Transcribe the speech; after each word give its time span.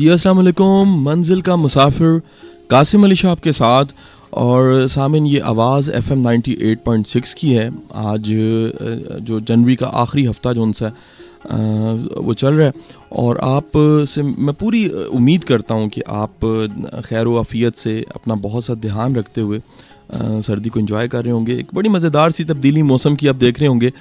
जी 0.00 0.06
अस्सलाम 0.08 0.36
वालेकुम 0.36 0.92
मंजिल 1.04 1.40
का 1.42 1.54
मुसाफिर 1.56 2.20
कासिम 2.70 3.02
अली 3.04 3.16
शाह 3.16 3.32
आपके 3.32 3.52
साथ। 3.52 3.84
और 4.32 4.86
सामिन, 4.88 5.26
ये 5.26 5.40
आवाज़ 5.40 5.90
F 5.90 6.12
M 6.12 6.18
ninety 6.18 6.56
eight 6.62 6.82
point 6.84 7.06
six 7.06 7.34
की 7.34 7.50
है। 7.52 7.68
आज 7.94 8.30
जो 9.20 9.40
जनवरी 9.40 9.76
का 9.76 9.86
आखिरी 10.02 10.24
हफ़्ता 10.24 10.52
जो 10.52 10.62
उनसे 10.62 10.88
वो 12.18 12.34
चल 12.34 12.54
रहा 12.54 12.66
है। 12.66 12.72
और 13.12 13.38
आप 13.44 13.70
से 14.08 14.22
मैं 14.22 14.54
पूरी 14.54 14.86
उम्मीद 14.88 15.44
करता 15.44 15.74
हूँ 15.74 15.88
कि 15.88 16.00
आप 16.00 16.48
खैर 17.06 17.26
वफ़ियत 17.28 17.76
से 17.76 18.00
अपना 18.14 18.34
बहुत 18.46 18.64
सा 18.64 18.74
ध्यान 18.86 19.16
रखते 19.16 19.40
हुए 19.40 19.60
सर्दी 20.42 20.70
को 20.70 20.80
एंजॉय 20.80 21.08
कर 21.08 21.22
रहे 21.22 21.32
होंगे। 21.32 21.58
एक 21.58 21.74
बड़ी 21.74 21.88
मज़ेदार 21.90 22.30
सी 22.30 22.44
तब्दीली 22.44 22.82
मौसम 22.84 23.16
की 23.16 23.28
आप 23.28 23.36
देख 23.36 23.60
रहे 23.60 23.68
होंगे। 23.68 23.92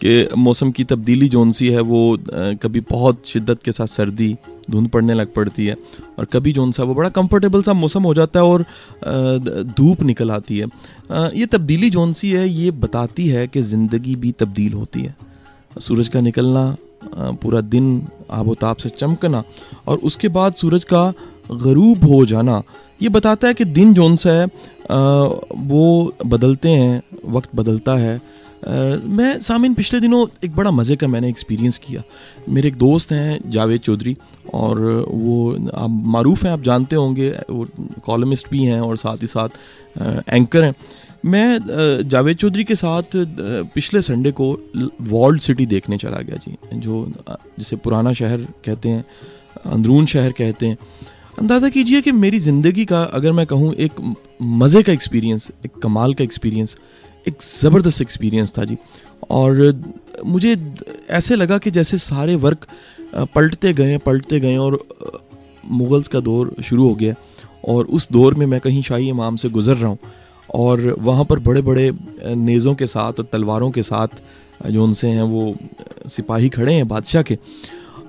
कि 0.00 0.28
मौसम 0.36 0.70
की 0.70 0.84
तब्दीली 0.84 1.28
जो 1.28 1.50
सी 1.52 1.68
है, 1.68 1.80
वो 1.80 2.18
कभी 2.62 2.80
बहुत 2.90 3.22
शिद्दत 3.26 3.62
के 3.64 3.72
साथ 3.72 3.86
सर्दी, 3.88 4.36
धुंध 4.70 4.88
पड़ने 4.90 5.14
लग 5.14 5.32
पड़ती 5.34 5.66
है 5.66 5.76
और 6.18 6.24
कभी 6.24 6.52
जो 6.52 6.70
सा 6.72 6.82
वो 6.84 6.94
बड़ा 6.94 7.08
कंफर्टेबल 7.10 7.62
सा 7.62 7.72
मौसम 7.74 8.02
हो 8.02 8.14
जाता 8.14 8.40
है 8.40 8.44
और 8.46 8.64
धूप 9.76 10.02
निकल 10.02 10.30
आती 10.30 10.58
है। 10.58 10.66
ये 11.32 11.46
तब्दीली 11.46 11.90
जो 11.90 12.12
सी 12.12 12.30
है, 12.32 12.48
ये 12.48 12.70
बताती 12.72 13.28
है 13.28 13.46
कि 13.48 13.62
ज़िंदगी 13.64 14.16
भी 14.16 14.32
तब्दील 14.34 14.72
होती 14.72 15.02
है। 15.02 15.16
सूरज 15.80 16.08
का 16.08 16.20
निकलना 16.20 16.76
पूरा 17.14 17.60
दिन 17.62 18.06
आबोताब 18.32 18.76
से 18.76 18.88
चमकना 18.90 19.42
और 19.86 19.98
उसके 20.00 20.28
बाद 20.30 20.54
सूरज 20.54 20.84
का 20.84 21.12
गरूब 21.52 22.04
हो 22.04 22.24
जाना, 22.26 22.62
ये 23.00 23.08
बताता 23.08 23.48
है 23.48 23.54
कि 23.54 23.64
दिन 23.66 23.94
जोन 23.94 24.16
सा 24.16 24.30
है 24.32 24.46
वो 25.62 26.12
बदलते 26.26 26.68
हैं, 26.70 27.02
वक्त 27.26 27.50
बदलता 27.54 27.94
है। 27.96 28.20
मैं 28.64 29.38
सामिन, 29.40 29.74
पिछले 29.74 30.00
दिनों 30.00 30.26
एक 30.44 30.54
बड़ा 30.56 30.70
मज़े 30.70 30.96
का 30.96 31.06
मैंने 31.08 31.28
एक्सपीरियंस 31.28 31.78
किया। 31.78 32.02
मेरे 32.48 32.68
एक 32.68 32.76
दोस्त 32.76 33.12
हैं, 33.12 33.40
जावेद 33.50 33.80
चौधरी, 33.80 34.16
और 34.54 34.78
वो, 35.08 35.52
आप 35.74 35.90
मरूफ 36.06 36.44
हैं, 36.44 36.52
आप 36.52 36.62
जानते 36.62 36.96
होंगे, 36.96 37.28
वो 37.50 37.66
कॉलमिस्ट 38.04 38.50
भी 38.50 38.62
हैं 38.64 38.80
और 38.80 38.96
साथ 38.96 39.22
ही 39.22 39.26
साथ 39.26 39.48
एंकर 40.28 40.64
हैं। 40.64 40.74
मैं 41.24 42.08
जावेद 42.08 42.36
चौधरी 42.36 42.64
के 42.64 42.74
साथ 42.76 43.16
पिछले 43.74 44.02
संडे 44.02 44.30
को 44.32 44.50
वॉल्ड 45.02 45.40
सिटी 45.40 45.66
देखने 45.66 45.96
चला 45.98 46.20
गया 46.20 46.36
जी, 46.36 46.56
जो 46.74 47.12
जिसे 47.58 47.76
पुराना 47.76 48.12
शहर 48.12 48.46
कहते 48.64 48.88
हैं, 48.88 49.04
अंदरून 49.66 50.06
शहर 50.06 50.32
कहते 50.32 50.66
हैं। 50.66 50.78
अंदाज़ा 51.38 51.68
कीजिए 51.68 52.00
कि 52.00 52.12
मेरी 52.12 52.38
ज़िंदगी 52.40 52.84
का, 52.84 53.02
अगर 53.02 53.32
मैं 53.32 53.46
कहूँ, 53.46 53.72
एक 53.74 54.00
मज़े 54.42 54.82
का 54.82 54.92
एक्सपीरियंस 54.92 55.50
एक 55.64 55.78
कमाल 55.82 56.14
का 56.14 56.24
एक्सपीरियंस 56.24 56.76
एक 57.26 57.42
ज़बरदस्त 57.42 58.02
एक्सपीरियंस 58.02 58.52
था 58.58 58.64
जी। 58.64 58.76
और 59.30 59.82
मुझे 60.26 60.56
ऐसे 61.10 61.36
लगा 61.36 61.58
कि 61.58 61.70
जैसे 61.70 61.98
सारे 61.98 62.34
वर्क 62.36 62.66
पलटते 63.34 63.72
गए 63.72 63.98
पलटते 63.98 64.40
गए 64.40 64.56
और 64.58 64.78
मुग़ल्स 65.64 66.08
का 66.08 66.20
दौर 66.20 66.54
शुरू 66.64 66.88
हो 66.88 66.94
गया। 66.94 67.14
और 67.64 67.86
उस 67.86 68.08
दौर 68.12 68.34
में 68.34 68.46
मैं 68.46 68.60
कहीं 68.60 68.82
शाही 68.82 69.08
इमाम 69.08 69.36
से 69.36 69.48
गुज़र 69.50 69.76
रहा 69.76 69.88
हूँ 69.88 69.98
और 70.54 70.80
वहाँ 71.00 71.24
पर 71.24 71.38
बड़े 71.40 71.62
बड़े 71.62 71.90
नेज़ों 72.26 72.74
के 72.74 72.86
साथ 72.86 73.18
और 73.18 73.28
तलवारों 73.32 73.70
के 73.70 73.82
साथ 73.82 74.20
जो 74.66 74.84
उनसे 74.84 75.08
हैं 75.08 75.22
वो 75.24 75.54
सिपाही 76.08 76.48
खड़े 76.48 76.74
हैं 76.74 76.86
बादशाह 76.88 77.22
के। 77.22 77.38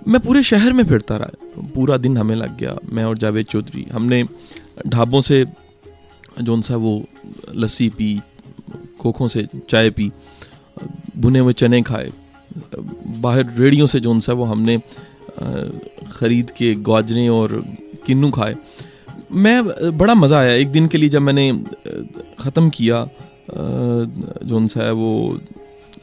मैं 0.07 0.21
पूरे 0.21 0.43
शहर 0.43 0.73
में 0.73 0.83
फिरता 0.83 1.17
रहा। 1.17 1.61
पूरा 1.75 1.97
दिन 1.97 2.17
हमें 2.17 2.35
लग 2.35 2.57
गया, 2.57 2.75
मैं 2.85 3.03
और 3.03 3.17
जावेद 3.17 3.45
चौधरी। 3.45 3.85
हमने 3.93 4.23
ढाबों 4.87 5.21
से 5.21 5.43
जो 6.41 6.53
उनसा 6.53 6.75
वो 6.77 7.03
लस्सी 7.53 7.89
पी 7.89 8.19
खोखों 8.99 9.27
से 9.27 9.47
चाय 9.69 9.89
पी, 9.89 10.11
भुने 11.17 11.39
हुए 11.39 11.53
चने 11.53 11.81
खाए, 11.81 12.09
बाहर 13.21 13.53
रेडियो 13.57 13.87
से 13.87 13.99
जो 13.99 14.19
सा 14.19 14.33
वो 14.33 14.43
हमने 14.45 14.77
ख़रीद 16.11 16.51
के 16.51 16.73
गाजरे 16.83 17.27
और 17.29 17.63
किन्नू 18.05 18.29
खाए। 18.31 18.55
मैं, 19.33 19.97
बड़ा 19.97 20.13
मज़ा 20.15 20.39
आया 20.39 20.53
एक 20.53 20.71
दिन 20.71 20.87
के 20.87 20.97
लिए 20.97 21.09
जब 21.09 21.21
मैंने 21.21 21.51
ख़त्म 22.39 22.69
किया 22.69 23.07
जो 23.49 24.67
सा 24.67 24.83
है 24.83 24.91
वो 24.93 25.39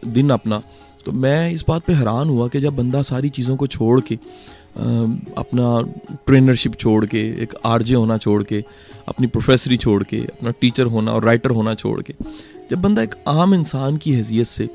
दिन 0.06 0.30
अपना। 0.30 0.62
तो 1.06 1.12
मैं 1.14 1.50
इस 1.50 1.64
बात 1.68 1.84
पे 1.86 1.92
हैरान 1.92 2.28
हुआ 2.28 2.48
कि 2.48 2.60
जब 2.60 2.76
बंदा 2.76 3.02
सारी 3.02 3.28
चीज़ों 3.30 3.56
को 3.56 3.66
छोड़ 3.68 4.00
के 4.00 4.14
अपना 5.38 5.66
ट्रेनरशिप 6.26 6.74
छोड़ 6.74 7.04
के, 7.06 7.20
एक 7.42 7.54
आरजे 7.64 7.94
होना 7.94 8.16
छोड़ 8.18 8.42
के, 8.42 8.62
अपनी 9.08 9.26
प्रोफेसरी 9.26 9.76
छोड़ 9.76 10.02
के, 10.02 10.18
अपना 10.18 10.50
टीचर 10.60 10.86
होना 10.86 11.12
और 11.12 11.24
राइटर 11.24 11.50
होना 11.50 11.74
छोड़ 11.74 12.00
के 12.02 12.14
जब 12.70 12.80
बंदा 12.82 13.02
एक 13.02 13.14
आम 13.28 13.54
इंसान 13.54 13.96
की 13.96 14.12
हैसियत 14.12 14.46
से 14.46 14.68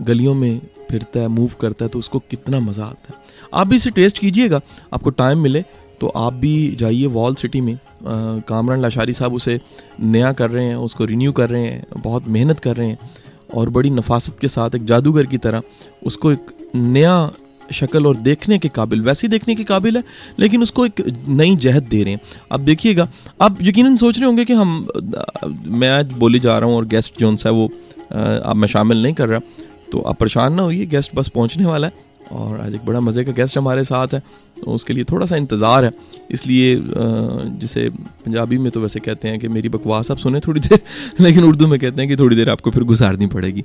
गलियों 0.00 0.34
में 0.34 0.60
फिरता 0.90 1.20
है 1.20 1.28
मूव 1.28 1.50
करता 1.60 1.84
है 1.84 1.88
तो 1.88 1.98
उसको 1.98 2.18
कितना 2.30 2.60
मज़ा 2.60 2.84
आता 2.84 3.12
है। 3.12 3.26
आप 3.54 3.66
भी 3.66 3.76
इसे 3.76 3.90
टेस्ट 3.90 4.18
कीजिएगा। 4.18 4.60
आपको 4.92 5.10
टाइम 5.12 5.38
मिले 5.38 5.64
तो 6.00 6.08
आप 6.08 6.32
भी 6.34 6.76
जाइए 6.76 7.06
वॉल 7.06 7.34
सिटी 7.34 7.60
में। 7.60 7.78
कामरान 8.02 8.80
लाशारी 8.80 9.12
साहब 9.12 9.34
उसे 9.34 9.60
नया 10.00 10.32
कर 10.32 10.50
रहे 10.50 10.64
हैं, 10.64 10.76
उसको 10.76 11.04
रिन्यू 11.04 11.32
कर 11.32 11.50
रहे 11.50 11.62
हैं, 11.62 11.84
बहुत 11.96 12.28
मेहनत 12.28 12.60
कर 12.60 12.76
रहे 12.76 12.88
हैं, 12.88 12.98
और 13.54 13.68
बड़ी 13.68 13.90
नफासत 13.90 14.38
के 14.40 14.48
साथ, 14.48 14.74
एक 14.74 14.84
जादूगर 14.84 15.26
की 15.26 15.38
तरह, 15.38 15.62
उसको 16.06 16.32
एक 16.32 16.46
नया 16.74 17.30
शक्ल 17.72 18.06
और 18.06 18.16
देखने 18.18 18.58
के 18.58 18.68
काबिल, 18.68 19.02
वैसे 19.02 19.26
ही 19.26 19.30
देखने 19.30 19.54
के 19.54 19.64
काबिल 19.64 19.96
है, 19.96 20.02
लेकिन 20.40 20.62
उसको 20.62 20.86
एक 20.86 21.02
नई 21.28 21.56
जहत 21.56 21.82
दे 21.82 22.02
रहे 22.02 22.14
हैं। 22.14 22.20
अब 22.52 22.60
देखिएगा 22.60 23.08
आप 23.42 23.58
यकीनन 23.62 23.96
सोच 23.96 24.16
रहे 24.16 24.26
होंगे 24.26 24.44
कि 24.44 24.52
हम, 24.52 24.88
मैं 25.44 25.90
आज 25.90 26.12
बोली 26.14 26.40
जा 26.40 26.58
रहा 26.58 26.68
हूँ 26.68 26.76
और 26.76 26.86
गेस्ट 26.86 27.20
जो 27.20 27.30
है 27.36 27.50
वो 27.52 27.70
अब 28.10 28.56
मैं 28.56 28.68
शामिल 28.68 29.02
नहीं 29.02 29.14
कर 29.14 29.28
रहा 29.28 29.40
तो 29.92 30.00
आप 30.00 30.18
परेशान 30.18 30.54
ना 30.54 30.62
होइए, 30.62 30.86
गेस्ट 30.86 31.14
बस 31.14 31.28
पहुँचने 31.28 31.64
वाला 31.64 31.86
है। 31.86 32.07
और 32.32 32.60
आज 32.60 32.74
एक 32.74 32.84
बड़ा 32.86 33.00
मज़े 33.00 33.24
का 33.24 33.32
गेस्ट 33.32 33.58
हमारे 33.58 33.84
साथ 33.84 34.14
है 34.14 34.22
तो 34.56 34.70
उसके 34.72 34.92
लिए 34.92 35.04
थोड़ा 35.04 35.26
सा 35.26 35.36
इंतज़ार 35.36 35.84
है। 35.84 35.92
इसलिए 36.30 36.76
जिसे 37.60 37.88
पंजाबी 37.90 38.58
में 38.58 38.70
तो 38.72 38.80
वैसे 38.80 39.00
कहते 39.00 39.28
हैं 39.28 39.38
कि 39.40 39.48
मेरी 39.48 39.68
बकवास 39.68 40.10
आप 40.10 40.18
सुने 40.18 40.40
थोड़ी 40.40 40.60
देर, 40.60 40.80
लेकिन 41.20 41.44
उर्दू 41.44 41.66
में 41.66 41.78
कहते 41.80 42.00
हैं 42.00 42.08
कि 42.08 42.16
थोड़ी 42.16 42.36
देर 42.36 42.50
आपको 42.50 42.70
फिर 42.70 42.84
गुजारनी 42.84 43.26
पड़ेगी। 43.26 43.64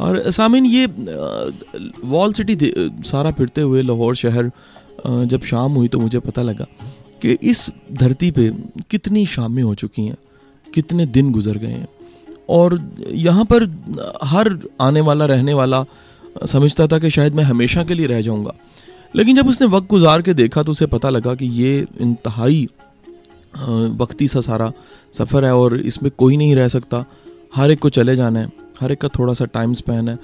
और 0.00 0.30
सामिन, 0.30 0.66
ये 0.66 0.86
वॉल 2.04 2.32
सिटी 2.32 2.72
सारा 3.04 3.30
फिरते 3.30 3.60
हुए 3.60 3.82
लाहौर 3.82 4.14
शहर 4.16 4.50
जब 5.06 5.42
शाम 5.44 5.72
हुई 5.72 5.88
तो 5.88 5.98
मुझे 5.98 6.18
पता 6.20 6.42
लगा 6.42 6.66
कि 7.22 7.38
इस 7.42 7.70
धरती 7.92 8.30
पे 8.30 8.50
कितनी 8.90 9.26
शामें 9.26 9.62
हो 9.62 9.74
चुकी 9.74 10.02
हैं, 10.02 10.16
कितने 10.66 11.06
दिन 11.08 11.32
गुजर 11.32 11.58
गए 11.58 11.66
हैं। 11.68 11.88
और 12.48 12.80
यहाँ 13.10 13.44
पर 13.44 13.64
हर 14.24 14.58
आने 14.80 15.00
वाला, 15.00 15.26
रहने 15.26 15.54
वाला 15.54 15.84
समझता 16.46 16.86
था 16.86 16.98
कि 16.98 17.10
शायद 17.10 17.34
मैं 17.34 17.44
हमेशा 17.44 17.84
के 17.84 17.94
लिए 17.94 18.06
रह 18.06 18.20
जाऊँगा। 18.22 18.52
लेकिन 19.14 19.36
जब 19.36 19.48
उसने 19.48 19.66
वक्त 19.66 19.88
गुजार 19.88 20.22
के 20.22 20.34
देखा 20.34 20.62
तो 20.62 20.72
उसे 20.72 20.86
पता 20.86 21.10
लगा 21.10 21.34
कि 21.34 21.46
ये 21.54 21.86
इंतहाई 22.00 22.66
वक्ती 23.98 24.28
सा 24.28 24.40
सारा 24.40 24.72
सफ़र 25.14 25.44
है 25.44 25.54
और 25.54 25.78
इसमें 25.82 26.10
कोई 26.18 26.36
नहीं 26.36 26.54
रह 26.56 26.68
सकता। 26.68 27.04
हर 27.54 27.70
एक 27.70 27.78
को 27.78 27.88
चले 27.90 28.16
जाना 28.16 28.40
है, 28.40 28.50
हर 28.80 28.92
एक 28.92 29.00
का 29.00 29.08
थोड़ा 29.08 29.34
सा 29.34 29.44
टाइम 29.44 29.74
स्पैन 29.74 30.08
है। 30.08 30.18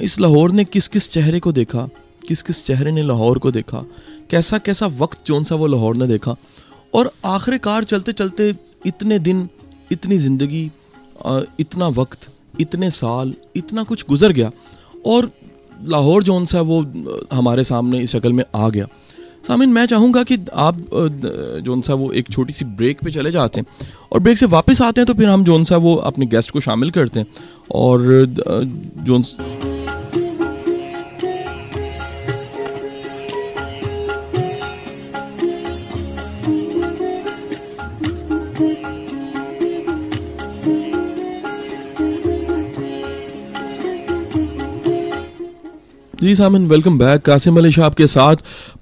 इस 0.00 0.18
लाहौर 0.20 0.52
ने 0.52 0.64
किस 0.64 0.88
किस 0.88 1.08
चेहरे 1.10 1.40
को 1.40 1.52
देखा? 1.52 1.88
किस 2.28 2.42
किस 2.42 2.64
चेहरे 2.66 2.92
ने 2.92 3.02
लाहौर 3.02 3.38
को 3.38 3.50
देखा? 3.50 3.84
कैसा 4.30 4.58
कैसा 4.58 4.86
वक्त 4.98 5.26
जौन 5.26 5.44
सा 5.44 5.54
वो 5.54 5.66
लाहौर 5.66 5.96
ने 5.96 6.06
देखा? 6.06 6.36
और 6.94 7.12
आखिरकार 7.26 7.84
चलते 7.84 8.12
चलते 8.12 8.54
इतने 8.86 9.18
दिन, 9.18 9.48
इतनी 9.92 10.18
ज़िंदगी 10.18 10.70
इतना 11.60 11.88
वक्त, 11.90 12.28
इतने 12.60 12.90
साल, 12.92 13.34
इतना 13.56 13.82
कुछ 13.82 14.04
गुजर 14.08 14.32
गया। 14.32 14.50
और 15.06 15.30
लाहौर 15.88 16.22
जोन 16.22 16.46
सा 16.46 16.60
वो 16.60 16.80
हमारे 17.32 17.64
सामने 17.64 18.00
इस 18.00 18.10
शक्ल 18.10 18.32
में 18.32 18.44
आ 18.54 18.68
गया। 18.68 18.86
सामिन, 19.46 19.70
मैं 19.70 19.86
चाहूँगा 19.86 20.22
कि 20.22 20.38
आप 20.54 20.76
जोन 21.64 21.80
सा 21.80 21.94
वो 21.94 22.10
एक 22.12 22.28
छोटी 22.30 22.52
सी 22.52 22.64
ब्रेक 22.64 22.98
पे 23.04 23.10
चले 23.10 23.30
जाते 23.30 23.60
हैं 23.60 23.88
और 24.12 24.20
ब्रेक 24.20 24.38
से 24.38 24.46
वापस 24.46 24.82
आते 24.82 25.00
हैं 25.00 25.06
तो 25.06 25.14
फिर 25.14 25.28
हम 25.28 25.44
जोन 25.44 25.64
सा 25.64 25.76
वो 25.76 25.94
अपने 26.10 26.26
गेस्ट 26.26 26.50
को 26.50 26.60
शामिल 26.60 26.90
करते 26.90 27.20
हैं 27.20 27.26
और 27.74 28.26
जोन 29.06 29.22
जी 46.22 46.34
सामिन 46.36 46.66
वेलकम 46.68 46.98
बैक 46.98 47.22
कासिम 47.22 47.56
अली 47.58 47.70
शाह 47.72 47.86
आपके 47.86 48.06
साथ। 48.06 48.36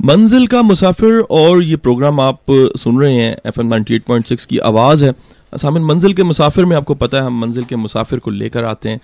मंजिल 0.04 0.46
का 0.46 0.60
मुसाफिर 0.62 1.20
और 1.31 1.62
ये 1.62 1.76
प्रोग्राम 1.76 2.20
आप 2.20 2.40
सुन 2.76 3.00
रहे 3.00 3.14
हैं 3.14 3.37
एफ़ 3.46 3.60
एम 3.60 3.82
की 4.22 4.58
आवाज़ 4.60 5.04
है। 5.04 5.14
सामिन, 5.52 5.84
मंजिल 5.84 6.14
के 6.14 6.22
मुसाफिर 6.22 6.64
में 6.64 6.76
आपको 6.76 6.94
पता 6.94 7.19
है, 7.19 7.25
हम 7.25 7.40
मंजिल 7.40 7.64
के 7.64 7.76
मुसाफिर 7.76 8.19
को 8.19 8.31
लेकर 8.31 8.64
आते 8.64 8.88
हैं 8.88 9.00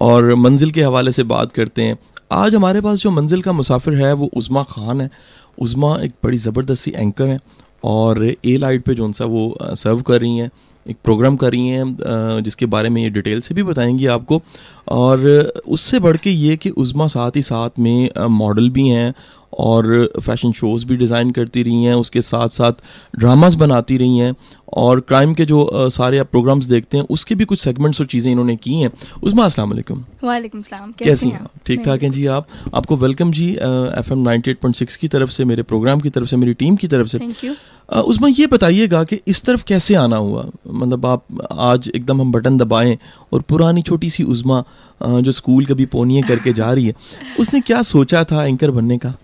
और 0.00 0.34
मंजिल 0.36 0.70
के 0.70 0.82
हवाले 0.82 1.12
से 1.12 1.22
बात 1.24 1.52
करते 1.52 1.82
हैं। 1.82 1.98
आज 2.34 2.54
हमारे 2.54 2.80
पास 2.80 2.98
जो 2.98 3.10
मंजिल 3.12 3.42
का 3.42 3.52
मुसाफिर 3.52 3.94
है, 3.96 4.12
वो 4.12 4.30
उज़मा 4.34 4.62
ख़ान 4.64 5.00
है। 5.00 5.10
उज़मा 5.58 5.96
एक 5.98 6.14
बड़ी 6.24 6.38
ज़बरदस्त 6.40 6.88
एंकर 6.88 7.26
है 7.26 7.40
और 7.84 8.24
ए 8.26 8.56
लाइट 8.56 8.84
पे 8.84 8.94
जो 8.94 9.12
सा 9.12 9.24
वो 9.26 9.56
सर्व 9.62 10.02
कर 10.02 10.20
रही 10.20 10.38
हैं, 10.38 10.50
एक 10.86 10.96
प्रोग्राम 11.04 11.36
कर 11.36 11.50
रही 11.52 11.68
हैं 11.68 12.42
जिसके 12.42 12.66
बारे 12.66 12.88
में 12.88 13.02
ये 13.02 13.08
डिटेल 13.10 13.40
से 13.40 13.54
भी 13.54 13.62
बताएँगी 13.64 14.06
आपको। 14.08 14.42
और 14.88 15.26
उससे 15.68 15.98
बढ़ 16.00 16.16
के 16.16 16.30
ये 16.30 16.56
कि 16.56 16.70
उज़मा 16.70 17.06
साथ 17.06 17.36
ही 17.36 17.42
साथ 17.42 17.78
में 17.78 18.08
मॉडल 18.32 18.70
भी 18.70 18.88
हैं 18.88 19.12
और 19.58 19.86
फ़ैशन 20.20 20.52
शोज़ 20.52 20.84
भी 20.86 20.96
डिज़ाइन 20.96 21.30
करती 21.30 21.62
रही 21.62 21.84
हैं 21.84 21.94
उसके 21.94 22.22
साथ 22.22 22.48
साथ 22.48 22.72
ड्रामास 23.18 23.54
बनाती 23.54 23.96
रही 23.96 24.18
हैं 24.18 24.34
और 24.76 25.00
क्राइम 25.00 25.32
के 25.34 25.44
जो 25.44 25.68
सारे 25.90 26.18
आप 26.18 26.28
प्रोग्राम्स 26.30 26.66
देखते 26.66 26.96
हैं 26.96 27.04
उसके 27.10 27.34
भी 27.34 27.44
कुछ 27.44 27.60
सेगमेंट्स 27.60 28.00
और 28.00 28.06
चीज़ें 28.06 28.30
इन्होंने 28.32 28.56
की 28.56 28.74
हैं। 28.74 28.90
उसमें 29.22 29.42
अस्सलाम 29.44 29.70
वालेकुम। 29.70 30.04
वालेकुम 30.24 30.62
सलाम 30.62 30.92
कैसी 30.98 31.28
हैं 31.28 31.46
ठीक 31.66 31.84
ठाक 31.84 32.02
हैं 32.02 32.10
जी 32.10 32.26
आप? 32.26 32.46
आपको 32.74 32.96
वेलकम 32.96 33.32
जी 33.32 33.48
F 33.52 34.12
M 34.12 34.18
ninety 34.18 34.50
eight 34.50 34.58
point 34.60 34.76
six 34.76 34.96
की 34.96 35.08
तरफ़ 35.08 35.30
से 35.30 35.44
मेरे 35.44 35.62
प्रोग्राम 35.64 36.00
की 36.00 36.10
तरफ़ 36.10 36.28
से 36.28 36.36
मेरी 36.36 36.54
टीम 36.54 36.76
की 36.76 36.88
तरफ़ 36.88 37.08
से। 37.08 37.18
थैंक 37.18 37.44
यू 37.44 37.54
उसमें 38.02 38.28
ये 38.30 38.46
बताइएगा 38.46 39.02
कि 39.04 39.20
इस 39.26 39.42
तरफ़ 39.42 39.64
कैसे 39.64 39.94
आना 39.94 40.16
हुआ? 40.16 40.46
मतलब 40.66 41.06
आप 41.06 41.24
आज 41.52 41.90
एकदम 41.94 42.20
हम 42.20 42.32
बटन 42.32 42.56
दबाएँ 42.58 42.96
और 43.32 43.42
पुरानी 43.42 43.82
छोटी 43.82 44.10
सी 44.10 44.22
उज़मा 44.22 44.64
जो 45.02 45.32
स्कूल 45.32 45.66
कभी 45.66 45.86
पोनिए 45.86 46.22
करके 46.22 46.52
जा 46.52 46.72
रही 46.72 46.86
है 46.86 46.94
उसने 47.40 47.60
क्या 47.60 47.82
सोचा 47.82 48.24
था 48.24 48.44
एंकर 48.46 48.70
बनने 48.70 48.98
का 48.98 49.14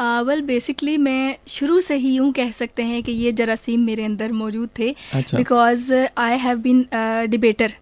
वेल 0.00 0.40
uh, 0.40 0.46
बेसिकली 0.46 0.92
well, 0.92 1.04
मैं 1.04 1.36
शुरू 1.48 1.80
से 1.80 1.94
ही 1.94 2.14
यूँ 2.14 2.32
कह 2.32 2.50
सकते 2.50 2.82
हैं 2.82 3.02
कि 3.02 3.12
ये 3.12 3.32
जरासीम 3.32 3.80
मेरे 3.80 4.04
अंदर 4.04 4.32
मौजूद 4.32 4.68
थे 4.78 4.94
because 5.16 5.92
I 6.18 6.38
have 6.38 6.58
been 6.58 6.86
debater. 7.26 7.72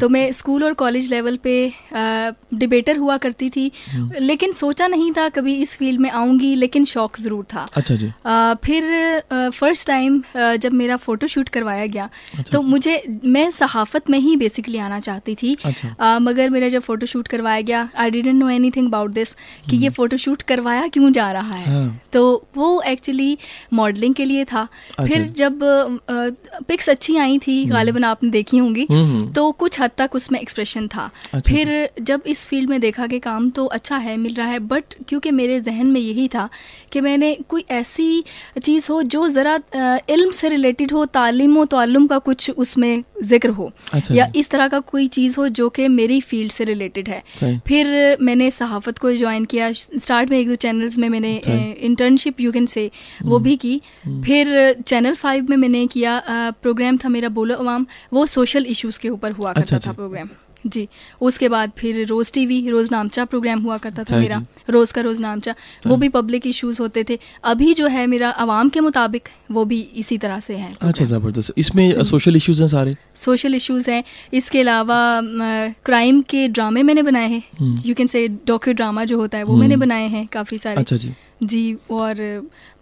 तो 0.00 0.08
मैं 0.08 0.30
स्कूल 0.32 0.64
और 0.64 0.74
कॉलेज 0.74 1.08
लेवल 1.10 1.36
पे 1.44 1.54
डिबेटर 2.54 2.96
हुआ 2.96 3.16
करती 3.16 3.48
थी। 3.50 3.70
हम्म। 3.86 4.20
लेकिन 4.20 4.52
सोचा 4.54 4.86
नहीं 4.86 5.10
था 5.12 5.28
कभी 5.28 5.54
इस 5.62 5.76
फ़ील्ड 5.78 6.00
में 6.00 6.10
आऊँगी 6.10 6.54
लेकिन 6.54 6.84
शौक 6.84 7.18
ज़रूर 7.20 7.44
था। 7.54 7.66
अच्छा 7.76 7.94
जी। 7.94 8.10
आ, 8.26 8.54
फिर 8.64 9.22
फ़र्स्ट 9.32 9.86
टाइम 9.88 10.22
जब 10.36 10.72
मेरा 10.72 10.96
फ़ोटो 10.98 11.26
शूट 11.26 11.48
करवाया 11.48 11.86
गया 11.86 12.08
अच्छा 12.34 12.50
तो 12.52 12.62
मुझे 12.64 13.02
मैं 13.24 13.50
सहाफ़त 13.50 14.10
में 14.10 14.18
ही 14.18 14.36
बेसिकली 14.36 14.78
आना 14.78 15.00
चाहती 15.00 15.34
थी। 15.34 15.56
अच्छा। 15.64 15.94
आ, 16.00 16.18
मगर 16.18 16.50
मेरा 16.50 16.68
जब 16.68 16.82
फ़ोटो 16.82 17.06
शूट 17.06 17.28
करवाया 17.28 17.60
गया 17.62 17.88
I 17.96 18.10
didn't 18.10 18.36
know 18.36 18.48
anything 18.70 18.88
about 18.88 19.10
this 19.10 19.34
कि 19.70 19.76
ये 19.76 19.88
फ़ोटो 19.90 20.14
हम्म। 20.14 20.22
शूट 20.22 20.42
करवाया 20.44 20.86
क्यों 20.88 21.12
जा 21.12 21.30
रहा 21.32 21.54
है? 21.54 21.66
हाँ। 21.66 22.00
तो 22.12 22.22
वो 22.56 22.80
एक्चुअली 22.86 23.36
मॉडलिंग 23.72 24.14
के 24.14 24.24
लिए 24.24 24.44
था। 24.44 24.60
अच्छा। 24.90 25.04
फिर 25.04 25.22
जब 25.36 25.58
पिक्स 26.68 26.88
अच्छी 26.88 27.16
आई 27.18 27.38
थी 27.38 27.64
गालिबन 27.66 28.04
आपने 28.04 28.30
देखी 28.30 28.58
होंगी। 28.58 28.86
तो 29.34 29.50
कुछ 29.52 29.65
हद 29.80 29.90
तक 29.98 30.14
उसमें 30.14 30.38
एक्सप्रेशन 30.40 30.86
था। 30.88 31.10
अच्छा, 31.32 31.40
फिर 31.48 31.70
अच्छा। 31.72 32.04
जब 32.04 32.22
इस 32.26 32.46
फ़ील्ड 32.48 32.70
में 32.70 32.80
देखा 32.80 33.06
कि 33.06 33.18
काम 33.18 33.48
तो 33.50 33.64
अच्छा 33.68 33.96
है 33.96 34.16
मिल 34.16 34.34
रहा 34.34 34.46
है 34.46 34.58
बट 34.58 34.94
क्योंकि 35.08 35.30
मेरे 35.30 35.60
जहन 35.60 35.86
में 35.86 36.00
यही 36.00 36.26
था 36.28 36.48
कि 36.92 37.00
मैंने 37.00 37.32
कोई 37.48 37.64
ऐसी 37.70 38.24
चीज़ 38.62 38.86
हो 38.92 39.02
जो 39.04 39.26
ज़रा 39.28 39.58
इल्म 40.10 40.30
से 40.30 40.48
रिलेटेड 40.48 40.92
हो 40.92 41.04
तालीम 41.14 41.58
व 41.58 41.64
ताल्लुम 41.66 42.06
का 42.06 42.18
कुछ 42.20 42.50
उसमें 42.50 43.02
ज़िक्र 43.22 43.48
हो। 43.50 43.70
अच्छा, 43.92 44.14
या 44.14 44.30
इस 44.36 44.48
तरह 44.50 44.68
का 44.68 44.78
कोई 44.86 45.06
चीज़ 45.08 45.36
हो 45.38 45.48
जो 45.50 45.68
कि 45.68 45.88
मेरी 45.90 46.20
फ़ील्ड 46.22 46.52
से 46.52 46.64
रिलेटेड 46.64 47.08
है। 47.08 47.22
फिर 47.66 48.16
मैंने 48.20 48.50
सहाफ़त 48.50 48.98
को 48.98 49.12
ज्वाइन 49.14 49.44
किया। 49.44 49.70
स्टार्ट 49.72 50.30
में 50.30 50.38
एक 50.38 50.48
दो 50.48 50.54
चैनल्स 50.56 50.98
में 50.98 51.08
मैंने 51.08 51.34
इंटर्नशिप 51.80 52.40
यू 52.40 52.52
कैन 52.52 52.66
से 52.66 52.90
वो 53.22 53.38
भी 53.38 53.56
की। 53.56 53.80
हम्म। 54.04 54.22
फिर 54.22 54.72
चैनल 54.86 55.14
फाइव 55.14 55.46
में 55.50 55.56
मैंने 55.56 55.86
किया 55.86 56.20
प्रोग्राम 56.62 56.96
था 56.96 57.08
मेरा 57.08 57.28
बोलो 57.30 57.54
अवाम। 57.56 57.86
वो 58.12 58.26
सोशल 58.26 58.66
इश्यूज़ 58.66 58.98
के 59.00 59.08
ऊपर 59.08 59.32
हुआ 59.32 59.52
करता 59.56 59.76
अच्छा, 59.76 59.90
था 59.90 59.94
प्रोग्राम 59.94 60.28
जी 60.66 60.88
उसके 61.20 61.48
बाद 61.48 61.72
फिर 61.78 62.06
रोज़ 62.06 62.32
टीवी 62.32 62.68
रोज़ 62.70 62.88
नामचा 62.92 63.24
प्रोग्राम 63.24 63.60
हुआ 63.62 63.76
करता 63.78 64.04
था 64.04 64.16
मेरा। 64.18 64.40
रोज़ 64.70 64.92
का 64.94 65.00
रोज़ 65.00 65.20
नामचा। 65.22 65.54
वो 65.86 65.96
भी 65.96 66.08
पब्लिक 66.08 66.46
इश्यूज़ 66.46 66.80
होते 66.82 67.04
थे। 67.08 67.18
अभी 67.44 67.74
जो 67.74 67.86
है 67.86 68.06
मेरा 68.06 68.30
आवाम 68.44 68.68
के 68.68 68.80
मुताबिक 68.80 69.28
वो 69.50 69.64
भी 69.64 69.80
इसी 69.96 70.18
तरह 70.18 70.40
से 70.40 70.54
है। 70.54 70.72
अच्छा 70.80 71.04
ज़बरदस्त। 71.04 71.52
इसमें 71.58 72.02
सोशल 72.04 72.36
इश्यूज़ 72.36 72.62
हैं 72.62 72.68
सारे? 72.68 72.96
सोशल 73.16 73.54
इश्यूज़ 73.54 73.90
हैं। 73.90 74.02
इसके 74.34 74.60
अलावा 74.60 74.98
क्राइम 75.84 76.20
के 76.22 76.46
ड्रामे 76.48 76.82
मैंने 76.82 77.02
बनाए 77.02 77.28
हैं। 77.28 77.42
You 77.86 77.94
can 77.94 78.06
say 78.06 78.26
docu 78.46 78.74
drama 78.74 79.04
जो 79.04 79.18
होता 79.18 79.38
है 79.38 79.44
वो 79.44 79.56
मैंने 79.56 79.74
हम्म। 79.74 79.84
बनाए 79.86 80.08
हैं 80.08 80.26
काफ़ी 80.32 80.58
सारे। 80.58 80.76
अच्छा 80.76 80.96
जी। 80.96 81.12
जी 81.42 81.76
और 81.90 82.16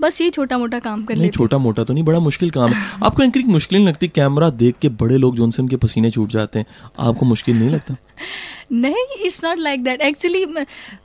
बस 0.01 0.21
ये 0.21 0.31
छोटा 0.31 0.59
मोटा 0.59 0.79
काम 0.79 1.05
कर 1.05 1.17
लेते 1.17 1.31
छोटा 1.31 1.59
मोटा 1.59 1.85
तो 1.85 1.95
नहीं 1.95 2.05
बड़ा 2.05 2.19
मुश्किल 2.21 2.51
काम 2.51 2.71
है। 2.71 2.83
आपको 3.05 3.23
एंकरिंग 3.23 3.49
मुश्किल 3.51 3.79
नहीं 3.79 3.89
लगती 3.89 4.09
कैमरा 4.09 4.51
देख 4.53 4.75
के 4.83 4.89
बड़े 5.01 5.17
लोग 5.19 5.37
जो 5.37 5.45
उनके 5.45 5.77
पसीने 5.77 6.11
छूट 6.11 6.31
जाते 6.31 6.59
हैं 6.59 6.67
आपको 6.99 7.27
मुश्किल 7.27 7.59
नहीं 7.59 7.71
लगता? 7.71 7.97
नहीं 8.73 9.25
it's 9.25 9.43
not 9.45 9.59
like 9.59 9.83
that 9.85 10.01
actually 10.01 10.45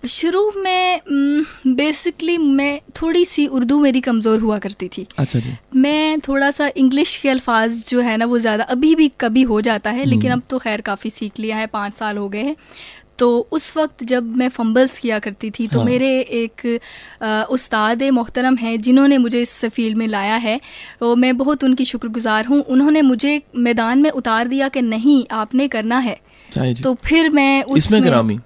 शुरू 0.08 0.52
में 0.58 1.02
बेसिकली 1.68 2.38
मैं 2.38 2.80
थोड़ी 3.02 3.24
सी 3.26 3.46
उर्दू 3.48 3.80
मेरी 3.80 4.02
कमज़ोर 4.02 4.40
हुआ 4.40 4.58
करती 4.60 4.88
थी। 4.88 5.06
अच्छा 5.18 5.40
जी। 5.40 5.54
मैं 5.76 6.20
थोड़ा 6.20 6.50
सा 6.52 6.70
इंग्लिश 6.78 7.16
के 7.18 7.30
अल्फाज 7.30 7.84
जो 7.90 8.02
है 8.02 8.16
ना 8.18 8.26
वो 8.26 8.38
ज़्यादा 8.40 8.64
अभी 8.66 8.94
भी 8.96 9.12
कभी 9.20 9.42
हो 9.44 9.60
जाता 9.62 9.90
है 9.90 10.06
लेकिन 10.06 10.32
हम्म। 10.32 10.42
अब 10.42 10.48
तो 10.50 10.60
खैर 10.60 10.82
काफ़ी 10.82 11.10
सीख 11.10 11.40
लिया 11.40 11.58
है 11.58 11.68
पाँच 11.68 11.94
साल 11.94 12.18
हो 12.18 12.30
गए 12.30 12.44
हैं। 12.44 12.56
तो 13.20 13.28
उस 13.52 13.76
वक्त 13.78 14.04
जब 14.04 14.36
मैं 14.38 14.48
फंबल्स 14.50 14.98
किया 15.00 15.20
करती 15.20 15.50
थी 15.50 15.68
तो 15.68 15.80
हाँ। 15.80 15.86
मेरे 15.86 16.10
एक 16.20 17.48
उस्ताद 17.52 18.04
मोहतरम 18.12 18.56
हैं 18.56 18.80
जिन्होंने 18.82 19.18
मुझे 19.18 19.42
इस 19.42 19.66
फ़ील्ड 19.66 19.98
में 19.98 20.08
लाया 20.08 20.36
है। 20.38 20.60
तो 21.00 21.16
मैं 21.16 21.36
बहुत 21.38 21.64
उनकी 21.64 21.86
शुक्रगुजार 21.86 22.46
हूँ। 22.46 22.62
उन्होंने 22.62 23.02
मुझे 23.02 23.42
मैदान 23.58 24.02
में 24.02 24.10
उतार 24.12 24.48
दिया 24.48 24.68
कि 24.70 24.82
नहीं 24.84 25.24
आपने 25.34 25.68
करना 25.68 25.98
है। 26.00 26.20
तो 26.84 26.94
फिर 27.06 27.30
मैं 27.30 27.64
उसमें 27.64 28.38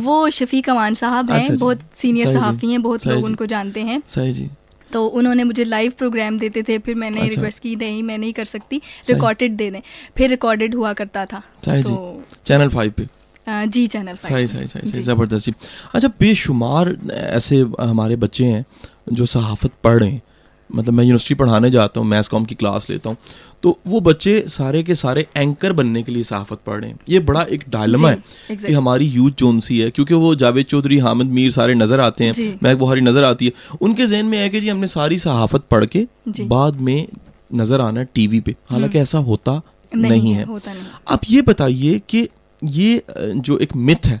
वो 0.00 0.28
शफी 0.30 0.60
कमान 0.62 0.94
साहब 0.94 1.30
हैं 1.30 1.40
अच्छा। 1.40 1.54
बहुत 1.54 1.80
सीनियर 1.96 2.26
सहाफ़ी 2.26 2.70
हैं 2.70 2.82
बहुत 2.82 3.06
लोग 3.06 3.24
उनको 3.24 3.46
जानते 3.46 3.80
हैं। 3.82 4.02
सही 4.08 4.32
जी। 4.32 4.48
तो 4.92 5.06
उन्होंने 5.08 5.44
मुझे 5.44 5.64
लाइव 5.64 5.92
प्रोग्राम 5.98 6.38
देते 6.38 6.62
थे 6.62 6.78
फिर 6.78 6.94
मैंने 6.94 7.20
अच्छा। 7.20 7.30
रिक्वेस्ट 7.30 7.62
की 7.62 7.74
नहीं 7.76 8.02
मैं 8.02 8.18
नहीं 8.18 8.32
कर 8.32 8.44
सकती 8.46 8.80
रिकॉर्डेड 9.10 9.56
दे 9.56 9.70
दें। 9.70 9.80
फिर 10.16 10.30
रिकॉर्डेड 10.30 10.74
हुआ 10.74 10.92
करता 10.92 11.24
था। 11.26 11.42
तो 11.64 12.22
चैनल 12.46 12.68
फाइव 12.68 12.92
पे। 12.96 13.06
जी 13.46 13.86
चैनल 13.86 14.16
सही 14.16 14.46
सही 14.46 14.66
सही 14.66 14.90
सही 14.90 15.02
ज़बरदस्त। 15.02 15.46
जी 15.46 15.54
अच्छा 15.94 16.08
बेशुमार 16.20 16.96
ऐसे 17.12 17.64
हमारे 17.80 18.16
बच्चे 18.18 18.44
हैं 18.44 18.64
जो 19.12 19.26
सहाफ़त 19.28 19.72
पढ़ 19.84 19.98
रहे 19.98 20.10
हैं। 20.10 20.22
मतलब 20.70 20.94
मैं 20.94 21.04
यूनिवर्सिटी 21.04 21.34
पढ़ाने 21.34 21.70
जाता 21.70 22.00
हूँ 22.00 22.08
मैथ्स 22.08 22.28
कॉम 22.28 22.44
की 22.44 22.54
क्लास 22.54 22.86
लेता 22.90 23.10
हूँ 23.10 23.16
तो 23.62 23.76
वो 23.86 24.00
बच्चे 24.00 24.32
सारे 24.48 24.82
के 24.82 24.94
सारे 24.94 25.26
एंकर 25.36 25.72
बनने 25.72 26.02
के 26.02 26.12
लिए 26.12 26.22
सहाफ़त 26.24 26.58
पढ़ 26.66 26.80
रहे 26.80 26.90
हैं। 26.90 26.98
ये 27.08 27.18
बड़ा 27.20 27.42
एक 27.50 27.64
डायलमा 27.70 28.10
है 28.10 28.56
कि 28.56 28.72
हमारी 28.72 29.06
यूथ 29.06 29.30
जोन 29.38 29.60
सी 29.60 29.78
है 29.80 29.90
क्योंकि 29.90 30.14
वो 30.14 30.34
जावेद 30.34 30.66
चौधरी 30.66 30.98
हामिद 30.98 31.26
मीर 31.28 31.50
सारे 31.52 31.74
नज़र 31.74 32.00
आते 32.00 32.24
हैं 32.24 32.58
महक 32.62 32.78
बुहारी 32.78 33.00
नज़र 33.00 33.24
आती 33.24 33.46
है। 33.46 33.76
उनके 33.80 34.06
जहन 34.06 34.26
में 34.26 34.38
है 34.38 34.48
कि 34.48 34.60
जी 34.60 34.68
हमने 34.68 34.88
सारी 34.88 35.18
सहाफ़त 35.18 35.64
पढ़ 35.70 35.84
के 35.86 36.06
बाद 36.40 36.80
में 36.80 37.06
नज़र 37.54 37.80
आना 37.80 38.02
टीवी 38.04 38.40
पे। 38.40 38.54
हालाँकि 38.70 38.98
हम्म। 38.98 39.02
ऐसा 39.02 39.18
होता 39.20 39.60
नहीं, 39.92 40.10
नहीं 40.10 40.32
है। 40.32 40.44
होता 40.44 40.72
नहीं। 40.72 40.84
आप 41.08 41.20
ये 41.30 41.42
बताइए 41.42 42.00
कि 42.08 42.28
ये 42.64 43.02
जो 43.10 43.58
एक 43.58 43.74
मिथ 43.76 44.06
है 44.06 44.20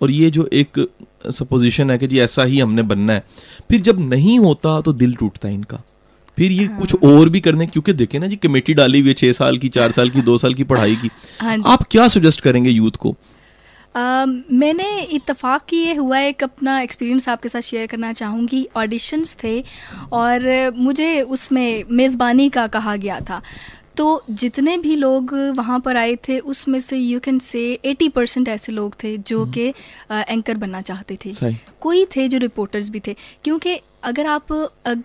और 0.00 0.10
ये 0.10 0.30
जो 0.30 0.48
एक 0.52 0.86
सपोजिशन 1.30 1.90
है 1.90 1.98
कि 1.98 2.06
जी 2.06 2.18
ऐसा 2.20 2.44
ही 2.44 2.60
हमने 2.60 2.82
बनना 2.82 3.12
है। 3.12 3.24
फिर 3.68 3.80
जब 3.80 4.00
नहीं 4.08 4.38
होता 4.38 4.80
तो 4.80 4.92
दिल 4.92 5.14
टूटता 5.14 5.48
है 5.48 5.54
इनका। 5.54 5.82
फिर 6.38 6.52
ये 6.52 6.64
हाँ। 6.64 6.78
कुछ 6.78 6.94
और 7.04 7.28
भी 7.28 7.40
करने 7.40 7.66
क्योंकि 7.66 7.92
देखे 7.92 8.18
ना 8.18 8.26
जी 8.26 8.36
कमेटी 8.36 8.74
डाली 8.74 9.00
हुई 9.00 9.08
है 9.08 9.14
छह 9.14 9.32
साल 9.32 9.58
की 9.58 9.68
चार 9.68 9.90
साल 9.90 10.10
की 10.10 10.22
दो 10.22 10.38
साल 10.38 10.54
की 10.54 10.64
पढ़ाई 10.64 10.96
की। 10.96 11.10
हाँ 11.40 11.56
आप 11.66 11.86
क्या 11.90 12.08
सजेस्ट 12.08 12.40
करेंगे 12.40 12.70
यूथ 12.70 12.96
को? 12.98 13.16
Uh, 13.94 14.26
मैंने 14.52 15.00
इतफ़ाक़ 15.12 15.62
किए 15.68 15.94
हुआ 15.94 16.18
एक 16.18 16.42
अपना 16.44 16.80
एक्सपीरियंस 16.80 17.28
आपके 17.28 17.48
साथ 17.48 17.60
शेयर 17.60 17.86
करना 17.86 18.12
चाहूँगी। 18.12 18.66
ऑडिशंस 18.76 19.36
थे 19.44 19.64
और 20.12 20.72
मुझे 20.76 21.20
उसमें 21.20 21.84
मेज़बानी 21.90 22.48
का 22.48 22.66
कहा 22.66 22.96
गया 22.96 23.18
था। 23.20 23.40
तो 23.96 24.22
जितने 24.32 24.76
भी 24.78 24.96
लोग 24.96 25.34
वहाँ 25.56 25.80
पर 25.80 25.96
आए 25.96 26.16
थे 26.28 26.38
उसमें 26.46 26.78
से 26.80 26.96
you 26.96 27.20
can 27.20 27.38
say 27.40 27.62
eighty 27.84 28.08
percent 28.08 28.48
ऐसे 28.48 28.72
लोग 28.72 28.94
थे 29.04 29.16
जो 29.18 29.42
हम्म। 29.42 29.52
कि 29.52 29.72
एंकर 30.28 30.56
बनना 30.56 30.80
चाहते 30.80 31.18
थे 31.24 31.32
कोई 31.82 32.04
थे 32.16 32.28
जो 32.28 32.38
रिपोर्टर्स 32.40 32.88
भी 32.90 33.00
थे? 33.00 33.14
क्योंकि 33.44 33.80
अगर 34.04 34.26
आप 34.26 34.46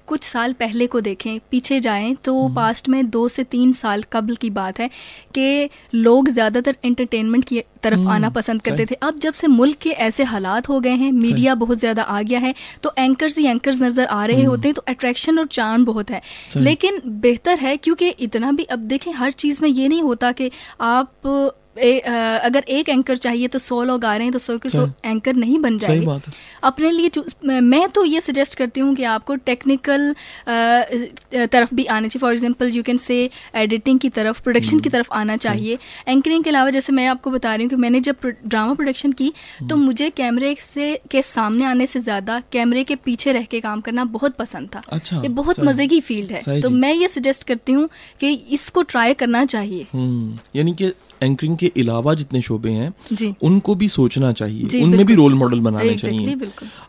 कुछ 0.07 0.24
साल 0.24 0.53
पहले 0.53 0.86
को 0.88 1.00
देखें 1.01 1.39
पीछे 1.51 1.79
जाएँ 1.79 2.13
तो 2.25 2.48
पास्ट 2.55 2.88
हम्म। 2.88 2.98
में 2.98 3.10
दो 3.10 3.27
से 3.27 3.43
तीन 3.46 3.74
साल 3.74 4.03
कबल 4.13 4.36
की 4.36 4.50
बात 4.50 4.79
है 4.79 4.89
कि 5.36 5.69
लोग 5.96 6.29
ज़्यादातर 6.29 6.75
एंटरटेनमेंट 6.86 7.43
की 7.46 7.62
तरफ़ 7.84 8.00
हम्म, 8.00 8.10
आना 8.10 8.29
पसंद 8.29 8.62
करते 8.62 8.86
थे। 8.86 8.96
अब 9.01 9.19
जब 9.19 9.34
से 9.34 9.48
मुल्क 9.50 9.77
के 9.77 9.89
ऐसे 10.07 10.24
हालात 10.25 10.69
हो 10.69 10.79
गए 10.79 10.96
हैं 10.96 11.12
मीडिया 11.13 11.55
बहुत 11.55 11.77
ज़्यादा 11.77 12.03
आ 12.03 12.22
गया 12.22 12.39
है 12.39 12.53
तो 12.84 12.93
एंकर्स 12.98 13.38
ही 13.38 13.46
एंकर्स 13.46 13.81
नज़र 13.84 14.05
आ 14.05 14.25
रहे 14.25 14.38
हम्म। 14.38 14.50
होते 14.50 14.67
हैं 14.67 14.75
तो 14.75 14.84
अट्रैक्शन 14.88 15.39
और 15.39 15.48
चार्म 15.51 15.86
बहुत 15.86 16.12
है। 16.12 16.22
लेकिन 16.57 17.01
बेहतर 17.22 17.60
है 17.60 17.77
क्योंकि 17.77 18.10
इतना 18.10 18.51
भी 18.51 18.63
अब 18.65 18.88
देखें 18.88 19.12
हर 19.13 19.31
चीज़ 19.34 19.62
में 19.63 19.69
ये 19.69 19.88
नहीं 19.88 20.01
होता 20.01 20.31
कि 20.31 20.51
आप 20.84 21.29
ए, 21.77 22.00
आ, 22.00 22.38
अगर 22.38 22.63
एक 22.69 22.89
एंकर 22.89 23.17
चाहिए 23.17 23.48
तो 23.48 23.60
सौ 23.60 23.81
लोग 23.84 24.05
आ 24.05 24.15
रहे 24.15 24.24
हैं 24.24 24.34
तो 24.34 24.39
सौ 24.39 24.57
के 24.57 24.69
सौ 24.69 24.88
एंकर 25.05 25.36
नहीं 25.36 25.60
बन 25.60 25.77
जाएँगे। 25.77 26.19
अपने 26.63 26.91
लिए 26.91 27.60
मैं 27.62 27.88
तो 27.89 28.03
ये 28.05 28.22
सजेस्ट 28.22 28.55
करती 28.57 28.79
हूँ 28.79 28.93
कि 28.96 29.03
आपको 29.05 29.36
टेक्निकल 29.38 30.13
तरफ़ 30.48 31.74
भी 31.75 31.86
आना 31.86 32.07
चाहिए। 32.07 32.19
For 32.22 32.34
example 32.34 32.72
you 32.72 32.84
can 32.84 32.98
say 32.98 33.17
editing 33.55 34.00
की 34.00 34.10
तरफ़ 34.10 34.41
प्रोडक्शन 34.43 34.79
की 34.79 34.89
हम्म। 34.89 34.98
तरफ़ 34.98 35.12
आना 35.13 35.38
चाहिए। 35.38 35.77
एंकरिंग 36.07 36.43
के 36.43 36.50
अलावा 36.50 36.69
जैसे 36.69 36.93
मैं 36.93 37.07
आपको 37.07 37.31
बता 37.31 37.53
रही 37.55 37.63
हूँ 37.63 37.69
कि 37.69 37.75
मैंने 37.77 38.00
जब 38.01 38.25
ड्रामा 38.46 38.74
प्रोडक्शन 38.74 39.12
की 39.12 39.31
तो 39.60 39.75
हम्म। 39.75 39.86
मुझे 39.86 40.10
कैमरे 40.12 40.55
से 40.63 40.93
के 41.12 41.22
सामने 41.24 41.65
आने 41.65 41.86
से 41.86 42.00
ज़्यादा 42.00 42.41
कैमरे 42.51 42.84
के 42.84 42.96
पीछे 42.98 43.31
रह 43.31 43.43
के 43.46 43.60
काम 43.60 43.81
करना 43.81 44.05
बहुत 44.07 44.36
पसंद 44.36 44.69
था। 44.75 44.81
अच्छा, 44.89 45.22
ये 45.22 45.29
बहुत 45.31 45.60
मज़े 45.60 45.88
की 45.88 46.00
फ़ील्ड 46.01 46.31
है। 46.31 46.60
तो 46.62 46.69
मैं 46.69 46.93
ये 46.93 47.07
सजेस्ट 47.10 47.43
करती 47.43 47.72
हूँ 47.72 47.88
कि 48.19 48.34
इसको 48.51 48.81
ट्राई 48.84 49.13
करना 49.15 49.46
चाहिए। 49.48 49.86
हम्म, 49.93 50.38
यानी 50.55 50.74
कि 50.74 50.91
एंकरिंग 51.24 51.57
के 51.57 51.71
अलावा 51.77 52.13
जितने 52.13 52.41
शोबे 52.41 52.69
हैं 52.69 53.36
उनको 53.43 53.75
भी 53.75 53.88
सोचना 53.89 54.31
चाहिए। 54.31 54.83
उनमें 54.83 55.05
भी 55.05 55.15
रोल 55.15 55.33
मॉडल 55.33 55.59
बनाने 55.59 55.95
चाहिए। 55.95 56.36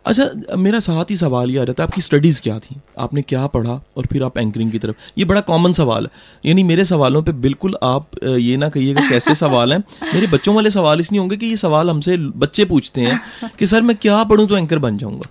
अच्छा 0.07 0.57
मेरा 0.57 0.81
साथ 0.81 1.11
ही 1.11 1.17
सवाल 1.17 1.51
ये 1.51 1.59
आ 1.59 1.65
जाता 1.65 1.83
है 1.83 1.89
आपकी 1.89 2.03
स्टडीज़ 2.03 2.43
क्या 2.43 2.59
थी? 2.59 2.77
आपने 2.99 3.23
क्या 3.23 3.47
पढ़ा? 3.47 3.81
और 3.97 4.07
फिर 4.07 4.23
आप 4.23 4.39
एंकरिंग 4.39 4.73
की 4.73 4.79
तरफ़। 4.79 4.97
ये 5.19 5.25
बड़ा 5.25 5.41
कॉमन 5.41 5.73
सवाल 5.73 6.05
है। 6.05 6.11
यानी 6.47 6.63
मेरे 6.63 6.85
सवालों 6.85 7.23
पे 7.23 7.33
बिल्कुल 7.33 7.77
आप 7.83 8.25
ये 8.25 8.57
ना 8.57 8.69
कहिएगा 8.69 9.09
कैसे 9.09 9.35
सवाल 9.35 9.73
हैं। 9.73 9.85
मेरे 10.15 10.27
बच्चों 10.27 10.55
वाले 10.55 10.71
सवाल 10.71 11.01
इसलिए 11.01 11.21
होंगे 11.21 11.37
कि 11.37 11.47
ये 11.47 11.57
सवाल 11.57 11.91
हमसे 11.91 12.17
बच्चे 12.17 12.65
पूछते 12.65 13.01
हैं 13.01 13.21
कि 13.59 13.67
सर 13.67 13.83
मैं 13.83 13.97
क्या 13.97 14.25
पढ़ूं 14.25 14.47
तो 14.47 14.57
एंकर 14.57 14.79
बन 14.79 14.99
जाऊँगा? 14.99 15.29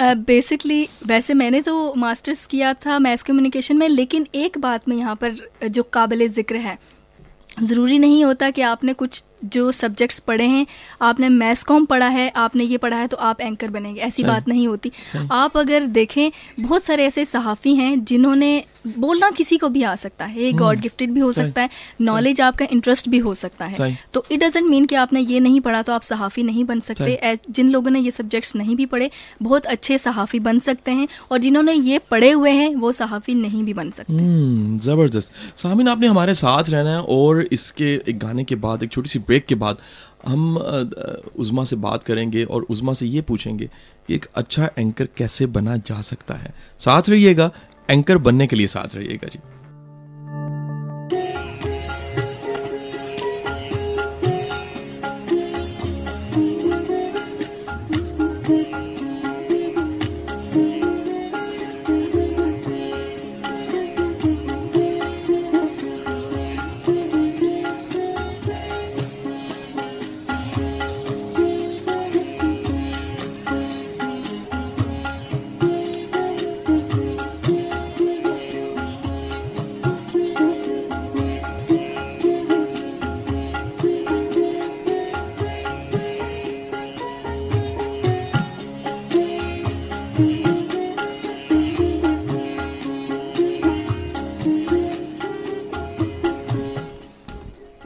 बेसिकली 0.00 0.84
uh, 0.86 1.06
वैसे 1.06 1.34
मैंने 1.34 1.60
तो 1.60 1.94
मास्टर्स 1.94 2.46
किया 2.46 2.72
था 2.74 2.98
मैथ 2.98 3.16
कम्युनिकेशन 3.16 3.76
में 3.76 3.88
लेकिन 3.88 4.26
एक 4.34 4.58
बात 4.58 4.88
में 4.88 4.96
यहाँ 4.96 5.14
पर 5.16 5.34
जो 5.68 5.82
काबिल 5.82 6.28
ज़िक्र 6.28 6.56
है 6.56 6.78
ज़रूरी 7.60 7.98
नहीं 7.98 8.24
होता 8.24 8.50
कि 8.50 8.62
आपने 8.62 8.92
कुछ 8.94 9.22
जो 9.44 9.70
सब्जेक्ट्स 9.72 10.18
पढ़े 10.20 10.44
हैं 10.46 10.66
आपने 11.02 11.28
मैथ्स 11.30 11.62
कॉम 11.64 11.84
पढ़ा 11.84 12.08
है 12.08 12.28
आपने 12.36 12.64
ये 12.64 12.76
पढ़ा 12.78 12.96
है 12.96 13.06
तो 13.06 13.16
आप 13.18 13.40
एंकर 13.40 13.70
बनेंगे। 13.70 14.00
ऐसी 14.00 14.24
बात 14.24 14.48
नहीं 14.48 14.66
होती। 14.68 14.92
आप 15.32 15.56
अगर 15.56 15.86
देखें 15.92 16.30
बहुत 16.60 16.84
सारे 16.84 17.06
ऐसे 17.06 17.24
सहाफ़ी 17.24 17.74
हैं 17.74 18.04
जिन्होंने 18.04 18.64
बोलना 18.88 19.30
किसी 19.30 19.56
को 19.58 19.68
भी 19.68 19.82
आ 19.82 19.94
सकता 19.96 20.24
है। 20.24 20.42
ये 20.42 20.52
गॉड 20.52 20.80
गिफ्टेड 20.80 21.10
भी 21.12 21.20
हो 21.20 21.30
सकता 21.32 21.62
है 21.62 21.70
नॉलेज 22.00 22.40
आपका 22.40 22.66
इंटरेस्ट 22.72 23.08
भी 23.08 23.18
हो 23.18 23.34
सकता 23.34 23.64
है। 23.64 23.96
तो 24.14 24.24
इट 24.30 24.40
डजेंट 24.40 24.66
मीन 24.66 24.86
कि 24.86 24.94
आपने 24.96 25.20
ये 25.22 25.40
नहीं 25.40 25.60
पढ़ा 25.60 25.82
तो 25.82 25.92
आप 25.92 26.02
सहाफ़ी 26.02 26.42
नहीं 26.42 26.64
बन 26.64 26.80
सकते। 26.80 27.38
जिन 27.50 27.70
लोगों 27.70 27.90
ने 27.90 28.00
ये 28.00 28.10
सब्जेक्ट्स 28.10 28.54
नहीं 28.56 28.76
भी 28.76 28.86
पढ़े 28.86 29.10
बहुत 29.42 29.66
अच्छे 29.66 29.98
सहाफ़ी 29.98 30.38
बन 30.40 30.58
सकते 30.60 30.90
हैं 30.92 31.06
और 31.30 31.38
जिन्होंने 31.38 31.72
ये 31.72 31.98
पढ़े 32.10 32.30
हुए 32.30 32.50
हैं 32.52 32.74
वो 32.76 32.92
सहाफ़ी 32.92 33.34
नहीं 33.34 33.62
भी 33.64 33.74
बन 33.74 33.90
सकते। 33.90 34.12
हम्म 34.12 34.78
ज़बरदस्त। 34.80 35.32
सामिन 35.58 35.88
आपने 35.88 36.06
हमारे 36.06 36.34
साथ 36.34 36.70
रहना 36.70 36.90
है 36.90 37.02
और 37.10 37.42
इसके 37.52 37.92
एक 38.08 38.18
गाने 38.18 38.44
के 38.44 38.54
बाद 38.56 38.82
एक 38.82 38.90
छोटी 38.90 39.08
सी 39.08 39.18
ब्रेक 39.32 39.46
के 39.46 39.54
बाद 39.56 39.78
हम 40.26 40.56
उज़मा 41.36 41.64
से 41.64 41.76
बात 41.78 42.02
करेंगे 42.02 42.44
और 42.44 42.62
उज़मा 42.70 42.92
से 42.92 43.06
ये 43.06 43.20
पूछेंगे 43.22 43.70
कि 44.06 44.14
एक 44.14 44.26
अच्छा 44.34 44.68
एंकर 44.78 45.08
कैसे 45.16 45.46
बना 45.56 45.76
जा 45.78 46.00
सकता 46.02 46.34
है। 46.34 46.54
साथ 46.78 47.08
रहिएगा 47.08 47.50
एंकर 47.88 48.18
बनने 48.18 48.46
के 48.46 48.56
लिए 48.56 48.66
साथ 48.66 48.94
रहिएगा, 48.94 49.28
जी। 49.28 49.38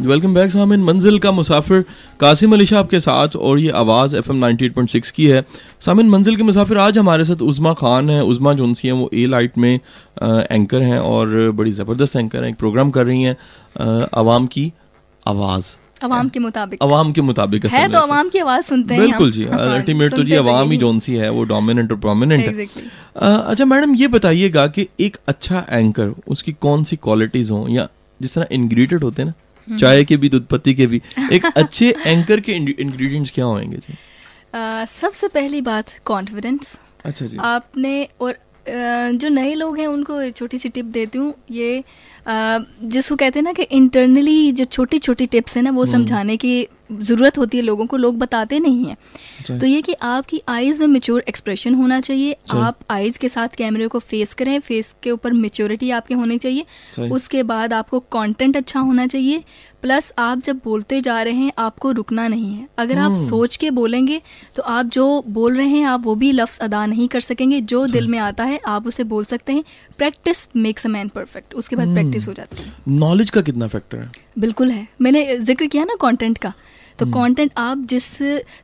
वेलकम 0.06 0.34
बैक 0.34 0.50
सामिन 0.50 0.82
मंजिल 0.84 1.18
का 1.18 1.30
मुसाफिर 1.32 1.84
कासिम 2.20 2.52
अली 2.54 2.66
शाह 2.66 2.80
आपके 2.80 2.98
साथ 3.00 3.36
और 3.38 3.58
ये 3.60 3.70
आवाज़ 3.76 4.16
F 4.16 4.30
M 4.30 4.36
ninety 4.36 4.64
eight 4.64 4.74
point 4.74 4.90
six 4.90 5.10
की 5.10 5.26
है। 5.26 5.44
सामिन 5.80 6.08
मंजिल 6.10 6.36
के 6.36 6.42
मुसाफिर 6.42 6.78
आज 6.78 6.98
हमारे 6.98 7.24
साथ 7.24 7.42
उज़मा 7.44 7.72
खान 7.74 8.10
है। 8.10 8.22
उज़मा 8.24 8.52
जोनसी 8.54 8.88
हैं 8.88 8.94
वो 8.94 9.08
ए 9.14 9.26
लाइट 9.26 9.58
में 9.58 9.78
अ, 10.18 10.26
एंकर 10.50 10.82
हैं 10.82 10.98
और 11.00 11.50
बड़ी 11.52 11.70
ज़बरदस्त 11.72 12.16
एंकर 12.16 12.42
हैं 12.42 12.50
एक 12.50 12.56
प्रोग्राम 12.56 12.90
कर 12.90 13.06
रही 13.06 13.22
हैं। 13.22 14.06
आवाम 14.14 14.46
की 14.46 14.72
आवाज़। 15.26 15.74
अवाम 16.04 16.28
के 16.28 16.38
मुताबिक। 16.40 16.82
आवाम 16.82 17.12
के 17.12 17.20
मुताबिक 17.22 17.66
है 17.66 17.88
तो 17.92 17.98
अवाम 17.98 18.28
की 18.28 18.38
आवाज़ 18.38 18.64
सुनते 18.64 18.94
हैं 18.94 19.02
बिल्कुल। 19.02 19.30
जी 19.32 19.44
हाँ, 19.44 19.58
अल्टीमेट 19.68 20.14
तो 20.14 20.22
जी 20.24 20.34
आवाम 20.36 20.70
ही 20.70 20.76
जोन 20.78 20.98
सी 20.98 21.14
है 21.14 21.30
वो 21.30 21.44
डोमिनेंट 21.44 21.90
और 21.92 21.98
प्रोमिनेंट 21.98 22.46
है। 22.46 22.66
अच्छा 23.18 23.64
मैडम 23.64 23.94
ये 23.94 24.08
बताइएगा 24.08 24.66
कि 24.68 24.86
एक 25.00 25.16
अच्छा 25.28 25.64
एंकर 25.70 26.14
उसकी 26.28 26.52
कौन 26.60 26.84
सी 26.84 26.96
क्वालिटीज 26.98 27.50
हों 27.50 27.68
या 27.68 27.88
जिस 28.20 28.34
तरह 28.34 28.46
इंग्रेडिएंट 28.52 29.02
होते 29.04 29.22
हैं। 29.22 29.28
ना 29.28 29.34
चाय 29.80 30.04
के 30.04 30.16
भी 30.16 30.28
दूध 30.28 30.46
पत्ती 30.46 30.74
के 30.74 30.86
भी। 30.86 31.00
एक 31.32 31.46
अच्छे 31.56 31.94
एंकर 32.06 32.40
के 32.40 32.52
इंग्रेडिएंट्स 32.52 33.30
क्या 33.30 33.44
होंगे 33.44 33.76
जी? 33.76 33.94
सबसे 34.86 35.28
पहली 35.28 35.60
बात 35.60 35.86
कॉन्फिडेंस 36.04 36.80
अच्छा 37.04 37.26
जी। 37.26 37.36
आपने 37.36 38.08
और 38.20 38.36
जो 39.16 39.28
नए 39.28 39.54
लोग 39.54 39.78
हैं 39.78 39.86
उनको 39.86 40.30
छोटी 40.30 40.58
सी 40.58 40.68
टिप 40.68 40.84
देती 40.84 41.18
हूँ 41.18 41.34
ये 41.50 41.84
जिसको 42.26 43.16
कहते 43.16 43.38
हैं 43.38 43.44
ना 43.44 43.52
कि 43.52 43.62
इंटरनली 43.62 44.52
जो 44.52 44.64
छोटी 44.66 44.98
छोटी 44.98 45.26
टिप्स 45.26 45.56
हैं 45.56 45.62
ना 45.64 45.70
वो 45.70 45.82
हम्म। 45.82 45.92
समझाने 45.92 46.36
की 46.36 46.66
ज़रूरत 46.92 47.38
होती 47.38 47.58
है 47.58 47.62
लोगों 47.62 47.86
को 47.86 47.96
लोग 47.96 48.18
बताते 48.18 48.58
नहीं 48.58 48.84
हैं। 48.84 49.58
तो 49.58 49.66
ये 49.66 49.80
कि 49.82 49.92
आपकी 50.02 50.40
आइज़ 50.48 50.80
में 50.80 50.88
मेच्योर 50.88 51.24
एक्सप्रेशन 51.28 51.74
होना 51.74 52.00
चाहिए 52.00 52.36
आप 52.50 52.78
आइज़ 52.90 53.18
के 53.18 53.28
साथ 53.28 53.56
कैमरे 53.58 53.88
को 53.88 53.98
फेस 53.98 54.34
करें 54.34 54.58
फेस 54.60 54.94
के 55.02 55.10
ऊपर 55.10 55.32
मेच्योरिटी 55.32 55.90
आपके 55.90 56.14
होनी 56.14 56.38
चाहिए 56.38 57.08
उसके 57.08 57.42
बाद 57.42 57.72
आपको 57.72 58.00
कंटेंट 58.12 58.56
अच्छा 58.56 58.80
होना 58.80 59.06
चाहिए 59.06 59.42
प्लस 59.86 60.12
आप 60.18 60.40
जब 60.42 60.60
बोलते 60.64 61.00
जा 61.00 61.20
रहे 61.22 61.32
हैं 61.34 61.52
आपको 61.58 61.90
रुकना 61.92 62.26
नहीं 62.28 62.54
है। 62.54 62.66
अगर 62.78 62.98
आप 62.98 63.12
हम्म। 63.12 63.28
सोच 63.28 63.56
के 63.56 63.70
बोलेंगे 63.70 64.20
तो 64.56 64.62
आप 64.62 64.86
जो 64.86 65.04
बोल 65.28 65.56
रहे 65.56 65.66
हैं 65.66 65.84
आप 65.86 66.02
वो 66.04 66.14
भी 66.14 66.30
लफ्ज़ 66.32 66.58
अदा 66.60 66.84
नहीं 66.86 67.06
कर 67.08 67.20
सकेंगे। 67.20 67.60
जो 67.62 67.86
दिल 67.86 68.08
में 68.08 68.18
आता 68.18 68.44
है 68.44 68.58
आप 68.66 68.86
उसे 68.86 69.04
बोल 69.04 69.24
सकते 69.24 69.52
हैं। 69.52 69.64
Practice 69.98 70.46
makes 70.56 70.86
a 70.86 70.88
man 70.88 71.08
perfect 71.08 71.54
उसके 71.54 71.76
बाद 71.76 71.86
हम्म। 71.86 71.96
प्रैक्टिस 71.96 72.26
हो 72.28 72.32
जाती 72.32 72.62
है। 72.62 72.72
नॉलेज 72.88 73.30
का 73.30 73.40
कितना 73.40 73.66
फैक्टर 73.68 73.98
है? 73.98 74.10
बिल्कुल 74.38 74.70
है। 74.70 74.86
मैंने 75.02 75.36
ज़िक्र 75.38 75.66
किया 75.66 75.84
ना 75.84 75.94
कॉन्टेंट 76.00 76.38
का। 76.38 76.52
तो 76.98 77.06
कंटेंट 77.06 77.50
आप 77.56 77.78
जिस 77.78 78.06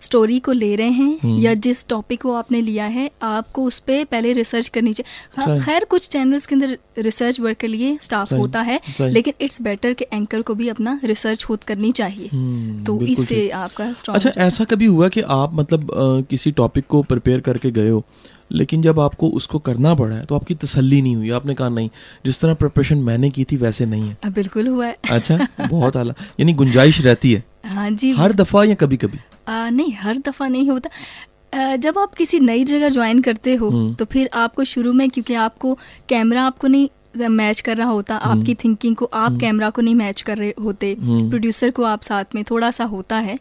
स्टोरी 0.00 0.38
को 0.38 0.52
ले 0.52 0.74
रहे 0.76 0.90
हैं 0.90 1.18
हम्म। 1.22 1.38
या 1.38 1.54
जिस 1.54 1.86
टॉपिक 1.88 2.20
को 2.22 2.32
आपने 2.34 2.60
लिया 2.60 2.84
है 2.84 3.10
आपको 3.22 3.64
उस 3.64 3.78
पर 3.78 4.04
पहले 4.04 4.32
रिसर्च 4.32 4.68
करनी 4.68 4.92
चाहिए। 4.92 5.60
खैर 5.60 5.84
कुछ 5.84 6.08
चैनल्स 6.08 6.46
के 6.46 6.54
अंदर 6.54 6.78
रिसर्च 6.98 7.40
वर्क 7.40 7.56
के 7.56 7.66
लिए 7.66 7.98
स्टाफ 8.02 8.32
होता 8.32 8.60
है 8.60 8.80
लेकिन 9.00 9.34
इट्स 9.40 9.62
बेटर 9.62 9.92
कि 9.92 10.04
एंकर 10.12 10.42
को 10.42 10.54
भी 10.54 10.68
अपना 10.68 11.00
रिसर्च 11.04 11.44
खुद 11.44 11.64
करनी 11.64 11.92
चाहिए। 11.92 12.28
हम्म, 12.32 12.84
तो 12.84 13.00
इससे 13.00 13.48
आपका 13.50 13.92
अच्छा 14.08 14.32
ऐसा 14.36 14.64
कभी 14.64 14.86
हुआ 14.86 15.08
कि 15.08 15.20
आप 15.20 15.54
मतलब 15.54 15.90
किसी 16.30 16.50
टॉपिक 16.52 16.86
को 16.86 17.02
प्रिपेयर 17.02 17.40
करके 17.40 17.70
गए 17.70 17.88
हो? 17.88 18.04
लेकिन 18.52 18.82
जब 18.82 19.00
आपको 19.00 19.28
उसको 19.30 19.59
करना 19.59 19.94
पड़ा 19.94 20.16
है 20.16 20.25
तो 20.25 20.35
आपकी 20.35 20.54
तसल्ली 20.54 21.00
नहीं 21.02 21.16
हुई। 21.16 21.30
आपने 21.30 21.54
कहा 21.54 21.68
नहीं 21.68 21.88
जिस 22.26 22.40
तरह 22.40 22.54
प्रिपरेशन 22.54 22.99
मैंने 22.99 23.30
की 23.30 23.44
थी 23.44 23.56
वैसे 23.56 23.87
नहीं 23.87 24.09
है। 24.09 24.30
बिल्कुल 24.32 24.68
हुआ 24.68 24.87
है। 24.87 24.94
अच्छा 25.11 25.38
बहुत 25.61 25.97
आला। 25.97 26.14
यानी 26.40 26.52
गुंजाइश 26.52 27.00
रहती 27.00 27.32
है। 27.32 27.42
हाँ 27.66 27.90
जी 27.90 28.12
हर 28.12 28.32
दफ़ा 28.32 28.64
या 28.64 28.75
कभी 28.75 28.97
कभी 28.97 29.18
आ, 29.49 29.68
नहीं 29.71 29.92
हर 29.94 30.18
दफ़ा 30.18 30.49
नहीं 30.49 30.71
होता। 30.71 31.76
जब 31.76 31.99
आप 31.99 32.14
किसी 32.14 32.40
नई 32.40 32.64
जगह 32.64 32.88
ज्वाइन 32.88 33.21
करते 33.23 33.54
हो 33.54 33.68
हम्म। 33.71 33.94
तो 33.94 34.04
फिर 34.04 34.30
आपको 34.35 34.64
शुरू 34.64 34.92
में 34.92 35.09
क्योंकि 35.11 35.35
आपको 35.35 35.78
कैमरा 36.09 36.42
आपको 36.42 36.68
नहीं 36.68 36.88
मैच 37.28 37.61
कर 37.61 37.76
रहा 37.76 37.88
होता 37.88 38.16
आपकी 38.16 38.54
थिंकिंग 38.54 38.94
को 38.97 39.04
आप 39.04 39.37
कैमरा 39.40 39.68
को 39.71 39.82
नहीं 39.82 39.94
मैच 39.94 40.21
कर 40.21 40.37
रहे 40.37 40.54
होते 40.62 40.97
हम्म। 41.00 41.28
प्रोड्यूसर 41.28 41.71
को 41.71 41.82
आप 41.85 42.02
साथ 42.02 42.35
में 42.35 42.42
थोड़ा 42.44 42.71
सा 42.71 42.85
होता 42.85 43.16
है। 43.16 43.38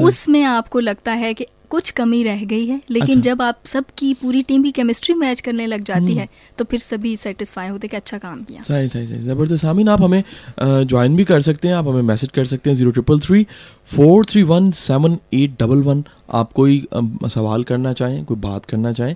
उसमें 0.00 0.42
आपको 0.44 0.80
लगता 0.80 1.12
है 1.12 1.32
कि 1.34 1.46
कुछ 1.70 1.90
कमी 1.92 2.22
रह 2.22 2.44
गई 2.44 2.66
है 2.66 2.80
लेकिन 2.90 3.08
अच्छा। 3.08 3.20
जब 3.22 3.42
आप 3.42 3.60
सबकी 3.66 4.12
पूरी 4.14 4.42
टीम 4.42 4.62
की 4.62 4.70
केमिस्ट्री 4.72 5.14
मैच 5.14 5.40
करने 5.40 5.66
लग 5.66 5.84
जाती 5.84 6.04
हम्म। 6.04 6.18
है 6.18 6.28
तो 6.58 6.64
फिर 6.64 6.80
सभी 6.80 7.16
सेटिस्फाई 7.16 7.68
होते 7.68 7.88
कि 7.88 7.96
अच्छा 7.96 8.18
काम 8.18 8.42
किया 8.42 8.62
सही 8.62 8.88
सही 8.88 9.06
सही 9.06 9.18
ज़बरदस्त 9.20 9.64
आमीन 9.64 9.88
आप 9.88 10.02
हमें 10.02 10.22
ज्वाइन 10.60 11.16
भी 11.16 11.24
कर 11.24 11.40
सकते 11.42 11.68
हैं 11.68 11.74
आप 11.74 11.88
हमें 11.88 12.02
मैसेज 12.04 12.30
कर 12.30 12.44
सकते 12.46 12.70
हैं 12.70 12.76
zero 12.76 12.90
triple 12.90 13.20
three 13.20 13.46
four 13.90 14.24
three 14.24 14.42
one 14.44 14.70
seven 14.78 15.18
eight 15.34 15.62
double 15.62 15.82
one 15.82 16.04
आप 16.32 16.52
कोई 16.52 16.86
सवाल 16.94 17.64
करना 17.64 17.92
चाहें 17.92 18.24
कोई 18.24 18.36
बात 18.40 18.64
करना 18.64 18.92
चाहें 18.92 19.14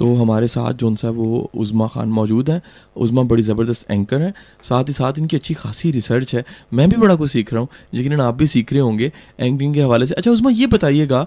तो 0.00 0.14
हमारे 0.14 0.46
साथ 0.48 0.74
जो 0.74 0.94
सा 0.96 1.10
वो 1.10 1.50
उज़मा 1.54 1.86
खान 1.86 2.08
मौजूद 2.10 2.50
हैं 2.50 2.60
उज़मा 2.96 3.22
बड़ी 3.22 3.42
ज़बरदस्त 3.42 3.90
एंकर 3.90 4.20
हैं 4.22 4.32
साथ 4.62 4.84
ही 4.84 4.92
साथ 4.92 5.18
इनकी 5.18 5.36
अच्छी 5.36 5.54
खासी 5.54 5.90
रिसर्च 5.90 6.34
है। 6.34 6.44
मैं 6.74 6.88
भी 6.90 6.96
बड़ा 6.96 7.14
कुछ 7.14 7.30
सीख 7.30 7.52
रहा 7.52 7.60
हूँ 7.60 7.68
यकीन 7.94 8.20
आप 8.20 8.34
भी 8.34 8.46
सीख 8.46 8.72
रहे 8.72 8.82
होंगे 8.82 9.12
एंकरिंग 9.40 9.74
के 9.74 9.82
हवाले 9.82 10.06
से। 10.06 10.14
अच्छा 10.14 10.30
उज़मा 10.30 10.50
ये 10.50 10.66
बताइएगा 10.66 11.26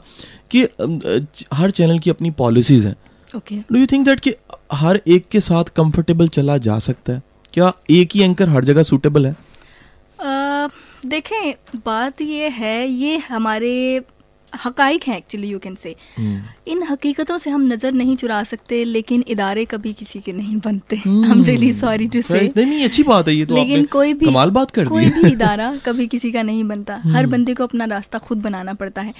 कि 0.51 0.63
हर 1.53 1.71
चैनल 1.71 1.99
की 1.99 2.09
अपनी 2.09 2.31
पॉलिसीज़ 2.31 2.87
हैं। 2.87 2.95
Okay 3.35 3.55
do 3.71 3.79
you 3.79 3.85
think 3.85 4.05
that 4.05 4.19
कि 4.19 4.33
हर 4.73 5.01
एक 5.07 5.27
के 5.31 5.39
साथ 5.41 5.63
कंफर्टेबल 5.75 6.27
चला 6.29 6.57
जा 6.59 6.79
सकता 6.79 7.13
है? 7.13 7.21
क्या 7.53 7.71
एक 7.91 8.15
ही 8.15 8.21
एंकर 8.21 8.49
हर 8.49 8.65
जगह 8.65 8.83
सूटेबल 8.83 9.25
है? 9.25 9.35
अ, 10.19 10.69
देखें 11.05 11.53
बात 11.77 12.21
ये 12.21 12.49
है 12.49 12.87
ये 12.87 13.17
हमारे 13.29 14.01
हकाइक 14.55 15.03
हैं 15.07 15.17
एक्चुअली 15.17 15.47
यू 15.47 15.59
कैन 15.59 15.75
से 15.75 15.95
इन 16.67 16.83
हकीकतों 16.83 17.37
से 17.37 17.49
हम 17.49 17.61
नज़र 17.63 17.91
नहीं 17.91 18.15
चुरा 18.15 18.41
सकते 18.43 18.83
लेकिन 18.83 19.23
इदारे 19.27 19.65
कभी 19.65 19.93
किसी 19.93 20.19
के 20.19 20.33
नहीं 20.33 20.57
बनते। 20.57 20.95
हम 20.95 21.43
रियली 21.43 21.71
सॉरी 21.71 22.07
टू 22.07 22.21
से 22.21 22.39
नहीं 22.57 22.65
नहीं 22.65 22.83
अच्छी 22.83 23.03
बात 23.03 23.27
है 23.27 23.35
ये 23.35 23.45
तो 23.45 23.55
लेकिन 23.55 23.85
कोई 23.85 24.13
भी 24.13 24.25
कमाल 24.25 24.49
बात 24.49 24.71
कर 24.71 24.87
कोई 24.87 25.09
भी 25.09 25.31
इदारा 25.31 25.71
कभी 25.85 26.07
किसी 26.07 26.31
का 26.31 26.43
नहीं 26.43 26.63
बनता। 26.63 27.01
हर 27.05 27.25
बंदे 27.25 27.53
को 27.53 27.63
अपना 27.63 27.85
रास्ता 27.85 28.19
खुद 28.19 28.41
बनाना 28.41 28.73
पड़ता 28.73 29.01
है। 29.01 29.13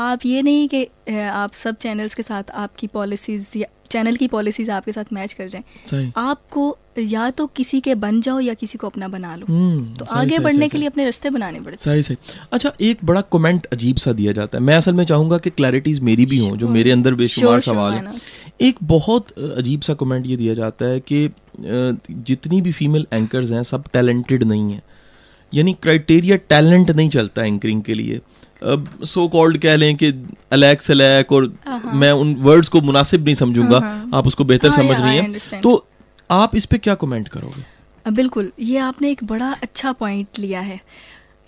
आप 0.00 0.26
ये 0.26 0.42
नहीं 0.42 0.68
कि 0.68 0.84
आप 1.24 1.52
सब 1.54 1.76
चैनल्स 1.76 2.14
के 2.14 2.22
साथ 2.22 2.50
आपकी 2.54 2.86
पॉलिसीज़ 2.86 3.58
या 3.58 3.68
चैनल 3.90 4.16
की 4.16 4.28
पॉलिसीज़ 4.28 4.70
आपके 4.70 4.92
साथ 4.92 5.12
मैच 5.12 5.32
कर 5.32 5.48
जाएँ। 5.48 6.12
आपको 6.16 6.76
या 6.98 7.28
तो 7.30 7.46
किसी 7.46 7.80
के 7.80 7.94
बन 7.94 8.20
जाओ 8.20 8.40
या 8.40 8.54
किसी 8.54 8.78
को 8.78 8.86
अपना 8.86 9.08
बना 9.08 9.34
लो। 9.36 9.46
हम्म, 9.46 9.94
तो 9.94 10.04
आगे 10.04 10.28
सही, 10.28 10.38
बढ़ने 10.38 10.58
सही, 10.58 10.68
के 10.68 10.78
लिए 10.78 10.88
अपने 10.88 11.04
रास्ते 11.04 11.30
बनाने 11.30 11.60
पड़ते 11.60 11.84
सही 11.84 12.02
सही। 12.02 12.16
अच्छा 12.52 12.72
एक 12.80 13.04
बड़ा 13.04 13.20
कमेंट 13.32 13.66
अजीब 13.66 13.96
सा 13.96 14.12
दिया 14.12 14.32
जाता 14.32 14.58
है। 14.58 14.64
मैं 14.64 14.76
असल 14.76 14.92
में 14.92 15.04
चाहूँगा 15.04 15.38
कि 15.38 15.50
क्लैरिटीज 15.50 16.00
मेरी 16.00 16.26
भी 16.26 16.38
हों 16.38 16.56
जो 16.56 16.68
मेरे 16.68 16.90
अंदर 16.90 17.14
बेशुमार 17.14 17.60
सवाल 17.60 17.92
है। 17.92 18.14
एक 18.60 18.78
बहुत 18.82 19.30
अजीब 19.38 19.80
सा 19.80 19.94
कमेंट 19.94 20.26
ये 20.26 20.36
दिया 20.36 20.54
जाता 20.54 20.84
है 20.84 21.00
कि 21.02 21.28
जितनी 21.60 22.60
भी 22.60 22.72
फीमेल 22.72 23.06
एंकर्स 23.12 23.50
हैं 23.50 23.62
सब 23.62 23.84
टैलेंटेड 23.92 24.42
नहीं 24.44 24.72
है। 24.72 24.82
यानी 25.52 25.72
क्राइटेरिया 25.82 26.36
टैलेंट 26.48 26.90
नहीं 26.90 27.08
चलता 27.10 27.44
एंकरिंग 27.44 27.82
के 27.82 27.94
लिए। 27.94 28.20
सो 28.62 29.26
कॉल्ड 29.28 29.58
कह 29.58 29.76
लें 29.76 29.94
कि 29.96 30.12
अलैक 30.52 30.90
अलैक 30.90 31.32
और 31.32 31.52
हाँ। 31.66 31.92
मैं 31.94 32.10
उन 32.12 32.34
वर्ड्स 32.40 32.68
को 32.68 32.80
मुनासिब 32.80 33.24
नहीं 33.24 33.34
समझूँगा 33.34 33.78
हाँ। 33.78 34.10
आप 34.14 34.26
उसको 34.26 34.44
बेहतर 34.44 34.68
हाँ, 34.68 34.76
समझ 34.76 35.00
रही 35.00 35.16
हैं 35.16 35.60
तो 35.60 35.86
आप 36.30 36.56
इस 36.56 36.66
पे 36.66 36.78
क्या 36.78 36.94
कमेंट 36.96 37.28
करोगे 37.28 38.10
बिल्कुल 38.10 38.52
ये 38.60 38.78
आपने 38.80 39.10
एक 39.10 39.24
बड़ा 39.24 39.52
अच्छा 39.62 39.92
पॉइंट 39.92 40.38
लिया 40.38 40.60
है 40.60 40.80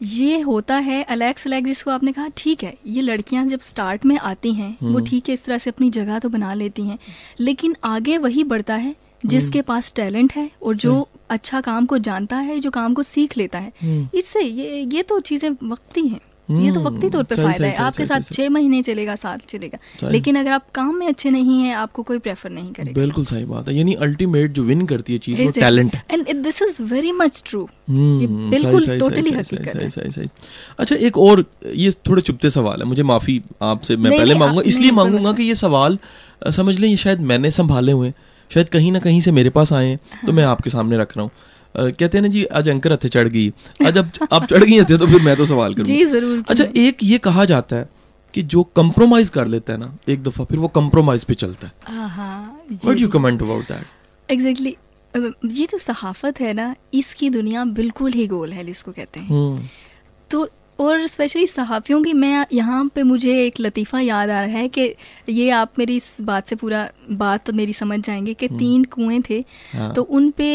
ये 0.01 0.39
होता 0.41 0.77
है 0.77 1.03
अलैक्स 1.05 1.47
अलैक 1.47 1.65
जिसको 1.65 1.91
आपने 1.91 2.13
कहा 2.13 2.29
ठीक 2.37 2.63
है 2.65 2.75
ये 2.87 3.03
लड़कियाँ 3.03 3.45
जब 3.47 3.61
स्टार्ट 3.61 4.05
में 4.05 4.17
आती 4.19 4.53
हैं 4.53 4.77
वो 4.83 4.89
हम्म। 4.89 5.05
ठीक 5.07 5.29
है 5.29 5.35
इस 5.35 5.45
तरह 5.45 5.59
से 5.59 5.71
अपनी 5.71 5.91
जगह 5.91 6.19
तो 6.19 6.29
बना 6.29 6.55
लेती 6.55 6.83
हैं 6.83 6.99
लेकिन 7.41 7.77
आगे 7.85 8.17
वही 8.19 8.45
बढ़ता 8.45 8.75
है 8.77 8.95
जिसके 9.27 9.59
हम्म। 9.59 9.67
पास 9.67 9.93
टैलेंट 9.97 10.33
है 10.33 10.51
और 10.63 10.77
जो 10.77 11.09
अच्छा 11.31 11.61
काम 11.61 11.87
को 11.87 11.99
जानता 11.99 12.37
है 12.39 12.59
जो 12.59 12.71
काम 12.71 12.95
को 12.95 13.03
सीख 13.05 13.37
लेता 13.37 13.59
है 13.59 13.73
हम्म। 13.83 14.19
इससे 14.19 14.41
ये 14.41 14.81
ये 14.93 15.03
तो 15.03 15.21
चीज़ें 15.21 15.51
वक्ती 15.63 16.07
हैं 16.09 16.21
ये 16.49 16.71
तो 16.73 16.81
वक्ती 16.81 17.09
तौर 17.11 17.23
पे 17.23 17.35
फ़ायदा 17.35 17.67
है। 17.67 17.77
आपके 17.79 18.05
साथ 18.07 18.33
छह 18.33 18.49
महीने 18.51 18.83
चलेगा 18.83 19.15
साल 19.17 19.39
चलेगा। 19.49 19.79
लेकिन 20.11 20.37
अगर 20.37 20.53
आप 20.53 20.65
काम 20.75 20.95
में 20.97 21.07
अच्छे 21.09 21.31
नहीं 21.31 21.61
है 21.63 21.75
आपको 21.75 22.03
कोई 22.03 22.19
प्रेफर 22.19 22.51
नहीं 22.51 22.73
करेगा। 22.73 23.01
बिल्कुल 23.01 23.25
सही 23.25 23.45
बात 23.45 23.69
है। 23.69 23.77
यानी 23.77 23.95
अल्टीमेट 24.03 24.53
जो 24.53 24.63
विन 24.63 24.87
करती 24.87 25.13
है 25.13 25.19
चीज़ 25.19 25.43
वो 25.43 25.51
टैलेंट 25.57 25.95
है। 25.95 26.05
And 26.11 26.43
this 26.43 26.61
is 26.63 26.83
very 26.85 27.13
much 27.13 27.43
true 27.47 27.69
बिल्कुल 27.91 28.87
टोटली 28.99 29.31
हकीकत 29.31 29.99
है। 29.99 30.27
अच्छा 30.79 30.97
एक 30.97 31.19
और 31.19 31.45
ये 31.67 31.91
थोड़े 32.09 32.23
चुपते 32.23 32.51
सवाल 32.51 32.81
है। 32.81 32.87
मुझे 32.89 33.03
माफ़ी 33.03 33.41
आपसे 33.63 33.97
मैं 33.97 34.19
पहले 34.19 34.35
मांगूँगा। 34.35 34.63
इसलिए 34.67 34.91
मांगूँगा 34.93 35.33
कि 35.33 35.43
ये 35.43 35.55
सवाल 35.55 35.99
समझ 36.53 36.79
लें 36.79 36.89
ये 36.89 36.97
शायद 36.97 37.21
मैंने 37.23 37.51
संभाले 37.53 37.93
हुए 37.93 38.13
शायद 38.51 38.69
कहीं 38.69 38.93
ना 38.93 38.99
कहीं 38.99 39.21
से 39.21 39.33
मेरे 39.33 39.51
पास 39.51 39.73
आए 39.73 39.97
तो 40.27 40.33
मैं 40.33 40.45
आपके 40.45 40.71
सामने 40.71 40.99
रख 40.99 41.17
रहा 41.17 41.23
हूँ। 41.23 41.31
कहते 41.77 42.19
हैं 42.19 42.23
ना 42.23 42.29
जी 42.29 42.45
आज 42.45 42.69
अंकर 42.69 42.93
हथे 42.93 43.09
चढ़ 43.09 43.29
गई। 43.29 43.49
आज 43.87 43.99
अब 43.99 44.11
आप 44.33 44.45
चढ़ 44.45 44.65
गई 44.65 44.79
हथे 44.79 44.99
तो 44.99 45.07
फिर 45.07 45.23
मैं 45.23 45.37
तो 45.37 45.45
सवाल 45.45 45.75
करूँ 45.75 45.87
जी 45.87 46.05
ज़रूर 46.07 46.45
अच्छा 46.51 46.65
एक 46.77 47.03
ये 47.03 47.19
कहा 47.19 47.45
जाता 47.45 47.77
है 47.77 47.89
कि 48.35 48.43
जो 48.43 48.63
कम्प्रोमाइज 48.77 49.29
कर 49.31 49.47
लेता 49.47 49.73
है 49.73 49.79
ना 49.79 49.93
एक 50.09 50.23
दफ़ा 50.23 50.45
फिर 50.45 50.59
वो 50.59 50.69
कंप्रोमाइज 50.77 51.25
पे 51.25 51.35
चलता 51.35 51.67
है। 51.67 51.73
What 52.73 52.99
you 52.99 53.09
comment 53.09 53.43
about 53.43 53.65
that 53.65 54.33
exactly 54.33 54.77
ये 55.15 55.67
जो 55.67 55.79
सहाफत 55.79 56.41
है 56.41 56.53
ना 56.53 56.75
इसकी 56.95 57.29
दुनिया 57.31 57.65
बिल्कुल 57.79 58.13
ही 58.13 58.27
गोल 58.27 58.53
है 58.53 58.65
जिसको 58.65 58.93
कहते 58.93 59.21
हैं। 59.21 59.29
हम्म। 59.29 59.69
तो 60.31 60.49
और 60.83 61.07
स्पेशली 61.07 61.47
सहाफ़ियों 61.47 62.03
की 62.03 62.13
मैं 62.13 62.47
यहाँ 62.53 62.85
पे 62.95 63.03
मुझे 63.03 63.35
एक 63.45 63.61
लतीफ़ा 63.61 64.01
याद 64.01 64.31
आ 64.31 64.41
रहा 64.41 64.59
है 64.59 64.69
कि 64.69 64.95
ये 65.29 65.51
आप 65.51 65.79
मेरी 65.79 65.97
इस 65.97 66.17
बात 66.21 66.49
से 66.49 66.57
पूरा 66.57 66.89
बात 67.11 67.51
मेरी 67.51 67.73
समझ 67.73 67.99
जाएँगे 68.01 68.35
कि 68.35 68.47
हम्म। 68.47 68.59
तीन 68.59 68.85
कुएँ 68.85 69.21
थे 69.31 69.45
हाँ। 69.73 69.93
तो 69.93 70.03
उन 70.03 70.31
पे 70.31 70.49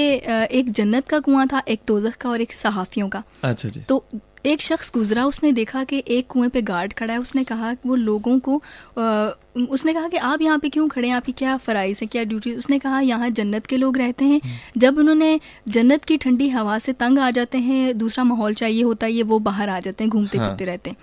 एक 0.51 0.71
जन्नत 0.71 1.07
का 1.07 1.19
कुआँ 1.19 1.47
था 1.47 1.61
एक 1.67 1.81
दोजख 1.87 2.17
का 2.17 2.29
और 2.29 2.41
एक 2.41 2.53
सहाफ़ियों 2.53 3.09
का 3.09 3.23
अच्छा 3.43 3.69
जी 3.69 3.81
तो 3.89 4.03
एक 4.45 4.61
शख्स 4.61 4.91
गुजरा 4.93 5.25
उसने 5.25 5.51
देखा 5.51 5.83
कि 5.83 6.03
एक 6.07 6.27
कुएँ 6.27 6.49
पे 6.49 6.61
गार्ड 6.61 6.93
खड़ा 6.93 7.13
है 7.13 7.19
उसने 7.19 7.43
कहा 7.43 7.73
वो 7.85 7.95
लोगों 7.95 8.37
को 8.39 8.57
आ, 8.97 9.31
उसने 9.69 9.93
कहा 9.93 10.07
कि 10.07 10.17
आप 10.19 10.41
यहाँ 10.41 10.59
पे 10.59 10.69
क्यों 10.69 10.87
खड़े 10.87 11.07
हैं 11.07 11.15
आपकी 11.15 11.31
क्या 11.33 11.55
फ़राइज़ 11.59 11.99
है 12.01 12.07
क्या 12.07 12.23
ड्यूटी 12.23 12.53
उसने 12.55 12.79
कहा 12.79 12.99
यहाँ 13.01 13.29
जन्नत 13.31 13.65
के 13.65 13.77
लोग 13.77 13.97
रहते 13.97 14.25
हैं 14.25 14.39
हम्म। 14.43 14.79
जब 14.79 14.97
उन्होंने 14.97 15.39
जन्नत 15.67 16.05
की 16.05 16.17
ठंडी 16.17 16.49
हवा 16.49 16.77
से 16.79 16.93
तंग 16.95 17.19
आ 17.19 17.29
जाते 17.31 17.57
हैं 17.59 17.97
दूसरा 17.97 18.23
माहौल 18.23 18.53
चाहिए 18.55 18.83
होता 18.83 19.05
है 19.05 19.11
ये 19.13 19.23
वो 19.23 19.39
बाहर 19.41 19.69
आ 19.69 19.79
जाते 19.79 20.03
हैं 20.03 20.11
घूमते 20.11 20.37
हाँ। 20.37 20.47
फिरते 20.47 20.65
रहते 20.65 20.89
हैं 20.89 20.97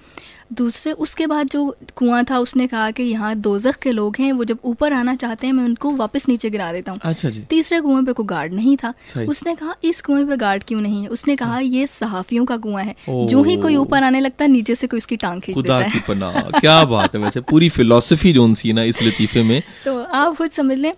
दूसरे 0.54 0.92
उसके 0.92 1.26
बाद 1.26 1.48
जो 1.48 1.76
कुआँ 1.96 2.22
था 2.24 2.38
उसने 2.38 2.66
कहा 2.66 2.90
कि 2.90 3.02
यहाँ 3.02 3.34
दोजख 3.36 3.76
के 3.76 3.90
लोग 3.90 4.16
हैं 4.20 4.32
वो 4.32 4.44
जब 4.44 4.58
ऊपर 4.64 4.92
आना 4.92 5.14
चाहते 5.14 5.46
हैं 5.46 5.54
मैं 5.54 5.64
उनको 5.64 5.90
वापस 5.96 6.28
नीचे 6.28 6.50
गिरा 6.50 6.72
देता 6.72 6.92
हूँ। 6.92 7.00
अच्छा 7.02 7.30
जी। 7.30 7.40
तीसरे 7.50 7.80
कुएँ 7.80 8.04
पे 8.04 8.12
कोई 8.12 8.26
गार्ड 8.26 8.52
नहीं 8.52 8.76
था। 8.76 8.92
उसने 9.28 9.54
कहा 9.54 9.74
इस 9.84 10.02
कुएँ 10.02 10.24
पे 10.26 10.36
गार्ड 10.36 10.64
क्यों 10.64 10.80
नहीं 10.80 11.02
है? 11.02 11.08
उसने 11.08 11.36
कहा 11.36 11.58
ये 11.58 11.86
सहाफियों 11.86 12.44
का 12.44 12.56
कुआँ 12.56 12.82
है। 12.82 12.94
जो 13.08 13.42
ही 13.42 13.56
कोई 13.56 13.76
ऊपर 13.76 14.04
आने 14.04 14.20
लगता 14.20 14.44
है 14.44 14.50
नीचे 14.50 14.74
से 14.74 14.86
कोई 14.86 14.98
उसकी 14.98 15.16
टांग 15.16 15.40
खींच 15.42 15.58
देता 15.58 15.76
है। 15.76 16.60
क्या 16.60 16.84
बात 16.84 17.14
है। 17.14 17.20
वैसे 17.20 17.40
पूरी 17.40 17.68
फिलोसफी 17.76 18.32
जो 18.32 18.54
सी 18.54 18.72
ना 18.72 18.82
इस 18.82 19.02
लतीफे 19.02 19.42
में। 19.42 19.62
तो 19.84 20.02
आप 20.02 20.36
खुद 20.36 20.50
समझ 20.50 20.78
लें 20.78 20.92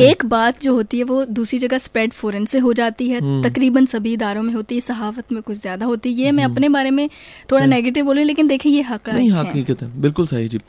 एक 0.00 0.24
बात 0.26 0.62
जो 0.62 0.74
होती 0.74 0.98
है 0.98 1.04
वो 1.04 1.24
दूसरी 1.30 1.58
जगह 1.58 1.78
स्प्रेड 1.78 2.12
फोरन 2.12 2.44
से 2.44 2.58
हो 2.58 2.72
जाती 2.72 3.08
है। 3.08 3.20
हम्म। 3.20 3.42
तकरीबन 3.42 3.86
सभी 3.86 4.12
इदारों 4.12 4.42
में 4.42 4.52
होती 4.54 4.74
है 4.74 4.80
सहावत 4.80 5.32
में 5.32 5.42
कुछ 5.42 5.56
ज़्यादा 5.56 5.86
होती 5.86 6.12
है। 6.12 6.14
ये 6.16 6.32
मैं 6.32 6.44
हम्म। 6.44 6.54
अपने 6.54 6.68
बारे 6.68 6.90
में 6.90 7.08
थोड़ा 7.52 7.64
नेगेटिव 7.66 8.04
बोलूँ 8.04 8.24
लेकिन 8.24 8.48
देखिए 8.48 8.72
ये 8.72 8.82
हक 8.82 9.08
नहीं 9.08 9.30
हकीकत 9.30 9.82
है 9.82 10.00
बिल्कुल 10.00 10.26
सही 10.26 10.48
जी। 10.48 10.60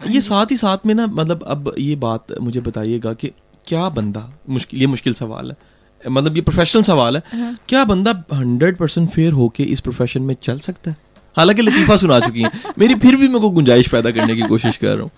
हाँ 0.00 0.12
ये 0.12 0.20
साथ 0.20 0.50
ही 0.50 0.56
साथ 0.56 0.86
में 0.86 0.94
ना 0.94 1.06
मतलब 1.06 1.42
अब 1.42 1.72
ये 1.78 1.96
बात 1.96 2.38
मुझे 2.40 2.60
बताइएगा 2.60 3.12
कि 3.12 3.30
क्या 3.66 3.88
बंदा 3.88 4.28
मुश्किल 4.48 4.80
ये 4.80 4.86
मुश्किल 4.86 5.14
सवाल 5.14 5.50
है। 5.50 6.10
मतलब 6.10 6.36
ये 6.36 6.42
प्रोफेशनल 6.42 6.82
सवाल 6.82 7.16
है। 7.16 7.22
हाँ। 7.32 7.56
क्या 7.68 7.84
बंदा 7.84 8.12
हंड्रेड 8.32 8.76
परसेंट 8.76 9.08
फेयर 9.10 9.32
होके 9.32 9.62
इस 9.62 9.80
प्रोफेशन 9.80 10.22
में 10.22 10.34
चल 10.42 10.58
सकता 10.58 10.90
है? 10.90 10.96
हालाँकि 11.36 11.62
लतीफ़ा 11.62 11.96
सुना 11.96 12.18
चुकी 12.20 12.42
है। 12.42 12.50
मेरी 12.78 12.94
फिर 12.94 13.16
भी 13.16 13.28
मैं 13.28 13.40
को 13.40 13.50
गुंजाइश 13.50 13.88
पैदा 13.88 14.10
करने 14.10 14.36
की 14.36 14.42
कोशिश 14.42 14.76
कर 14.76 14.88
रहा 14.88 15.02
हूँ। 15.02 15.10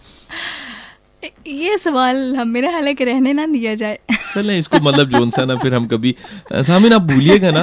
ये 1.23 1.77
सवाल 1.79 2.37
हम 2.37 2.49
मेरे 2.49 2.69
हाल 2.73 2.93
के 2.95 3.05
रहने 3.05 3.33
ना 3.33 3.47
दिया 3.47 3.75
जाए। 3.75 3.99
चले 4.35 4.59
इसको 4.59 4.79
मतलब 4.81 5.11
जोन 5.11 5.31
सा 5.31 5.45
ना 5.45 5.57
फिर 5.59 5.75
हम 5.75 5.87
कभी 5.87 6.15
सामिन 6.53 6.93
आप 6.93 7.03
भूलिएगा 7.05 7.51
ना 7.51 7.63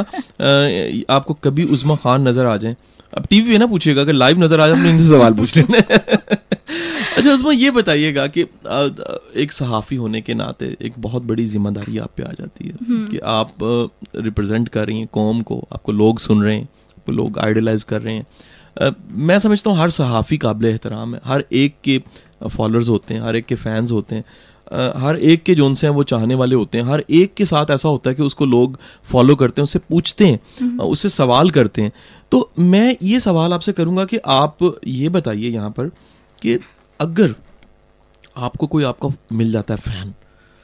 आपको 1.09 1.33
कभी 1.43 1.63
उस्मा 1.75 1.95
खान 1.97 2.27
नज़र 2.27 2.45
आ 2.45 2.55
जाए। 2.57 2.75
अब 3.13 3.25
टीवी 3.29 3.51
पे 3.51 3.57
ना 3.57 3.65
पूछिएगा 3.65 4.01
अगर 4.01 4.13
लाइव 4.13 4.43
नज़र 4.43 4.59
आ 4.59 4.67
जाए 4.67 4.89
इनसे 4.89 5.09
सवाल 5.09 5.33
पूछ 5.33 5.57
लेने 5.57 5.79
अच्छा 5.79 7.33
उसमें 7.33 7.51
ये 7.51 7.69
बताइएगा 7.71 8.25
कि 8.27 8.41
एक 9.41 9.51
सहाफ़ी 9.51 9.97
होने 9.97 10.21
के 10.21 10.33
नाते 10.33 10.75
एक 10.81 10.93
बहुत 10.99 11.23
बड़ी 11.23 11.45
ज़िम्मेदारी 11.47 11.97
आप 11.97 12.11
पे 12.17 12.23
आ 12.23 12.31
जाती 12.31 12.67
है 12.67 12.73
हम्म। 12.81 13.07
कि 13.07 13.19
आप 13.33 13.53
रिप्रेजेंट 14.15 14.67
कर 14.69 14.85
रही 14.87 14.99
हैं 14.99 15.07
कौम 15.11 15.41
को 15.41 15.67
आपको 15.73 15.91
लोग 15.93 16.19
सुन 16.19 16.43
रहे 16.43 16.55
हैं 16.55 16.63
आपको 16.63 17.11
लोग 17.11 17.39
आइडलाइज 17.39 17.83
कर 17.83 18.01
रहे 18.01 18.15
हैं। 18.15 18.25
मैं 19.25 19.37
समझता 19.39 19.71
हूँ 19.71 19.79
हर 19.79 19.89
सहाफ़ी 19.89 20.37
काबिल 20.37 20.69
एहतराम 20.69 21.13
है 21.15 21.21
हर 21.25 21.43
एक 21.53 21.75
के 21.83 22.01
फॉलोअर्स 22.47 22.89
होते 22.89 23.13
हैं 23.13 23.21
हर 23.21 23.35
एक 23.35 23.45
के 23.45 23.55
फैंस 23.55 23.91
होते 23.91 24.15
हैं 24.15 24.23
हर 24.97 25.17
एक 25.17 25.43
के 25.43 25.55
जोन 25.55 25.75
से 25.75 25.87
हैं 25.87 25.93
वो 25.93 26.03
चाहने 26.03 26.35
वाले 26.35 26.55
होते 26.55 26.77
हैं 26.77 26.85
हर 26.85 27.03
एक 27.11 27.33
के 27.33 27.45
साथ 27.45 27.71
ऐसा 27.71 27.89
होता 27.89 28.09
है 28.09 28.15
कि 28.15 28.23
उसको 28.23 28.45
लोग 28.45 28.77
फॉलो 29.09 29.35
करते 29.35 29.61
हैं 29.61 29.63
उससे 29.63 29.79
पूछते 29.81 30.27
हैं 30.27 30.39
हम्म। 30.61 30.83
उससे 30.83 31.09
सवाल 31.09 31.49
करते 31.51 31.81
हैं 31.81 31.91
तो 32.31 32.49
मैं 32.59 32.95
ये 33.03 33.19
सवाल 33.19 33.53
आपसे 33.53 33.71
करूँगा 33.71 34.05
कि 34.05 34.17
आप 34.27 34.57
ये 34.87 35.09
बताइए 35.09 35.49
यहाँ 35.49 35.69
पर 35.69 35.91
कि 36.41 36.59
अगर 36.99 37.35
आपको 38.37 38.67
कोई 38.67 38.83
आपका 38.83 39.09
मिल 39.33 39.51
जाता 39.51 39.73
है 39.73 39.79
फ़ैन 39.81 40.13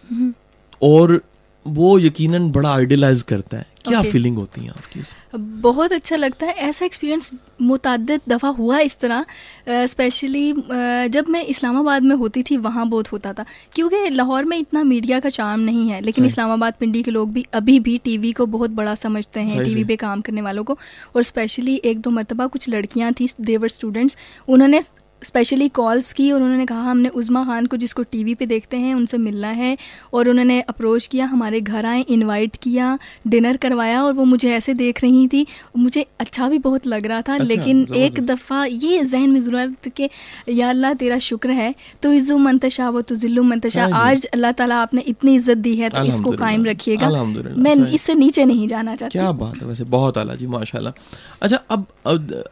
हम्म। 0.10 0.34
और 0.82 1.22
वो 1.66 1.98
यकीनन 2.00 2.50
बड़ा 2.52 2.74
आइडियलाइज 2.74 3.22
करता 3.22 3.58
है। 3.58 3.66
क्या 3.86 4.00
okay. 4.00 4.12
फीलिंग 4.12 4.38
होती 4.38 4.62
है 4.62 4.70
आपकी 4.70 5.38
बहुत 5.62 5.94
अच्छा 5.94 6.16
लगता 6.16 6.46
है। 6.46 6.54
ऐसा 6.54 6.86
एक्सपीरियंस 6.86 7.32
मुतद 7.62 8.20
दफ़ा 8.30 8.50
हुआ 8.50 8.80
इस 8.80 8.98
तरह 9.00 9.26
स्पेशली 9.70 10.52
uh, 10.54 10.60
uh, 10.60 11.08
जब 11.08 11.30
मैं 11.30 11.44
इस्लामाबाद 11.46 12.04
में 12.04 12.16
होती 12.16 12.44
थी 12.44 12.58
वहाँ 12.58 12.88
बहुत 12.90 13.12
होता 13.12 13.34
था। 13.34 13.46
क्योंकि 13.76 14.10
लाहौर 14.10 14.44
में 14.44 14.58
इतना 14.58 14.84
मीडिया 14.84 15.20
का 15.20 15.30
चार्म 15.30 15.60
नहीं 15.60 15.90
है 15.90 16.02
लेकिन 16.02 16.26
इस्लामाबाद 16.26 16.74
पिंडी 16.80 17.04
के 17.04 17.12
लोग 17.12 17.34
भी 17.34 17.46
अभी 17.54 17.80
भी 17.80 17.98
टीवी 17.98 18.32
को 18.32 18.46
बहुत 18.48 18.70
बड़ा 18.72 18.96
समझते 18.96 19.40
हैं 19.40 19.64
टीवी 19.66 19.84
पे 19.84 19.96
काम 19.96 20.22
करने 20.22 20.42
वालों 20.42 20.64
को। 20.64 20.78
और 21.16 21.24
स्पेशली 21.24 21.82
एक 21.86 22.02
दो 22.02 22.10
मरतबा 22.10 22.48
कुछ 22.48 22.70
लड़कियाँ 22.70 23.14
थी 23.14 23.30
देवर 23.42 23.70
स्टूडेंट्स 23.70 24.18
उन्होंने 24.48 24.82
स्पेशली 25.22 25.68
कॉल्स 25.72 26.12
की 26.14 26.32
और 26.32 26.42
उन्होंने 26.42 26.66
कहा 26.66 26.82
हमने 26.82 27.10
उज़मा 27.12 27.44
खान 27.46 27.66
को 27.66 27.78
जिसको 27.78 28.04
टीवी 28.06 28.34
पे 28.36 28.46
देखते 28.46 28.78
हैं 28.78 28.94
उनसे 28.96 29.18
मिलना 29.20 29.48
है। 29.50 29.78
और 30.14 30.30
उन्होंने 30.30 30.60
अप्रोच 30.64 31.08
किया 31.08 31.26
हमारे 31.28 31.62
घर 31.62 31.86
आए 31.86 32.02
इनवाइट 32.10 32.56
किया 32.62 32.98
डिनर 33.28 33.58
करवाया 33.58 34.02
और 34.04 34.14
वो 34.14 34.26
मुझे 34.26 34.52
ऐसे 34.54 34.74
देख 34.76 35.02
रही 35.04 35.28
थी। 35.28 35.46
मुझे 35.78 36.06
अच्छा 36.20 36.48
भी 36.50 36.58
बहुत 36.60 36.88
लग 36.88 37.06
रहा 37.08 37.22
था 37.22 37.34
अच्छा, 37.34 37.46
लेकिन 37.46 37.86
एक 37.96 38.20
दफ़ा 38.22 38.64
ये 38.66 39.04
जहन 39.04 39.30
में 39.30 39.42
ज़रूरत 39.42 39.88
कि 39.98 40.10
या 40.50 40.70
अल्लाह 40.70 40.94
तेरा 40.96 41.20
शुक्र 41.22 41.50
है। 41.52 41.74
तो 42.04 42.14
इज़्ज़ु 42.14 42.38
मंतशा 42.40 42.90
व 42.90 43.02
तो 43.02 43.16
ज़िल्लु 43.18 43.44
मंतशा। 43.44 43.86
हाँ 43.86 44.02
आज 44.02 44.26
अल्लाह 44.28 44.52
ताला 44.54 44.82
आपने 44.82 45.02
इतनी 45.08 45.36
इज़्ज़त 45.36 45.58
दी 45.60 45.76
है 45.76 45.90
तो 45.90 46.04
इसको 46.06 46.32
कायम 46.38 46.66
रखिएगा। 46.66 47.10
मैं 47.10 47.76
इससे 47.90 48.16
नीचे 48.16 48.46
नहीं 48.46 48.68
जाना 48.68 48.96
चाहती। 48.96 49.20
क्या 49.20 49.32
बात 49.34 49.62
है 49.62 49.68
वैसे 49.68 49.84
बहुत 49.92 50.18
आला 50.18 50.36
जी 50.36 50.48
माशाल्लाह। 50.50 50.94
अच्छा 51.42 51.58
अब 51.70 51.86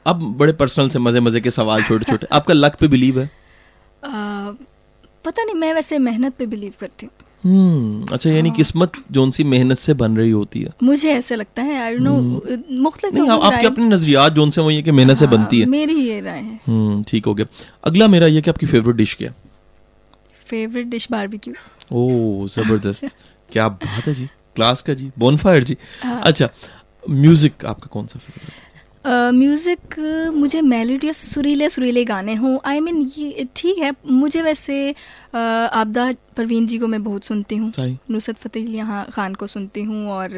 अब 0.05 0.23
बड़े 0.38 0.53
पर्सनल 0.53 0.89
से 0.89 0.99
मज़े 0.99 1.19
मज़े 1.19 1.41
के 1.41 1.51
सवाल 1.51 1.84
छोटे 1.84 2.05
छोटे 2.05 2.27
आपका 2.32 2.53
लक 2.59 2.75
पे 2.79 2.87
बिलीव 2.87 3.19
है? 3.21 3.25
आ, 4.05 4.51
पता 5.25 5.43
नहीं 5.43 5.55
मैं 5.55 5.73
वैसे 5.73 5.97
मेहनत 5.99 6.33
पे 6.39 6.45
बिलीव 6.45 6.73
करती 6.79 7.05
हूँ। 7.05 7.13
हम्म 7.43 8.13
अच्छा 8.13 8.29
यानी 8.29 8.49
हाँ। 8.49 8.55
किस्मत 8.57 8.91
जोन 9.11 9.29
सी 9.31 9.43
मेहनत 9.43 9.77
से 9.77 9.93
बन 9.93 10.15
रही 10.17 10.31
होती 10.31 10.61
है। 10.61 10.71
मुझे 10.83 11.11
ऐसे 11.13 11.35
लगता 11.35 11.61
है 11.61 11.81
आई 11.81 11.97
नो 11.97 12.13
मुख्तलिफ़ 12.81 13.13
नहीं 13.15 13.29
आप- 13.29 13.43
आपके 13.43 13.67
अपने 13.67 13.85
नजरियात 13.87 14.33
जोन 14.33 14.49
से 14.51 14.61
वो 14.61 14.71
ये 14.71 14.81
कि 14.81 14.91
मेहनत 14.91 15.17
से 15.17 15.25
हाँ, 15.25 15.33
बनती 15.37 15.59
है। 15.59 15.65
मेरी 15.65 15.93
ये 16.01 16.19
राय 16.21 16.39
है। 16.39 16.59
हम्म 16.67 17.03
ठीक 17.03 17.25
हो 17.25 17.33
गया। 17.33 17.45
अगला 17.83 18.07
मेरा 18.07 18.27
ये 18.27 18.41
कि 18.41 18.49
आपकी 18.49 18.65
फेवरेट 18.65 18.95
डिश 18.95 19.13
क्या 19.13 19.29
है? 19.29 19.35
फेवरेट 20.47 20.87
डिश 20.87 21.07
बारबेक्यू 21.11 21.53
ओह 21.91 22.47
ज़बरदस्त। 22.47 23.05
क्या 23.51 23.67
बात 23.69 24.07
है 24.07 24.13
जी। 24.13 24.25
क्लास 24.55 24.81
का 24.81 24.93
जी 24.93 25.11
बोनफायर 25.19 25.63
जी। 25.63 25.77
हाँ। 26.03 26.21
अच्छा 26.21 26.49
म्यूज़िक 27.03 27.65
आपका 27.65 27.87
कौन 27.91 28.07
सा 28.07 28.19
फेवरेट 28.19 28.68
म्यूज़िक 29.05 29.95
uh, 29.95 30.33
मुझे 30.35 30.62
मेलोडियस 30.62 31.17
सुरीले 31.33 31.69
सुरीले 31.69 32.03
गाने 32.05 32.33
हों। 32.35 32.57
आई 32.65 32.79
मीन 32.79 33.01
ये 33.17 33.47
ठीक 33.55 33.77
है 33.77 33.91
मुझे 34.05 34.41
वैसे 34.41 34.89
अ, 34.91 35.38
आबदा 35.38 36.12
परवीन 36.38 36.67
जी 36.67 36.77
को 36.79 36.88
मैं 36.88 37.03
बहुत 37.03 37.23
सुनती 37.23 37.55
हूँ। 37.55 37.71
नुसरत 38.12 38.38
फ़तेह 38.38 38.65
अली 38.65 38.77
यहाँ 38.77 39.05
खान 39.13 39.33
को 39.33 39.47
सुनती 39.47 39.83
हूँ 39.83 40.07
और 40.12 40.29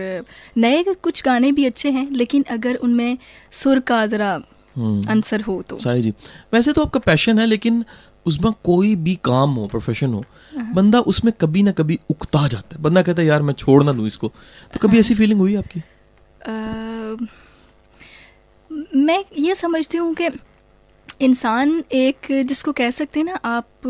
नए 0.58 0.84
कुछ 1.04 1.24
गाने 1.26 1.52
भी 1.52 1.66
अच्छे 1.66 1.92
हैं 1.92 2.10
लेकिन 2.12 2.44
अगर 2.52 2.76
उनमें 2.76 3.18
सुर 3.52 3.80
का 3.80 4.06
ज़रा 4.06 4.32
हम्म। 4.76 5.04
अंसर 5.12 5.42
हो 5.42 5.62
तो। 5.70 5.80
सही 5.80 6.02
जी। 6.02 6.14
वैसे 6.54 6.74
तो 6.74 6.82
आपका 6.82 7.00
पैशन 7.00 7.40
है 7.40 7.46
लेकिन 7.46 7.84
उसमें 8.26 8.52
कोई 8.64 8.96
भी 8.96 9.16
काम 9.24 9.54
हो 9.54 9.68
प्रोफेशन 9.68 10.14
हो 10.14 10.24
हाँ। 10.56 10.72
बंदा 10.74 11.00
उसमें 11.12 11.34
कभी 11.42 11.64
ना 11.64 11.72
कभी 11.72 12.00
उकता 12.10 12.48
जाता 12.48 12.76
है। 12.76 12.82
बंदा 12.84 13.02
कहता 13.02 13.22
है 13.22 13.28
यार 13.28 13.42
मैं 13.42 13.54
छोड़ 13.54 13.84
ना 13.84 13.92
लूँ 13.92 14.08
इसको। 14.08 14.28
तो 14.74 14.80
कभी 14.82 15.00
ऐसी 15.00 15.16
फीलिंग 15.16 15.40
हुई 15.40 15.56
आपकी? 15.56 15.80
मैं 18.96 19.24
ये 19.38 19.56
समझती 19.56 19.98
हूँ 19.98 20.14
कि 20.14 20.30
इंसान 21.22 21.84
एक 21.92 22.28
जिसको 22.48 22.72
कह 22.72 22.92
सकते 22.92 23.20
हैं 23.20 23.26
ना 23.26 23.40
आप 23.46 23.88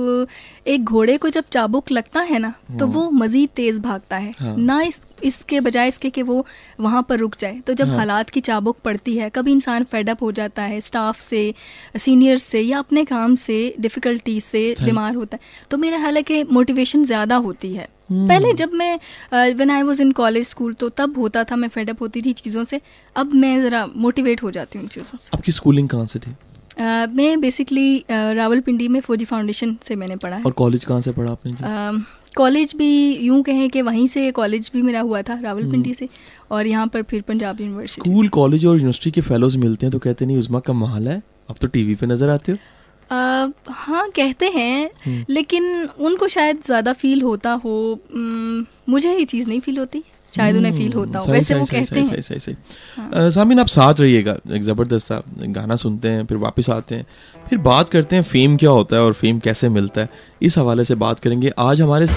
एक 0.67 0.83
घोड़े 0.83 1.17
को 1.17 1.29
जब 1.29 1.43
चाबुक 1.51 1.91
लगता 1.91 2.21
है 2.21 2.39
ना 2.39 2.53
तो 2.79 2.87
वो 2.87 3.09
मज़ीद 3.11 3.49
तेज़ 3.49 3.79
भागता 3.79 4.17
है 4.17 4.33
हाँ। 4.39 4.55
ना 4.57 4.81
इस 4.81 5.01
इसके 5.23 5.59
बजाय 5.59 5.87
इसके 5.87 6.09
कि 6.09 6.21
वो 6.21 6.45
वहाँ 6.79 7.01
पर 7.09 7.17
रुक 7.17 7.35
जाए 7.39 7.59
तो 7.59 7.73
जब 7.73 7.87
हाँ। 7.87 7.97
हालात 7.97 8.29
की 8.29 8.41
चाबुक 8.41 8.77
पड़ती 8.79 9.17
है 9.17 9.29
कभी 9.29 9.51
इंसान 9.51 9.83
फेडअप 9.83 10.23
हो 10.23 10.31
जाता 10.31 10.63
है 10.63 10.81
स्टाफ 10.81 11.19
से 11.19 11.53
सीनियर्स 11.97 12.43
से 12.43 12.61
या 12.61 12.79
अपने 12.79 13.05
काम 13.05 13.35
से 13.35 13.73
डिफ़िकल्टी 13.79 14.39
से 14.41 14.73
बीमार 14.83 15.15
होता 15.15 15.37
है 15.37 15.67
तो 15.71 15.77
मेरा 15.77 15.97
हाल 15.97 16.17
है 16.17 16.23
कि 16.23 16.43
मोटिवेशन 16.43 17.03
ज़्यादा 17.03 17.35
होती 17.37 17.73
है 17.73 17.87
हम्म। 18.11 18.27
पहले 18.27 18.53
जब 18.53 18.73
मैं 18.73 18.93
when 19.33 19.69
I 19.71 19.83
was 19.83 20.01
in 20.01 20.11
college 20.13 20.47
school 20.47 20.73
तो 20.75 20.89
तब 20.91 21.17
होता 21.17 21.43
था 21.43 21.55
मैं 21.55 21.67
फेडअप 21.69 22.01
होती 22.01 22.21
थी 22.21 22.33
चीज़ों 22.35 22.63
से। 22.63 22.79
अब 23.15 23.33
मैं 23.35 23.61
ज़रा 23.61 23.85
मोटिवेट 23.97 24.43
हो 24.43 24.51
जाती 24.51 24.77
हूँ 24.77 24.83
इन 24.83 24.89
चीज़ों 24.89 25.17
से। 25.17 25.29
आपकी 25.33 25.51
स्कूलिंग 25.51 25.89
कहाँ 25.89 26.05
से 26.05 26.19
थी? 26.19 26.31
अ, 26.31 27.05
मैं 27.09 27.39
बेसिकली 27.41 27.99
uh, 27.99 28.35
रावलपिंडी 28.35 28.87
में 28.87 28.99
फौजी 29.01 29.25
फाउंडेशन 29.25 29.75
से 29.83 29.95
मैंने 29.95 30.15
पढ़ा 30.17 30.35
है। 30.35 30.43
और 30.43 30.51
कॉलेज 30.53 30.85
कहाँ 30.85 31.01
से 31.01 31.11
पढ़ा 31.11 31.31
आपने 31.31 32.19
कॉलेज 32.35 32.73
भी 32.77 32.89
यूँ 33.17 33.41
कहें 33.43 33.69
कि 33.69 33.81
वहीं 33.81 34.07
से 34.07 34.29
कॉलेज 34.31 34.69
भी 34.73 34.81
मेरा 34.81 34.99
हुआ 35.01 35.21
था 35.21 35.39
रावलपिंडी 35.41 35.93
से 35.93 36.07
और 36.51 36.67
यहाँ 36.67 36.87
पर 36.87 37.01
फिर 37.03 37.21
पंजाब 37.27 37.61
यूनिवर्सिटी 37.61 38.09
स्कूल 38.09 38.29
कॉलेज 38.29 38.65
और 38.65 38.75
यूनिवर्सिटी 38.75 39.11
के 39.11 39.21
फेलोज 39.21 39.55
मिलते 39.55 39.85
हैं 39.85 39.91
तो 39.91 39.99
कहते 39.99 40.25
नहीं 40.25 40.37
उजमा 40.37 40.59
का 40.59 40.73
महल 40.73 41.07
है। 41.07 41.21
अब 41.49 41.55
तो 41.61 41.67
टीवी 41.67 41.95
पे 41.95 42.05
नज़र 42.07 42.29
आते 42.29 42.51
हो। 42.51 42.57
अ, 43.11 43.15
हाँ 43.69 44.07
कहते 44.15 44.47
हैं 44.49 44.89
हम्म। 45.05 45.23
लेकिन 45.29 45.63
उनको 45.99 46.27
शायद 46.29 46.61
ज़्यादा 46.65 46.93
फील 46.93 47.21
होता 47.21 47.51
हो 47.65 47.73
मुझे 48.89 49.13
ये 49.13 49.25
चीज़ 49.25 49.47
नहीं 49.49 49.59
फील 49.59 49.77
होती 49.77 50.03
शायद 50.33 50.55
उन्हें 50.57 50.71
फील 50.73 50.93
होता 50.93 51.19
हो 51.19 51.25
सही, 51.25 51.33
वैसे 51.33 51.45
सही, 51.45 51.59
वो 51.59 51.65
कहते 51.65 51.85
सही, 51.85 51.99
हैं 51.99 52.21
सही, 52.21 52.21
सही, 52.21 52.39
सही। 52.39 52.55
हाँ। 53.13 53.29
सामिन 53.31 53.59
आप 53.59 53.67
साथ 53.67 53.99
रहिएगा 53.99 54.35
एक 54.53 54.61
ज़बरदस्त 54.61 55.07
सा 55.07 55.21
गाना 55.49 55.75
सुनते 55.75 56.07
हैं 56.07 56.25
फिर 56.25 56.37
वापस 56.37 56.69
आते 56.69 56.95
हैं 56.95 57.05
फिर 57.49 57.59
बात 57.61 57.89
करते 57.89 58.15
हैं 58.15 58.23
फेम 58.23 58.55
क्या 58.57 58.69
होता 58.69 58.95
है 58.95 59.01
और 59.01 59.13
फेम 59.13 59.39
कैसे 59.39 59.69
मिलता 59.69 60.01
है 60.01 60.09
इस 60.41 60.57
हवाले 60.57 60.83
से 60.83 60.95
बात 60.97 61.19
करेंगे 61.19 61.51
आज 61.59 61.81
हमारे 61.81 62.07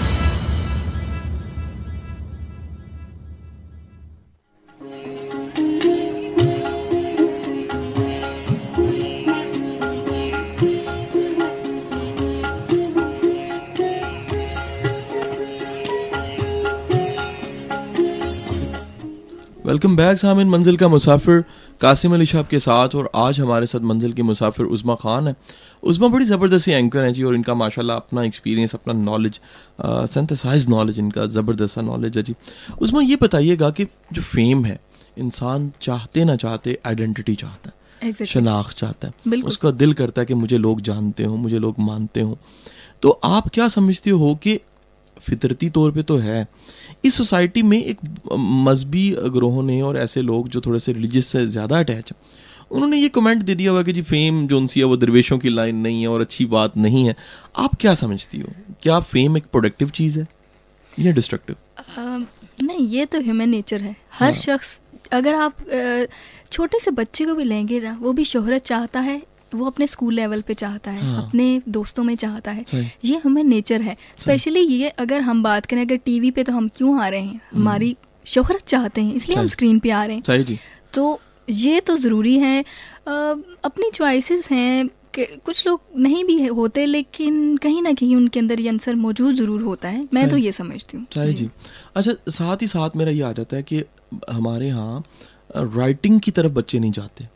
वेलकम 19.75 19.95
बैक 19.95 20.17
सामिन 20.17 20.47
मंजिल 20.49 20.77
का 20.77 20.87
मुसाफिर 20.87 21.43
कासिम 21.81 22.13
अली 22.13 22.25
शाह 22.25 22.43
के 22.49 22.59
साथ 22.59 22.93
और 22.95 23.09
आज 23.15 23.39
हमारे 23.39 23.65
साथ 23.67 23.79
मंजिल 23.83 24.11
के 24.13 24.23
मुसाफिर 24.23 24.65
उज़मा 24.65 24.93
खान 24.95 25.27
है। 25.27 25.35
उज़मा 25.83 26.07
बड़ी 26.07 26.25
ज़बरदस्ती 26.25 26.71
एंकर 26.71 26.99
हैं 26.99 27.13
जी 27.13 27.23
और 27.23 27.35
इनका 27.35 27.53
माशाल्लाह 27.53 27.97
अपना 27.97 28.23
एक्सपीरियंस 28.23 28.73
अपना 28.75 28.93
नॉलेज 28.93 29.39
सिंथेसाइज 30.11 30.67
नॉलेज 30.69 30.99
इनका 30.99 31.25
ज़बरदस्त 31.37 31.79
नॉलेज 31.79 32.17
है 32.17 32.23
जी। 32.23 32.35
उज़मा 32.81 33.01
ये 33.01 33.15
बताइएगा 33.21 33.69
कि 33.71 33.85
जो 34.13 34.21
फेम 34.21 34.63
है 34.65 34.79
इंसान 35.17 35.71
चाहते 35.81 36.23
ना 36.25 36.35
चाहते 36.35 36.77
आइडेंटिटी 36.85 37.35
चाहता 37.35 37.69
है 37.69 37.83
Exactly. 38.03 38.31
शनाख्त 38.33 38.77
चाहता 38.77 39.07
है। 39.07 39.41
उसका 39.43 39.71
दिल 39.73 39.93
करता 39.93 40.21
है 40.21 40.25
कि 40.25 40.33
मुझे 40.35 40.57
लोग 40.57 40.81
जानते 40.81 41.23
हो 41.23 41.35
मुझे 41.37 41.59
लोग 41.59 41.75
मानते 41.81 42.21
हो। 42.21 42.37
तो 43.01 43.09
आप 43.23 43.49
क्या 43.53 43.67
समझते 43.67 44.09
हो 44.23 44.33
कि 44.43 44.59
फितरती 45.17 45.69
तौर 45.69 45.91
पे 45.91 46.03
तो 46.03 46.17
है 46.17 46.47
इस 47.05 47.15
सोसाइटी 47.15 47.61
में 47.63 47.77
एक 47.77 47.99
मजहबी 48.33 49.09
ग्रोहों 49.29 49.63
ने 49.63 49.81
और 49.81 49.97
ऐसे 49.97 50.21
लोग 50.21 50.47
जो 50.49 50.61
थोड़े 50.61 50.79
से 50.79 50.93
रिलीजियस 50.93 51.27
से 51.27 51.45
ज़्यादा 51.47 51.79
अटैच 51.79 52.11
हैं 52.11 52.17
उन्होंने 52.71 52.97
ये 52.97 53.09
कमेंट 53.09 53.43
दे 53.43 53.55
दिया 53.55 53.71
हुआ 53.71 53.83
कि 53.83 53.93
जी 53.93 54.01
फेम 54.03 54.45
जो 54.47 54.65
सी 54.67 54.79
है 54.79 54.85
वो 54.85 54.97
दरवेशों 54.97 55.37
की 55.37 55.49
लाइन 55.49 55.75
नहीं 55.77 56.01
है 56.01 56.07
और 56.07 56.21
अच्छी 56.21 56.45
बात 56.47 56.77
नहीं 56.77 57.05
है। 57.07 57.15
आप 57.57 57.75
क्या 57.81 57.93
समझती 57.93 58.39
हो? 58.39 58.47
क्या 58.83 58.99
फेम 59.01 59.37
एक 59.37 59.45
प्रोडक्टिव 59.45 59.89
चीज़ 59.89 60.19
है 60.19 60.27
या 60.99 61.11
डिस्ट्रक्टिव 61.11 61.55
नहीं 62.61 62.87
ये 62.87 63.05
तो 63.05 63.19
ह्यूमन 63.21 63.49
नेचर 63.49 63.81
है। 63.81 63.95
हर 64.13 64.25
हाँ। 64.25 64.33
शख्स 64.35 64.81
अगर 65.11 65.35
आप 65.35 65.57
छोटे 66.51 66.79
से 66.79 66.91
बच्चे 66.93 67.25
को 67.25 67.35
भी 67.35 67.43
लेंगे 67.43 67.79
ना 67.79 67.97
वो 68.01 68.13
भी 68.13 68.23
शोहरत 68.25 68.63
चाहता 68.63 68.99
है 68.99 69.21
वो 69.51 69.65
अपने 69.65 69.87
स्कूल 69.87 70.13
लेवल 70.13 70.41
पे 70.41 70.53
चाहता 70.53 70.91
है 70.91 71.01
हाँ। 71.03 71.25
अपने 71.25 71.61
दोस्तों 71.69 72.03
में 72.03 72.15
चाहता 72.15 72.51
है। 72.51 72.65
ये 73.05 73.17
हमें 73.17 73.43
नेचर 73.43 73.81
है। 73.81 73.95
स्पेशली 74.17 74.59
ये 74.61 74.89
अगर 74.89 75.21
हम 75.21 75.43
बात 75.43 75.65
करें 75.65 75.81
अगर 75.81 75.97
टीवी 76.05 76.31
पे 76.31 76.43
तो 76.43 76.53
हम 76.53 76.67
क्यों 76.77 76.99
आ 77.01 77.07
रहे 77.07 77.21
हैं? 77.21 77.41
हमारी 77.53 77.95
शोहरत 78.25 78.65
चाहते 78.67 79.01
हैं 79.01 79.13
इसलिए 79.15 79.37
हम 79.37 79.47
स्क्रीन 79.47 79.79
पे 79.79 79.89
आ 79.91 80.03
रहे 80.05 80.15
हैं। 80.15 80.23
सही 80.23 80.43
जी। 80.43 80.59
तो 80.93 81.19
ये 81.47 81.79
तो 81.79 81.97
ज़रूरी 81.97 82.37
है। 82.39 82.59
अपनी 83.07 83.89
चॉइसेस 83.93 84.49
हैं 84.51 84.89
कुछ 85.17 85.65
लोग 85.67 85.81
नहीं 85.97 86.23
भी 86.25 86.45
होते 86.45 86.85
लेकिन 86.85 87.35
कहीं 87.57 87.81
ना 87.81 87.91
कहीं 87.93 88.15
उनके 88.15 88.39
अंदर 88.39 88.61
ये 88.61 88.69
आंसर 88.69 88.95
मौजूद 88.95 89.35
ज़रूर 89.35 89.61
होता 89.61 89.89
है। 89.89 90.07
मैं 90.13 90.27
तो 90.29 90.37
ये 90.37 90.51
समझती 90.51 90.97
हूँ। 90.97 91.05
सही 91.13 91.33
जी। 91.33 91.49
अच्छा 91.95 92.13
साथ 92.31 92.61
ही 92.61 92.67
साथ 92.67 92.95
मेरा 92.97 93.11
ये 93.11 93.21
आ 93.21 93.31
जाता 93.31 93.57
है 93.57 93.63
कि 93.63 93.83
हमारे 94.31 94.67
यहाँ 94.67 95.03
राइटिंग 95.55 96.19
की 96.19 96.31
तरफ़ 96.31 96.51
बच्चे 96.51 96.79
नहीं 96.79 96.91
जाते। 96.91 97.27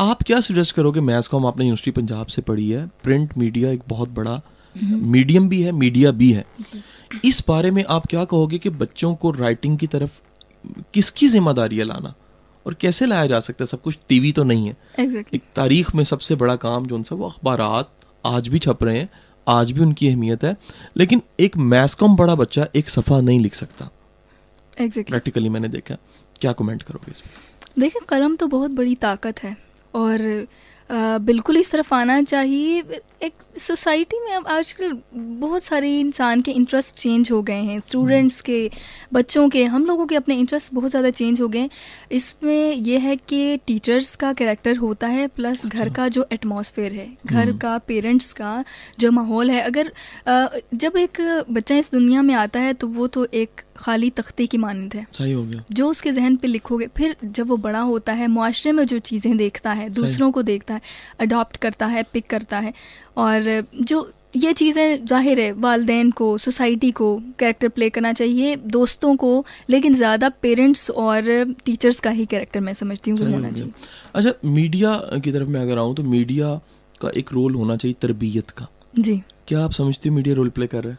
आप 0.00 0.22
क्या 0.22 0.38
सजेस्ट 0.40 0.74
करोगे? 0.74 1.00
मैथ्स 1.00 1.28
कॉम 1.28 1.46
आपने 1.46 1.64
यूनिवर्सिटी 1.64 1.90
पंजाब 1.90 2.26
से 2.26 2.42
पढ़ी 2.42 2.68
है। 2.70 2.86
प्रिंट 3.02 3.36
मीडिया 3.38 3.70
एक 3.70 3.80
बहुत 3.88 4.08
बड़ा 4.10 4.40
मीडियम 4.74 5.48
भी 5.48 5.60
है 5.62 5.72
मीडिया 5.72 6.10
भी 6.12 6.30
है। 6.32 6.44
जी। 6.60 6.80
इस 7.24 7.42
बारे 7.48 7.70
में 7.70 7.84
आप 7.86 8.06
क्या 8.06 8.24
कहोगे 8.24 8.58
कि 8.58 8.70
बच्चों 8.70 9.14
को 9.14 9.30
राइटिंग 9.30 9.78
की 9.78 9.86
तरफ़ 9.86 10.20
किसकी 10.94 11.28
ज़िम्मेदारी 11.28 11.78
है 11.78 11.84
लाना? 11.84 12.14
और 12.66 12.74
कैसे 12.74 13.06
लाया 13.06 13.26
जा 13.26 13.40
सकता 13.40 13.62
है? 13.62 13.66
सब 13.66 13.82
कुछ 13.82 13.98
टीवी 14.08 14.32
तो 14.32 14.44
नहीं 14.44 14.66
है। 14.68 14.76
एग्जैक्टली 14.98 15.36
एक 15.36 15.44
तारीख 15.56 15.94
में 15.94 16.04
सबसे 16.04 16.34
बड़ा 16.36 16.56
काम 16.58 16.86
जो 16.86 16.94
उनसे 16.94 17.14
वो 17.14 17.28
अखबार 17.28 17.60
आज 18.24 18.48
भी 18.48 18.58
छप 18.58 18.82
रहे 18.84 18.98
हैं 18.98 19.08
आज 19.46 19.70
भी 19.70 19.80
उनकी 19.80 20.08
अहमियत 20.08 20.44
है। 20.44 20.56
लेकिन 20.96 21.22
एक 21.40 21.56
मैथकॉम 21.58 22.16
बड़ा 22.16 22.34
बच्चा 22.34 22.66
एक 22.76 22.88
सफ़ा 22.90 23.20
नहीं 23.20 23.40
लिख 23.40 23.54
सकता। 23.54 23.90
एग्जैक्टली 24.72 25.10
प्रैक्टिकली 25.10 25.48
मैंने 25.48 25.68
देखा। 25.68 25.96
क्या 26.40 26.52
कमेंट 26.52 26.82
करोगे 26.82 27.10
इस 27.10 27.22
देखिए 27.78 28.06
कलम 28.08 28.36
तो 28.36 28.46
बहुत 28.48 28.70
बड़ी 28.70 28.94
ताकत 28.94 29.42
है। 29.42 29.56
और 29.94 30.46
बिल्कुल 31.22 31.56
इस 31.56 31.70
तरफ़ 31.72 31.94
आना 31.94 32.20
चाहिए। 32.22 32.82
एक 33.20 33.42
सोसाइटी 33.58 34.18
में 34.20 34.32
अब 34.34 34.46
आजकल 34.48 34.92
बहुत 35.14 35.62
सारे 35.62 35.88
इंसान 36.00 36.42
के 36.42 36.50
इंटरेस्ट 36.50 36.94
चेंज 36.94 37.30
हो 37.30 37.42
गए 37.42 37.60
हैं 37.62 37.78
स्टूडेंट्स 37.80 38.40
के 38.40 38.70
बच्चों 39.12 39.48
के 39.48 39.64
हम 39.64 39.84
लोगों 39.86 40.06
के 40.06 40.16
अपने 40.16 40.34
इंटरेस्ट 40.34 40.72
बहुत 40.74 40.90
ज़्यादा 40.90 41.10
चेंज 41.10 41.40
हो 41.40 41.48
गए 41.48 41.58
हैं। 41.58 41.70
इसमें 42.12 42.74
यह 42.74 43.00
है 43.00 43.16
कि 43.18 43.56
टीचर्स 43.66 44.14
का 44.16 44.32
कैरेक्टर 44.32 44.76
होता 44.76 45.06
है 45.08 45.26
प्लस 45.28 45.66
घर 45.66 45.92
का 45.94 46.08
जो 46.08 46.26
एटमॉस्फेयर 46.32 46.92
है 46.92 47.08
घर 47.26 47.48
हम्म। 47.48 47.58
का 47.58 47.76
पेरेंट्स 47.78 48.32
का 48.32 48.64
जो 49.00 49.10
माहौल 49.12 49.50
है। 49.50 49.60
अगर 49.62 49.92
जब 50.74 50.96
एक 50.98 51.20
बच्चा 51.50 51.76
इस 51.76 51.92
दुनिया 51.92 52.22
में 52.22 52.34
आता 52.36 52.60
है 52.60 52.72
तो 52.74 52.86
वो 52.88 53.06
तो 53.08 53.26
एक 53.34 53.60
खाली 53.76 54.08
तख्ते 54.10 54.46
की 54.46 54.58
मानद 54.58 54.94
है। 54.94 55.06
सही 55.12 55.32
हो 55.32 55.42
गया। 55.42 55.62
जो 55.72 55.88
उसके 55.88 56.12
जहन 56.12 56.36
पे 56.36 56.48
लिखोगे 56.48 56.86
फिर 56.96 57.16
जब 57.24 57.48
वो 57.48 57.56
बड़ा 57.58 57.80
होता 57.80 58.12
है 58.12 58.26
मुआशरे 58.28 58.72
में 58.72 58.84
जो 58.86 58.98
चीज़ें 59.00 59.36
देखता 59.36 59.72
है 59.72 59.88
दूसरों 59.90 60.30
को 60.32 60.42
देखता 60.42 60.74
है 60.74 60.80
अडॉप्ट 61.20 61.56
करता 61.56 61.86
है 61.86 62.02
पिक 62.12 62.26
करता 62.26 62.58
है 62.58 62.72
और 63.16 63.66
जो 63.74 64.10
ये 64.36 64.52
चीज़ें 64.52 65.06
ज़ाहिर 65.06 65.40
है 65.40 65.52
वालदेन 65.52 66.10
को 66.10 66.26
सोसाइटी 66.38 66.90
को 66.90 67.16
कैरेक्टर 67.38 67.68
प्ले 67.68 67.88
करना 67.90 68.12
चाहिए 68.12 68.56
दोस्तों 68.68 69.14
को 69.16 69.44
लेकिन 69.70 69.94
ज़्यादा 69.94 70.28
पेरेंट्स 70.42 70.90
और 70.90 71.54
टीचर्स 71.64 72.00
का 72.00 72.10
ही 72.10 72.26
कैरेक्टर 72.26 72.60
मैं 72.60 72.74
समझती 72.74 73.10
हूँ 73.10 73.30
होना 73.30 73.50
चाहिए। 73.50 73.72
अच्छा 74.14 74.32
मीडिया 74.46 74.94
की 75.24 75.32
तरफ़ 75.32 75.48
मैं 75.48 75.60
अगर 75.60 75.78
आऊँ 75.78 75.94
तो 75.94 76.02
मीडिया 76.04 76.54
का 77.00 77.10
एक 77.16 77.32
रोल 77.32 77.54
होना 77.54 77.76
चाहिए 77.76 77.96
तरबियत 78.02 78.50
का। 78.50 78.66
जी। 78.98 79.22
क्या 79.48 79.64
आप 79.64 79.72
समझते 79.72 80.08
हो 80.08 80.14
मीडिया 80.14 80.34
रोल 80.34 80.48
प्ले 80.50 80.66
कर 80.66 80.84
रहा 80.84 80.92
है? 80.92 80.98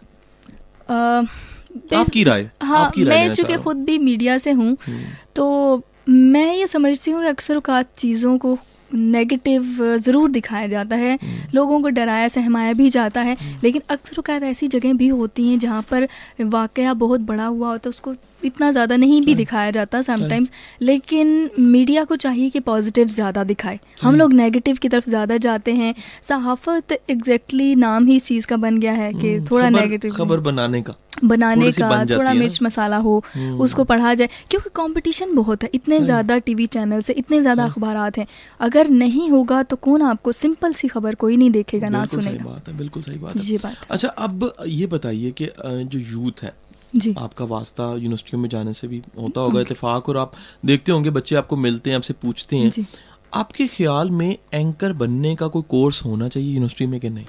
आपकी 1.95 2.23
राय 2.23 2.49
हाँ 2.61 2.85
आपकी 2.85 3.03
राय 3.03 3.27
मैं 3.27 3.33
चूँकि 3.33 3.57
खुद 3.57 3.77
भी 3.77 3.97
मीडिया 3.99 4.37
से 4.37 4.51
हूँ 4.51 4.75
हूँ। 4.87 5.01
तो 5.35 5.83
मैं 6.09 6.53
ये 6.55 6.67
समझती 6.67 7.11
हूँ 7.11 7.21
कि 7.21 7.27
अक्सर 7.27 7.57
औकात 7.57 7.93
चीज़ों 7.97 8.37
को 8.37 8.57
नेगेटिव 8.93 9.77
ज़रूर 9.97 10.29
दिखाया 10.31 10.67
जाता 10.67 10.95
है। 10.95 11.13
हम्म। 11.13 11.49
लोगों 11.55 11.81
को 11.81 11.89
डराया 11.89 12.27
सहमाया 12.27 12.73
भी 12.73 12.89
जाता 12.89 13.21
है। 13.21 13.37
लेकिन 13.63 13.81
अक्सर 13.89 14.15
औकात 14.19 14.43
ऐसी 14.43 14.67
जगह 14.67 14.93
भी 14.93 15.07
होती 15.07 15.47
हैं 15.49 15.59
जहाँ 15.59 15.81
पर 15.81 16.07
वाक़ 16.41 16.81
बहुत 16.93 17.19
बड़ा 17.19 17.45
हुआ 17.45 17.69
होता 17.69 17.87
है 17.87 17.89
उसको 17.89 18.13
इतना 18.43 18.71
ज़्यादा 18.71 18.95
नहीं 18.97 19.21
भी 19.21 19.35
दिखाया 19.35 19.71
जाता 19.71 20.01
समटाइम्स 20.01 20.51
लेकिन 20.81 21.49
मीडिया 21.59 22.03
को 22.03 22.15
चाहिए 22.17 22.49
कि 22.49 22.59
पॉजिटिव 22.61 23.07
ज़्यादा 23.09 23.43
दिखाए। 23.45 23.79
हम 24.03 24.15
लोग 24.15 24.33
नेगेटिव 24.33 24.77
की 24.81 24.89
तरफ़ 24.89 25.05
ज़्यादा 25.05 25.37
जाते 25.39 25.73
हैं। 25.73 25.93
सहाफ़त 26.23 26.91
एग्जैक्टली 27.09 27.73
नाम 27.77 28.05
ही 28.05 28.15
इस 28.15 28.25
चीज़ 28.25 28.47
का 28.47 28.57
बन 28.57 28.79
गया 28.79 28.93
है 28.93 29.11
कि 29.13 29.33
हम्म, 29.33 29.45
थोड़ा 29.51 29.69
नेगेटिव 29.71 30.13
खबर 30.15 30.39
बनाने 30.41 30.81
का। 30.81 30.95
बनाने 31.23 31.71
का 31.71 31.89
बन 31.89 32.05
थोड़ा 32.07 32.33
मिर्च 32.33 32.59
मसाला 32.63 32.97
हो 32.97 33.17
हम्म। 33.33 33.59
उसको 33.61 33.83
पढ़ा 33.83 34.13
जाए। 34.13 34.29
क्योंकि 34.49 34.69
कंपटीशन 34.75 35.33
बहुत 35.35 35.63
है 35.63 35.69
इतने 35.73 35.99
ज़्यादा 35.99 36.37
टीवी 36.39 36.65
चैनल 36.67 37.01
से 37.01 37.13
इतने 37.13 37.41
ज़्यादा 37.41 37.65
अखबार 37.65 38.11
हैं। 38.17 38.25
अगर 38.59 38.89
नहीं 38.91 39.29
होगा 39.29 39.61
तो 39.63 39.75
कौन 39.77 40.01
आपको 40.03 40.31
सिंपल 40.31 40.73
सी 40.73 40.87
खबर 40.87 41.15
कोई 41.15 41.37
नहीं 41.37 41.51
देखेगा 41.51 41.89
ना 41.89 41.99
बिल्कुल 41.99 42.21
सही 42.21 42.29
सुनेगा। 42.29 42.49
बात 42.49 42.67
है 42.69 42.77
बिल्कुल 42.77 43.03
सही 43.03 43.17
बात 43.19 43.37
है। 43.37 43.45
ये 43.45 43.57
बात 43.57 43.91
अच्छा 43.91 44.07
अब 44.07 44.51
ये 44.67 44.87
बताइए 44.87 45.31
कि 45.31 45.49
जो 45.65 45.99
यूथ 45.99 46.43
है 46.43 46.53
जी। 46.95 47.15
आपका 47.19 47.45
वास्ता 47.45 47.93
यूनिवर्सिटियों 47.93 48.41
में 48.41 48.49
जाने 48.49 48.73
से 48.73 48.87
भी 48.87 49.01
होता 49.19 49.41
होगा 49.41 49.61
इतफाक 49.61 50.09
और 50.09 50.17
आप 50.17 50.33
देखते 50.65 50.91
होंगे 50.91 51.09
बच्चे 51.09 51.35
आपको 51.35 51.57
मिलते 51.57 51.89
हैं 51.89 51.97
आपसे 51.97 52.13
पूछते 52.13 52.55
हैं। 52.55 52.69
जी। 52.69 52.85
आपके 53.33 53.67
ख्याल 53.67 54.09
में 54.09 54.37
एंकर 54.53 54.93
बनने 54.93 55.35
का 55.35 55.47
कोई 55.47 55.61
कोर्स 55.61 56.05
होना 56.05 56.27
चाहिए 56.27 56.49
यूनिवर्सिटी 56.49 56.85
में 56.85 56.99
कि 56.99 57.09
नहीं? 57.09 57.25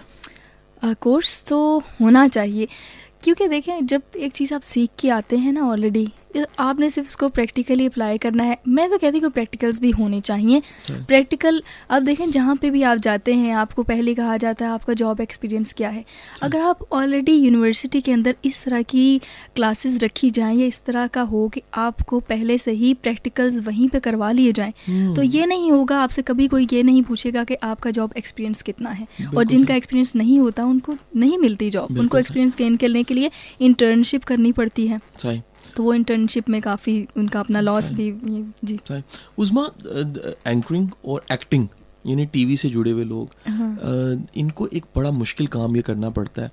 आ, 0.84 0.92
कोर्स 0.92 1.44
तो 1.48 1.78
होना 1.78 2.28
चाहिए 2.28 2.68
क्योंकि 3.22 3.48
देखें 3.48 3.86
जब 3.86 4.02
एक 4.16 4.32
चीज़ 4.32 4.54
आप 4.54 4.60
सीख 4.60 4.90
के 4.98 5.10
आते 5.10 5.38
हैं 5.38 5.52
ना 5.52 5.62
ऑलरेडी 5.62 6.08
आपने 6.58 6.88
सिर्फ़ 6.90 7.08
उसको 7.08 7.28
प्रैक्टिकली 7.28 7.86
अप्लाई 7.86 8.18
करना 8.18 8.44
है। 8.44 8.56
मैं 8.68 8.88
तो 8.90 8.98
कहती 8.98 9.18
हूँ 9.18 9.30
प्रैक्टिकल्स 9.30 9.80
भी 9.80 9.90
होने 9.90 10.20
चाहिए। 10.20 10.62
प्रैक्टिकल 10.90 11.62
अब 11.90 12.02
देखें 12.02 12.30
जहाँ 12.30 12.56
पे 12.56 12.70
भी 12.70 12.82
आप 12.82 12.98
जाते 12.98 13.34
हैं 13.34 13.52
आपको 13.54 13.82
पहले 13.82 14.14
कहा 14.14 14.36
जाता 14.36 14.64
है 14.64 14.70
आपका 14.70 14.92
जॉब 14.92 15.20
एक्सपीरियंस 15.20 15.72
क्या 15.72 15.88
है। 15.88 16.04
अगर 16.42 16.60
आप 16.60 16.86
ऑलरेडी 16.92 17.32
यूनिवर्सिटी 17.34 18.00
के 18.00 18.12
अंदर 18.12 18.36
इस 18.44 18.64
तरह 18.64 18.82
की 18.82 19.20
क्लासेस 19.56 19.98
रखी 20.02 20.30
जाएँ 20.30 20.56
या 20.56 20.66
इस 20.66 20.80
तरह 20.84 21.06
का 21.06 21.22
हो 21.22 21.48
कि 21.48 21.62
आपको 21.74 22.20
पहले 22.20 22.58
से 22.58 22.72
ही 22.72 22.94
प्रैक्टिकल्स 22.94 23.58
वहीं 23.66 23.88
पर 23.88 23.98
करवा 23.98 24.30
लिए 24.32 24.52
जाएँ 24.52 24.72
हम्म। 24.86 25.14
तो 25.14 25.22
ये 25.22 25.46
नहीं 25.46 25.70
होगा। 25.72 25.98
आपसे 25.98 26.22
कभी 26.22 26.48
कोई 26.48 26.66
ये 26.72 26.82
नहीं 26.82 27.02
पूछेगा 27.02 27.44
कि 27.44 27.54
आपका 27.64 27.90
जॉब 27.90 28.12
एक्सपीरियंस 28.16 28.62
कितना 28.62 28.90
है। 28.90 29.06
और 29.36 29.44
जिनका 29.44 29.74
एक्सपीरियंस 29.74 30.14
नहीं 30.16 30.38
होता 30.38 30.64
उनको 30.64 30.96
नहीं 31.16 31.38
मिलती 31.38 31.70
जॉब 31.70 31.98
उनको 31.98 32.18
एक्सपीरियंस 32.18 32.56
गेन 32.56 32.76
करने 32.76 33.02
के 33.02 33.14
लिए 33.14 33.30
इंटर्नशिप 33.60 34.24
करनी 34.24 34.52
पड़ती 34.52 34.86
है। 34.86 35.00
सही। 35.18 35.40
तो 35.76 35.82
वो 35.82 35.94
इंटर्नशिप 35.94 36.48
में 36.48 36.60
काफ़ी 36.62 37.08
उनका 37.16 37.40
अपना 37.40 37.60
लॉस 37.60 37.90
भी 37.92 38.10
जी। 38.64 39.02
उस्मा 39.38 39.70
एंकरिंग 40.46 40.88
और 41.04 41.24
एक्टिंग 41.32 41.68
यानी 42.06 42.26
टीवी 42.26 42.56
से 42.56 42.68
जुड़े 42.68 42.90
हुए 42.90 43.04
लोग 43.04 43.30
हाँ। 43.48 44.26
इनको 44.36 44.66
एक 44.66 44.84
बड़ा 44.96 45.10
मुश्किल 45.10 45.46
काम 45.46 45.76
ये 45.76 45.82
करना 45.82 46.10
पड़ता 46.10 46.42
है 46.42 46.50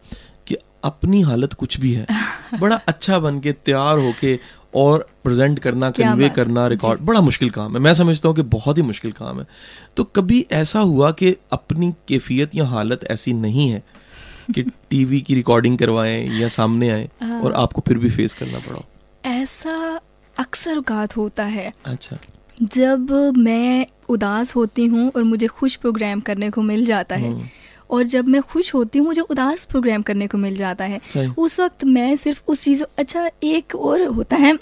कि 0.48 0.56
अपनी 0.84 1.22
हालत 1.22 1.54
कुछ 1.54 1.80
भी 1.80 1.94
है 1.94 2.06
बड़ा 2.60 2.76
अच्छा 2.76 3.20
बन 3.20 3.40
के 3.40 3.52
तैयार 3.52 3.98
होके 3.98 4.40
और 4.76 5.08
प्रेजेंट 5.24 5.60
करना 5.60 5.90
कन्वे 5.92 6.30
करना 6.30 6.68
रिकॉर्ड 6.68 7.02
बड़ा 7.02 7.22
मुश्किल 7.22 7.50
काम 7.50 7.74
है। 7.74 7.80
मैं 7.80 7.94
समझता 7.94 8.30
हूँ 8.30 8.36
कि 8.36 8.42
बहुत 8.42 8.78
ही 8.78 8.84
मुश्किल 8.84 9.12
काम 9.12 9.40
है। 9.40 9.46
तो 9.98 10.04
कभी 10.04 10.46
ऐसा 10.52 10.80
हुआ 10.80 11.12
कि 11.12 11.36
अपनी 11.52 11.92
कैफियत 12.08 12.56
या 12.56 12.66
हालत 12.66 13.04
ऐसी 13.12 13.34
नहीं 13.34 13.70
है 13.70 13.84
कि 14.56 14.64
टीवी 14.90 15.22
की 15.22 15.36
रिकॉर्डिंग 15.36 15.78
करवाएँ 15.78 16.40
या 16.40 16.48
सामने 16.48 16.90
आए 16.90 17.10
हाँ। 17.22 17.42
और 17.42 17.54
आपको 17.54 17.84
फिर 17.88 17.98
भी 17.98 18.10
फेस 18.10 18.34
करना 18.34 18.60
पड़ा 18.60 18.82
ऐसा 19.26 20.00
अक्सर 20.36 20.78
औकात 20.78 21.16
होता 21.18 21.44
है। 21.46 21.72
अच्छा। 21.86 22.18
जब 22.62 23.12
मैं 23.38 23.86
उदास 24.10 24.56
होती 24.56 24.86
हूँ 24.86 25.12
और 25.16 25.24
मुझे 25.24 25.48
खुश 25.48 25.76
प्रोग्राम 25.76 26.20
करने 26.20 26.50
को 26.50 26.62
मिल 26.62 26.86
जाता 26.86 27.16
है 27.16 27.32
हम्म, 27.32 27.48
और 27.90 28.04
जब 28.04 28.28
मैं 28.28 28.42
खुश 28.42 28.74
होती 28.74 29.00
हूँ 29.00 29.08
मुझे 29.08 29.22
उदास 29.22 29.66
प्रोग्राम 29.66 30.02
करने 30.02 30.28
को 30.28 30.38
मिल 30.38 30.56
जाता 30.58 30.86
है 30.86 31.00
उस 31.38 31.60
वक्त 31.60 31.84
मैं 31.86 32.16
सिर्फ़ 32.16 32.42
उस 32.48 32.64
चीज़ 32.64 32.84
अच्छा 32.98 33.30
एक 33.44 33.76
और 33.76 34.02
होता 34.04 34.36
है। 34.36 34.54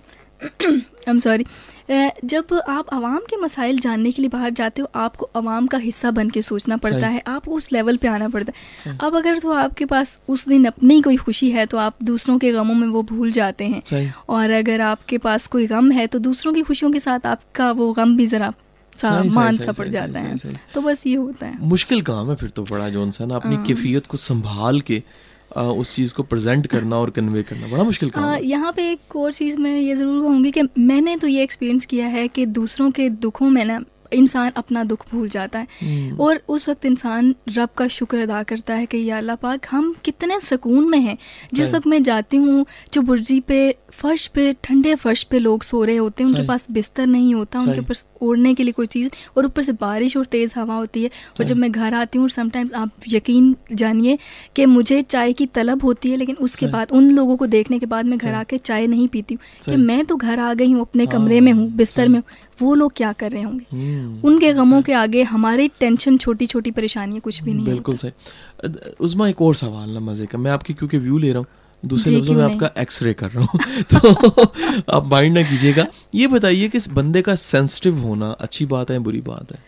आई 0.41 1.09
एम 1.09 1.19
सॉरी 1.19 1.45
जब 1.89 2.47
आप 2.69 2.93
आवाम 2.93 3.19
के 3.19 3.37
मसाइल 3.37 3.79
जानने 3.79 4.11
के 4.11 4.21
लिए 4.21 4.29
बाहर 4.29 4.49
जाते 4.51 4.81
हो 4.81 4.89
आपको 4.95 5.29
आवाम 5.35 5.67
का 5.67 5.77
हिस्सा 5.77 6.11
बन 6.11 6.29
के 6.29 6.41
सोचना 6.41 6.77
पड़ता 6.77 7.07
है 7.07 7.21
आपको 7.27 7.51
उस 7.51 7.71
लेवल 7.71 7.97
पे 7.97 8.07
आना 8.07 8.27
पड़ता 8.29 8.53
है। 8.85 8.97
अब 9.01 9.15
अगर 9.15 9.39
तो 9.39 9.51
आपके 9.53 9.85
पास 9.85 10.19
उस 10.27 10.47
दिन 10.47 10.65
अपनी 10.65 11.01
कोई 11.01 11.17
खुशी 11.17 11.49
है 11.51 11.65
तो 11.65 11.77
आप 11.77 12.03
दूसरों 12.03 12.37
के 12.39 12.51
गमों 12.51 12.75
में 12.75 12.87
वो 12.87 13.03
भूल 13.05 13.31
जाते 13.31 13.67
हैं। 13.67 14.13
और 14.29 14.51
अगर 14.51 14.81
आपके 14.83 15.17
पास 15.17 15.47
कोई 15.47 15.67
गम 15.67 15.91
है 15.91 16.07
तो 16.07 16.19
दूसरों 16.19 16.53
की 16.53 16.61
खुशियों 16.61 16.91
के 16.91 16.99
साथ 16.99 17.25
आपका 17.25 17.71
वो 17.71 17.91
गम 17.93 18.15
भी 18.17 18.27
ज़रा 18.27 18.53
सा 18.93 19.11
मान 19.23 19.57
सा 19.57 19.71
पड़ 19.71 19.87
जाता 19.87 20.19
है। 20.19 20.35
तो 20.73 20.81
बस 20.81 21.05
ये 21.07 21.15
होता 21.15 21.45
है। 21.45 21.57
मुश्किल 21.65 22.01
काम 22.01 22.29
है 22.29 22.35
फिर 22.35 22.49
तो 22.49 22.63
बड़ा 22.63 22.89
जोन 22.89 23.11
सा 23.11 23.25
ना 23.25 23.35
अपनी 23.35 23.55
हाँ। 23.55 23.65
कैफियत 23.65 24.05
को 24.05 24.17
संभाल 24.17 24.81
के 24.81 25.01
उस 25.55 25.95
चीज़ 25.95 26.13
को 26.13 26.23
प्रेजेंट 26.23 26.67
करना 26.67 26.95
और 26.95 27.09
कन्वे 27.09 27.43
करना। 27.43 27.67
बड़ा 27.67 27.83
मुश्किल 27.83 28.09
काम 28.09 28.23
हाँ 28.23 28.35
है। 28.35 28.45
यहाँ 28.45 28.71
पे 28.71 28.91
एक 28.91 29.15
और 29.15 29.33
चीज़ 29.33 29.59
मैं 29.61 29.79
ये 29.79 29.95
ज़रूर 29.95 30.21
कहूँगी 30.23 30.51
कि 30.51 30.61
मैंने 30.77 31.15
तो 31.17 31.27
ये 31.27 31.43
एक्सपीरियंस 31.43 31.85
किया 31.85 32.07
है 32.07 32.27
कि 32.27 32.45
दूसरों 32.45 32.89
के 32.91 33.09
दुखों 33.09 33.49
में 33.49 33.63
ना 33.65 33.79
इंसान 34.13 34.51
अपना 34.57 34.83
दुख 34.83 35.05
भूल 35.11 35.29
जाता 35.29 35.59
है। 35.59 35.67
हम्म, 35.81 36.17
और 36.17 36.41
उस 36.49 36.69
वक्त 36.69 36.85
इंसान 36.85 37.33
रब 37.49 37.69
का 37.77 37.87
शुक्र 37.87 38.17
अदा 38.17 38.41
करता 38.43 38.73
है 38.73 38.85
कि 38.85 39.03
या 39.05 39.17
अल्लाह 39.17 39.35
पाक 39.35 39.65
हम 39.71 39.93
कितने 40.05 40.39
सुकून 40.39 40.89
में 40.89 40.99
हैं। 40.99 41.17
जिस 41.53 41.73
वक्त 41.73 41.87
मैं 41.87 42.01
जाती 42.03 42.37
हूँ 42.37 42.65
जो 42.93 43.01
बुर्जी 43.01 43.39
पे 43.39 43.75
फर्श 43.91 44.25
पे 44.27 44.51
ठंडे 44.63 44.93
फर्श 44.95 45.23
पे 45.23 45.39
लोग 45.39 45.63
सो 45.63 45.83
रहे 45.83 45.95
होते 45.95 46.23
हैं 46.23 46.29
उनके 46.29 46.41
पास 46.47 46.67
बिस्तर 46.71 47.05
नहीं 47.07 47.33
होता 47.35 47.59
उनके। 47.59 47.79
ऊपर 47.79 47.95
ओढ़ने 48.21 48.53
के 48.53 48.63
लिए 48.63 48.73
कोई 48.73 48.85
चीज़ 48.87 49.09
और 49.37 49.45
ऊपर 49.45 49.63
से 49.63 49.71
बारिश 49.71 50.17
और 50.17 50.25
तेज़ 50.25 50.53
हवा 50.55 50.75
होती 50.75 51.03
है। 51.03 51.09
और 51.39 51.45
जब 51.45 51.57
मैं 51.57 51.71
घर 51.71 51.93
आती 51.93 52.19
हूँ 52.19 52.29
समटाइम्स 52.29 52.73
आप 52.73 52.91
यकीन 53.09 53.55
जानिए 53.73 54.17
कि 54.55 54.65
मुझे 54.65 55.01
चाय 55.01 55.33
की 55.33 55.45
तलब 55.45 55.83
होती 55.83 56.11
है 56.11 56.17
लेकिन 56.17 56.35
उसके 56.35 56.67
बाद 56.67 56.91
उन 56.91 57.09
लोगों 57.11 57.37
को 57.37 57.45
देखने 57.47 57.79
के 57.79 57.85
बाद 57.85 58.05
मैं 58.05 58.17
घर। 58.17 58.33
आके 58.33 58.57
चाय 58.57 58.87
नहीं 58.87 59.07
पीती 59.07 59.33
हूँ। 59.33 59.41
कि 59.65 59.75
मैं 59.75 60.05
तो 60.05 60.15
घर 60.15 60.39
आ 60.39 60.53
गई 60.53 60.71
हूँ 60.71 60.81
अपने 60.81 61.03
हाँ, 61.03 61.11
कमरे 61.11 61.39
में 61.41 61.51
हूँ 61.51 61.69
बिस्तर 61.71 62.07
में 62.07 62.19
हूँ। 62.19 62.23
वो 62.61 62.73
लोग 62.75 62.93
क्या 62.95 63.11
कर 63.13 63.31
रहे 63.31 63.41
होंगे? 63.41 63.65
हम्म, 63.71 64.21
उनके 64.23 64.53
गमों 64.53 64.81
के 64.81 64.93
आगे 64.93 65.23
हमारी 65.23 65.67
टेंशन 65.79 66.17
छोटी 66.17 66.45
छोटी 66.45 66.71
परेशानियाँ 66.71 67.21
कुछ 67.21 67.43
भी 67.43 67.53
नहीं 67.53 67.65
बिल्कुल 67.65 67.97
सही। 67.97 68.11
उस्मा 68.99 69.27
एक 69.29 69.41
और 69.41 69.55
सवाल 69.55 69.89
ना 69.89 69.99
मज़े 69.99 70.25
का। 70.25 70.37
मैं 70.37 70.51
आपकी 70.51 70.73
क्योंकि 70.73 70.97
व्यू 70.97 71.17
ले 71.17 71.29
रहा 71.29 71.39
हूँ 71.39 71.47
दूसरे 71.85 72.15
लफ्जों 72.17 72.35
में 72.35 72.43
आपका 72.43 72.69
एक्सरे 72.77 73.13
कर 73.13 73.31
रहा 73.31 73.45
हूँ। 73.45 73.59
तो 73.93 74.31
आप 74.91 75.05
माइंड 75.05 75.37
ना 75.37 75.41
कीजिएगा। 75.41 75.87
ये 76.15 76.27
बताइए 76.27 76.69
कि 76.69 76.77
इस 76.77 76.89
बंदे 76.89 77.21
का 77.21 77.35
सेंसिटिव 77.35 77.99
होना 77.99 78.31
अच्छी 78.31 78.65
बात 78.65 78.91
है 78.91 78.99
बुरी 78.99 79.21
बात 79.27 79.51
है? 79.51 79.59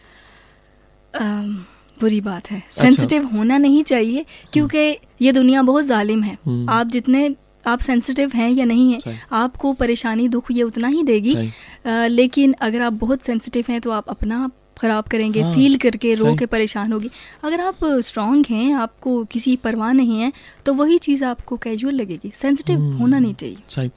बुरी 2.01 2.21
बात 2.21 2.51
है। 2.51 2.63
सेंसिटिव 2.71 3.23
अच्छा। 3.23 3.37
होना 3.37 3.57
नहीं 3.57 3.83
चाहिए 3.83 4.25
क्योंकि 4.53 4.97
ये 5.21 5.31
दुनिया 5.31 5.61
बहुत 5.61 5.85
जालिम 5.85 6.23
है। 6.23 6.37
हम्म। 6.45 6.69
आप 6.69 6.87
जितने 6.87 7.35
आप 7.67 7.79
सेंसिटिव 7.79 8.31
हैं 8.35 8.49
या 8.51 8.65
नहीं 8.65 8.93
हैं। 8.93 9.21
आपको 9.31 9.73
परेशानी 9.73 10.27
दुख 10.27 10.51
ये 10.51 10.63
उतना 10.63 10.87
ही 10.87 11.03
देगी। 11.03 11.35
अ, 11.35 11.49
लेकिन 11.87 12.53
अगर 12.53 12.81
आप 12.81 12.93
बहुत 12.93 13.21
सेंसिटिव 13.21 13.65
हैं 13.69 13.81
तो 13.81 13.91
आप 13.91 14.09
अपना 14.09 14.51
खराब 14.81 15.03
करेंगे 15.03 15.41
हाँ, 15.41 15.53
फील 15.55 15.77
करके 15.77 16.13
रो 16.15 16.35
के 16.35 16.45
परेशान 16.45 16.93
होगी। 16.93 17.09
अगर 17.43 17.61
आप 17.61 17.75
स्ट्रांग 17.85 18.45
हैं 18.49 18.73
आपको 18.73 19.23
किसी 19.23 19.55
परवाह 19.55 19.91
नहीं 19.91 20.19
है 20.19 20.33
तो 20.65 20.73
वही 20.73 20.97
चीज़ 20.97 21.23
आपको 21.25 21.57
कैजुअल 21.57 21.93
लगेगी। 21.95 22.31
सेंसिटिव 22.35 22.79
हम्म। 22.79 22.97
होना 22.97 23.19
नहीं 23.19 23.33
चाहिए। 23.33 23.57
सही। 23.69 23.91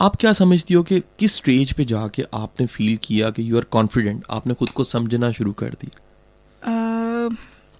आप 0.00 0.16
क्या 0.16 0.32
समझती 0.32 0.74
हो 0.74 0.82
कि 0.82 1.00
किस 1.00 1.34
स्टेज 1.34 1.72
पे 1.72 1.84
जाके 1.84 2.24
आपने 2.34 2.66
फील 2.66 2.98
किया 3.02 3.30
कि 3.30 3.50
यू 3.50 3.56
आर 3.56 3.64
कॉन्फिडेंट 3.64 4.24
आपने 4.30 4.54
खुद 4.54 4.68
को 4.68 4.84
समझना 4.84 5.32
शुरू 5.32 5.52
कर 5.52 5.76
दी। 5.84 5.88
अ, 6.62 7.36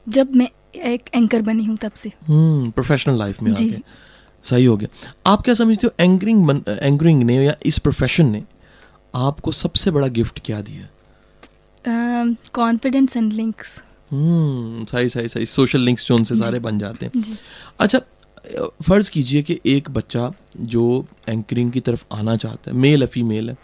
जब 0.08 0.34
मैं 0.34 0.48
एक 0.76 1.02
एंकर 1.14 1.42
बनी 1.42 1.64
हूँ 1.64 1.76
तब 1.76 1.92
से। 1.92 2.12
हम्म 2.26 2.70
प्रोफेशनल 2.70 3.18
लाइफ 3.18 3.42
में 3.42 3.54
जी। 3.54 3.68
आके। 3.70 4.03
सही 4.44 4.64
हो 4.64 4.76
गया। 4.76 4.88
आप 5.26 5.42
क्या 5.42 5.54
समझते 5.54 5.86
हो 5.86 5.92
एंकरिंग 6.00 6.50
एंकरिंग 6.68 7.22
ने 7.22 7.44
या 7.44 7.54
इस 7.62 7.78
प्रोफेशन 7.78 8.26
ने 8.26 8.42
आपको 9.14 9.52
सबसे 9.52 9.90
बड़ा 9.90 10.06
गिफ्ट 10.10 10.40
क्या 10.44 10.60
दिया? 10.60 10.88
कॉन्फिडेंस 12.54 13.16
एंड 13.16 13.32
लिंक्स 13.32 13.82
हम्म 14.12 14.84
सही 14.84 15.08
सही 15.08 15.28
सही। 15.28 15.46
सोशल 15.46 15.80
लिंक्स 15.80 16.06
जो 16.06 16.14
उनसे 16.14 16.34
सारे 16.36 16.58
बन 16.58 16.78
जाते 16.78 17.06
हैं। 17.06 17.38
अच्छा 17.80 18.00
फ़र्ज़ 18.82 19.10
कीजिए 19.10 19.42
कि 19.42 19.58
एक 19.66 19.90
बच्चा 19.90 20.30
जो 20.56 21.06
एंकरिंग 21.28 21.70
की 21.72 21.80
तरफ़ 21.80 22.04
आना 22.12 22.36
चाहता 22.36 22.70
है 22.70 22.76
मेल 22.76 23.02
है 23.02 23.06
फीमेल 23.06 23.50
है 23.50 23.56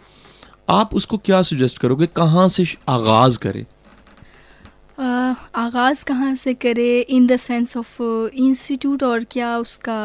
आप 0.69 0.95
उसको 0.95 1.17
क्या 1.17 1.41
सजेस्ट 1.41 1.77
करोगे? 1.77 2.07
कहाँ 2.07 2.47
से 2.49 2.65
आगाज़ 2.89 3.37
करे? 3.39 3.65
आगाज़ 5.01 6.03
कहाँ 6.05 6.33
से 6.35 6.53
करे? 6.53 6.99
इन 6.99 7.27
देंस 7.27 7.41
सेंस 7.41 7.75
ऑफ़ 7.77 8.01
इंस्टीट्यूट 8.01 9.03
और 9.03 9.23
क्या 9.31 9.55
उसका 9.57 9.97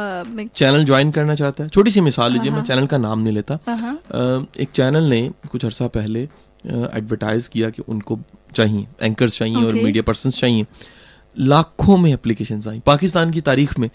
चैनल 0.46 0.84
ज्वाइन 0.84 1.10
करना 1.10 1.34
चाहता 1.34 1.64
है। 1.64 1.70
छोटी 1.70 1.90
सी 1.90 2.00
मिसाल 2.00 2.32
लीजिए 2.32 2.50
मैं 2.50 2.58
हाँ। 2.58 2.66
चैनल 2.66 2.86
का 2.86 2.98
नाम 2.98 3.20
नहीं 3.20 3.34
लेता। 3.34 3.58
हाँ 3.68 4.46
एक 4.60 4.68
चैनल 4.74 5.10
ने 5.10 5.20
कुछ 5.50 5.64
अर्सा 5.64 5.86
पहले 5.88 6.22
एडवर्टाइज 6.66 7.48
किया 7.48 7.70
कि 7.70 7.82
उनको 7.88 8.18
चाहिए 8.54 8.86
एंकर्स 9.02 9.38
चाहिए 9.38 9.64
और 9.64 9.74
मीडिया 9.74 10.02
पर्सन 10.02 10.30
चाहिए। 10.32 10.66
लाखों 11.38 11.96
में 11.96 12.12
एप्लीकेशन 12.12 12.60
आई। 12.68 12.80
पाकिस्तान 12.86 13.30
की 13.30 13.40
तारीख 13.40 13.78
में 13.78 13.88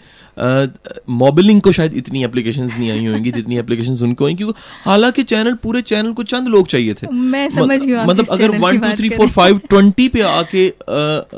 मॉबलिंग 1.10 1.62
को 1.62 1.72
शायद 1.72 1.94
इतनी 1.94 2.24
एप्लीकेशन 2.24 2.64
नहीं 2.64 2.90
आई 2.92 3.06
होंगी 3.06 3.32
जितनी 3.32 3.58
एप्लीकेशन 3.58 4.06
उनको 4.06 4.26
आई 4.26 4.36
क्योंकि 4.36 4.60
हालाँकि 4.84 5.24
चैनल 5.24 5.54
पूरे 5.54 5.82
चैनल 5.84 6.14
को 6.14 6.24
चंद 6.24 6.48
लोग 6.48 6.68
चाहिए 6.68 6.94
थे। 6.94 7.08
मैं 7.08 7.50
समझ 7.50 7.80
गई 7.82 8.06
मतलब 8.06 8.28
अगर 8.32 8.58
one 8.60 8.80
two 8.80 8.92
three 8.98 9.10
four 9.10 9.30
five 9.30 9.62
twenty 9.70 10.08
पे 10.08 10.22
आके 10.22 10.68
आ, 10.68 10.74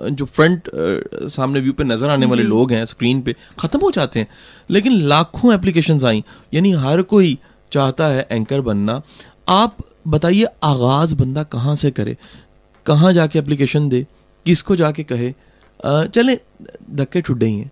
जो 0.10 0.26
फ्रंट 0.26 0.68
आ, 0.68 1.28
सामने 1.28 1.60
व्यू 1.60 1.74
पे 1.74 1.84
नज़र 1.84 2.10
आने 2.10 2.26
वाले 2.26 2.44
लोग 2.44 2.72
हैं 2.72 2.86
स्क्रीन 2.86 3.22
पे 3.22 3.36
खत्म 3.60 3.80
हो 3.80 3.92
जाते 3.92 4.20
हैं। 4.20 4.28
लेकिन 4.70 5.02
लाखों 5.04 5.54
एप्लीकेशन 5.54 6.06
आई। 6.06 6.24
यानी 6.54 6.72
हर 6.84 7.02
कोई 7.04 7.38
चाहता 7.72 8.08
है 8.08 8.28
एंकर 8.32 8.62
बनना। 8.62 9.02
आप 9.50 9.78
बताइए 10.08 10.46
आगाज़ 10.64 11.16
बंदा 11.16 11.44
कहाँ 11.46 11.76
से 11.76 11.92
करे? 11.92 12.18
कहाँ 12.86 13.14
जाके 13.14 13.40
एप्लीकेशन 13.40 13.90
दे? 13.90 14.06
किसको 14.46 14.76
जाके 14.76 15.04
कहे? 15.04 15.34
चले 15.86 16.40
धक्के 16.92 17.22
ठुड्डे 17.22 17.46
ही 17.46 17.58
हैं। 17.60 17.72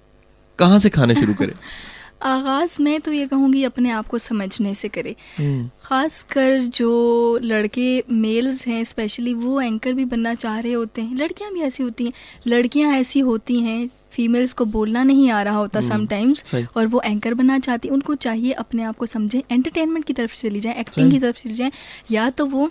कहाँ 0.59 0.79
से 0.79 0.89
खाने 0.89 1.15
शुरू 1.15 1.33
करें? 1.33 1.53
आगाज़ 2.21 2.81
में 2.81 2.99
तो 3.01 3.11
ये 3.11 3.27
कहूँगी 3.27 3.63
अपने 3.63 3.89
आप 3.91 4.07
को 4.07 4.17
समझने 4.17 4.73
से 4.75 4.87
करे। 4.87 5.15
हम्म। 5.37 5.69
ख़ास 5.83 6.21
कर 6.21 6.59
जो 6.59 7.39
लड़के 7.43 8.03
मेल्स 8.11 8.65
हैं 8.67 8.83
स्पेशली 8.83 9.33
वो 9.33 9.61
एंकर 9.61 9.93
भी 9.93 10.05
बनना 10.05 10.33
चाह 10.35 10.59
रहे 10.59 10.73
होते 10.73 11.01
हैं। 11.01 11.15
लड़कियाँ 11.15 11.53
भी 11.53 11.61
ऐसी 11.61 11.83
होती 11.83 12.05
हैं। 12.05 12.13
लड़कियाँ 12.47 12.93
ऐसी 12.93 13.19
होती 13.19 13.59
हैं 13.59 13.89
फीमेल्स 14.11 14.53
को 14.53 14.65
बोलना 14.65 15.03
नहीं 15.03 15.29
आ 15.31 15.41
रहा 15.43 15.57
होता 15.57 15.81
समटाइम्स 15.81 16.55
हम्म, 16.55 16.67
और 16.75 16.87
वो 16.87 17.01
एंकर 17.05 17.33
बनना 17.33 17.59
चाहती 17.59 17.89
उनको 17.89 18.15
चाहिए 18.15 18.51
अपने 18.51 18.83
आप 18.83 18.97
को 18.97 19.05
समझें 19.05 19.41
एंटरटेनमेंट 19.51 20.05
की 20.05 20.13
तरफ़ 20.13 20.35
चली 20.35 20.59
जाए 20.59 20.79
एक्टिंग 20.79 21.11
की 21.11 21.19
तरफ़ 21.19 21.37
चली 21.37 21.53
जाए। 21.53 21.71
या 22.11 22.29
तो 22.29 22.45
वो 22.45 22.69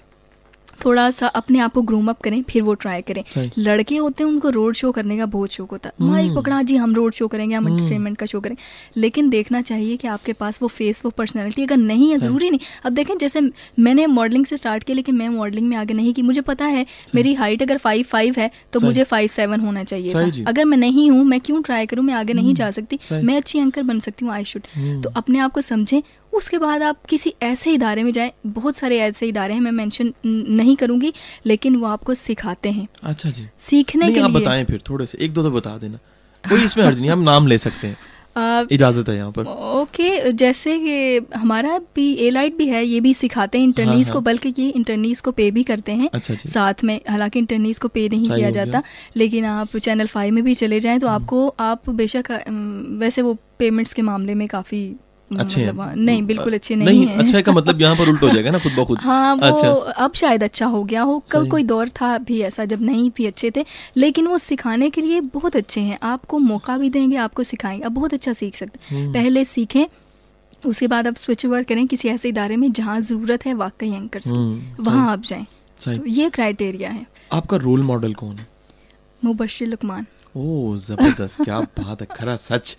थोड़ा 0.84 1.10
सा 1.10 1.26
अपने 1.26 1.58
आप 1.58 1.72
को 1.72 1.82
ग्रूम 1.82 2.08
अप 2.10 2.20
करें 2.20 2.42
फिर 2.42 2.62
वो 2.62 2.74
ट्राई 2.76 3.02
करें। 3.02 3.22
लड़के 3.58 3.96
होते 3.96 4.24
हैं 4.24 4.30
उनको 4.30 4.48
रोड 4.50 4.74
शो 4.74 4.90
करने 4.92 5.16
का 5.18 5.26
बहुत 5.28 5.52
शौक 5.52 5.70
होता 5.70 5.88
है। 5.88 6.06
माइक 6.06 6.26
हम्म। 6.26 6.40
पकड़ा 6.40 6.60
जी 6.62 6.76
हम 6.76 6.94
रोड 6.94 7.14
शो 7.14 7.28
करेंगे 7.28 7.54
हम 7.54 7.68
एंटरटेनमेंट 7.68 8.06
हम्म। 8.06 8.14
का 8.14 8.26
शो 8.26 8.40
करें। 8.40 8.56
लेकिन 8.96 9.28
देखना 9.30 9.60
चाहिए 9.62 9.96
कि 9.96 10.08
आपके 10.08 10.32
पास 10.32 10.58
वो 10.62 10.68
फेस 10.68 11.04
वो 11.04 11.10
पर्सनैलिटी 11.10 11.62
अगर 11.62 11.76
नहीं 11.76 12.08
है 12.10 12.16
ज़रूरी 12.18 12.50
नहीं। 12.50 12.60
अब 12.84 12.92
देखें 12.92 13.16
जैसे 13.18 13.40
मैंने 13.78 14.06
मॉडलिंग 14.08 14.46
से 14.46 14.56
स्टार्ट 14.56 14.84
किया 14.84 14.94
लेकिन 14.96 15.14
मैं 15.14 15.28
मॉडलिंग 15.28 15.68
में 15.68 15.76
आगे 15.76 15.94
नहीं 15.94 16.12
की। 16.14 16.22
मुझे 16.22 16.40
पता 16.42 16.64
है 16.66 16.84
मेरी 17.14 17.34
हाइट 17.34 17.62
अगर 17.62 17.78
फाइव 17.78 18.04
फाइव 18.10 18.34
है 18.38 18.50
तो 18.72 18.80
मुझे 18.80 19.04
फाइव 19.04 19.28
सेवन 19.30 19.60
होना 19.60 19.84
चाहिए 19.84 20.44
अगर 20.44 20.64
मैं 20.64 20.76
नहीं 20.78 21.10
हूँ 21.10 21.24
मैं 21.24 21.40
क्यों 21.40 21.62
ट्राई 21.62 21.86
करूँ? 21.86 22.04
मैं 22.04 22.14
आगे 22.14 22.32
नहीं 22.32 22.46
हम्म। 22.46 22.54
जा 22.54 22.70
सकती। 22.70 22.98
मैं 23.14 23.36
अच्छी 23.36 23.58
एंकर 23.58 23.82
बन 23.82 24.00
सकती 24.00 24.24
हूँ 24.24 24.32
आई 24.34 24.44
शुड 24.44 25.02
तो 25.02 25.10
अपने 25.16 25.38
आप 25.38 25.52
को 25.52 25.60
समझें 25.62 26.00
उसके 26.32 26.58
बाद 26.58 26.82
आप 26.82 27.04
किसी 27.08 27.34
ऐसे 27.42 27.72
इदारे 27.72 28.02
में 28.02 28.12
जाएँ 28.12 28.32
बहुत 28.46 28.76
सारे 28.76 28.98
ऐसे 29.00 29.26
इदारे 29.28 29.54
हैं 29.54 29.60
मैं 29.60 29.72
मेंशन 29.72 30.12
नहीं 30.26 30.76
करूँगी 30.76 31.12
लेकिन 31.46 31.76
वो 31.76 31.86
आपको 31.86 32.14
सिखाते 32.14 32.70
हैं। 32.70 32.86
अच्छा 33.02 33.30
जी। 33.30 33.46
सीखने 33.58 34.12
के 34.12 34.20
आप 34.20 34.30
लिए। 34.30 34.40
बताएँ 34.40 34.64
फिर 34.64 34.82
थोड़े 34.90 35.06
से 35.06 35.18
एक 35.24 35.32
दो 35.32 35.42
तो 35.42 35.50
बता 35.50 35.76
देना। 35.78 35.98
कोई 36.44 36.64
इसमें 36.64 36.84
हर्ज 36.84 37.00
नहीं 37.00 37.10
हम 37.10 37.22
नाम 37.22 37.46
ले 37.46 37.58
सकते 37.58 37.86
हैं। 37.86 37.96
इजाज़त 38.72 39.08
है 39.08 39.14
यहाँ 39.16 39.30
पर। 39.32 39.44
ओके 39.80 40.30
जैसे 40.32 40.78
कि 40.78 41.36
हमारा 41.38 41.78
भी 41.94 42.12
ए 42.26 42.28
लाइट 42.30 42.56
भी 42.56 42.66
है 42.68 42.84
ये 42.84 43.00
भी 43.00 43.12
सिखाते 43.14 43.58
हैं 43.58 43.64
इंटरनीस 43.64 44.06
हाँ, 44.06 44.12
को 44.12 44.18
हाँ. 44.18 44.24
बल्कि 44.24 44.52
ये 44.58 44.68
इंटरनीस 44.70 45.20
को 45.20 45.30
पे 45.32 45.50
भी 45.50 45.62
करते 45.62 45.92
हैं। 45.92 46.08
अच्छा 46.14 46.34
साथ 46.48 46.84
में 46.84 47.00
हालाँकि 47.08 47.38
इंटरनीस 47.38 47.78
को 47.78 47.88
पे 47.88 48.08
नहीं 48.08 48.30
किया 48.30 48.50
जाता 48.50 48.82
लेकिन 49.16 49.44
आप 49.44 49.76
चैनल 49.76 50.06
फाइव 50.06 50.34
में 50.34 50.42
भी 50.44 50.54
चले 50.54 50.80
जाएँ 50.80 50.98
तो 50.98 51.08
हम्म। 51.08 51.22
आपको 51.22 51.46
आप 51.60 51.90
बेशक 51.90 52.30
वैसे 53.00 53.22
वो 53.22 53.36
पेमेंट्स 53.58 53.94
के 53.94 54.02
मामले 54.02 54.34
में 54.34 54.46
काफ़ी 54.48 54.82
अच्छे 55.38 55.60
मतलब, 55.60 55.80
हाँ, 55.80 55.94
नहीं 55.96 56.22
बिल्कुल 56.22 56.54
अच्छे 56.54 56.76
नहीं, 56.76 56.86
नहीं 56.88 57.06
है। 57.06 57.18
अच्छा 57.18 57.40
का 57.40 57.52
मतलब 57.52 57.80
यहाँ 57.80 57.96
पर 57.96 58.08
उल्ट 58.08 58.22
हो 58.22 58.28
जाएगा 58.28 58.50
ना 58.50 58.58
खुद 58.58 58.72
ब 58.78 58.84
खुद। 58.84 58.98
हाँ 59.02 59.34
वो 59.34 59.46
अच्छा। 59.46 59.68
अब 60.04 60.12
शायद 60.14 60.42
अच्छा 60.42 60.66
हो 60.66 60.84
गया 60.84 61.02
हो 61.02 61.18
कल 61.32 61.48
कोई 61.48 61.62
दौर 61.62 61.88
था 61.88 62.18
भी 62.18 62.40
ऐसा 62.40 62.64
जब 62.64 62.82
नहीं 62.82 63.10
भी 63.16 63.26
अच्छे 63.26 63.50
थे 63.56 63.64
लेकिन 63.96 64.26
वो 64.26 64.38
सिखाने 64.38 64.90
के 64.90 65.00
लिए 65.00 65.20
बहुत 65.20 65.56
अच्छे 65.56 65.80
हैं। 65.80 65.98
आपको 66.02 66.38
मौका 66.38 66.78
भी 66.78 66.90
देंगे 66.90 67.16
आपको 67.16 67.42
सिखाएँगे 67.42 67.84
आप 67.84 67.92
बहुत 67.92 68.14
अच्छा 68.14 68.32
सीख 68.32 68.54
सकते 68.54 68.78
हैं। 68.84 69.02
हम्म। 69.02 69.14
पहले 69.14 69.44
सीखें 69.44 69.84
उसके 70.66 70.86
बाद 70.86 71.06
आप 71.06 71.14
स्विच 71.14 71.46
ओवर 71.46 71.62
करें 71.62 71.86
किसी 71.86 72.08
ऐसे 72.08 72.28
इदारे 72.28 72.56
में 72.56 72.72
जहाँ 72.72 73.00
ज़रूरत 73.00 73.46
है 73.46 73.54
वाकई 73.54 73.92
एंकर 73.92 74.18
की। 74.18 74.30
हम्म, 74.30 74.84
वहाँ 74.84 75.12
आप 75.12 75.22
जाएँ। 75.22 75.46
तो 75.80 76.06
ये 76.06 76.30
क्राइटेरिया 76.30 76.90
है। 76.90 77.06
आपका 77.32 77.56
रोल 77.56 77.82
मॉडल 77.82 78.14
कौन 78.14 78.36
है? 78.36 78.46
मुबशिर 79.24 79.68
लुकमान। 79.68 80.06
ओ 80.34 80.74
ज़बरदस्त 80.76 81.42
क्या 81.42 81.58
बात 81.78 82.00
है 82.00 82.06
खरा 82.10 82.34
सच। 82.36 82.76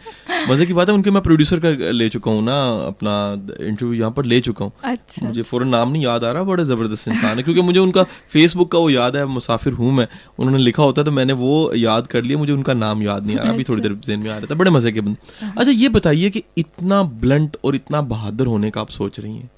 मज़े 0.49 0.65
की 0.65 0.73
बात 0.73 0.89
है 0.89 0.93
उनके 0.95 1.11
मैं 1.11 1.21
प्रोड्यूसर 1.23 1.59
का 1.59 1.69
ले 1.91 2.07
चुका 2.09 2.31
हूँ 2.31 2.43
ना 2.43 2.55
अपना 2.87 3.15
इंटरव्यू 3.61 3.93
यहाँ 3.93 4.11
पर 4.11 4.25
ले 4.25 4.39
चुका 4.41 4.65
हूँ। 4.65 4.73
अच्छा। 4.83 5.25
मुझे 5.27 5.41
फ़ौरन 5.41 5.67
नाम 5.67 5.91
नहीं 5.91 6.03
याद 6.03 6.23
आ 6.23 6.31
रहा 6.31 6.43
बड़े 6.43 6.65
ज़बरदस्त 6.65 7.07
इंसान 7.07 7.37
है 7.37 7.43
क्योंकि 7.43 7.61
मुझे 7.61 7.79
उनका 7.79 8.03
फेसबुक 8.31 8.71
का 8.71 8.79
वो 8.79 8.89
याद 8.89 9.15
है 9.15 9.25
मुसाफिर 9.27 9.73
हूँ 9.73 9.91
मैं। 9.91 10.07
उन्होंने 10.39 10.63
लिखा 10.63 10.83
होता 10.83 11.03
तो 11.03 11.11
मैंने 11.11 11.33
वो 11.35 11.71
याद 11.75 12.07
कर 12.07 12.21
लिया 12.23 12.37
मुझे 12.37 12.53
उनका 12.53 12.73
नाम 12.75 13.03
याद 13.03 13.27
नहीं 13.27 13.37
आ 13.37 13.43
रहा 13.43 13.53
अभी 13.53 13.63
थोड़ी 13.63 13.81
देर 13.81 13.99
जेन 14.05 14.19
में 14.19 14.29
आ 14.31 14.37
रहा 14.37 14.51
था 14.51 14.55
बड़े 14.55 14.71
मज़े 14.71 14.91
के 14.91 15.01
बंदे। 15.01 15.47
अच्छा 15.47 15.71
ये 15.71 15.89
बताइए 15.89 16.29
कि 16.29 16.43
इतना 16.57 17.03
ब्लंट 17.03 17.57
और 17.65 17.75
इतना 17.75 18.01
बहादुर 18.11 18.47
होने 18.47 18.71
का 18.71 18.81
आप 18.81 18.89
सोच 18.91 19.19
रही 19.19 19.35
हैं। 19.35 19.49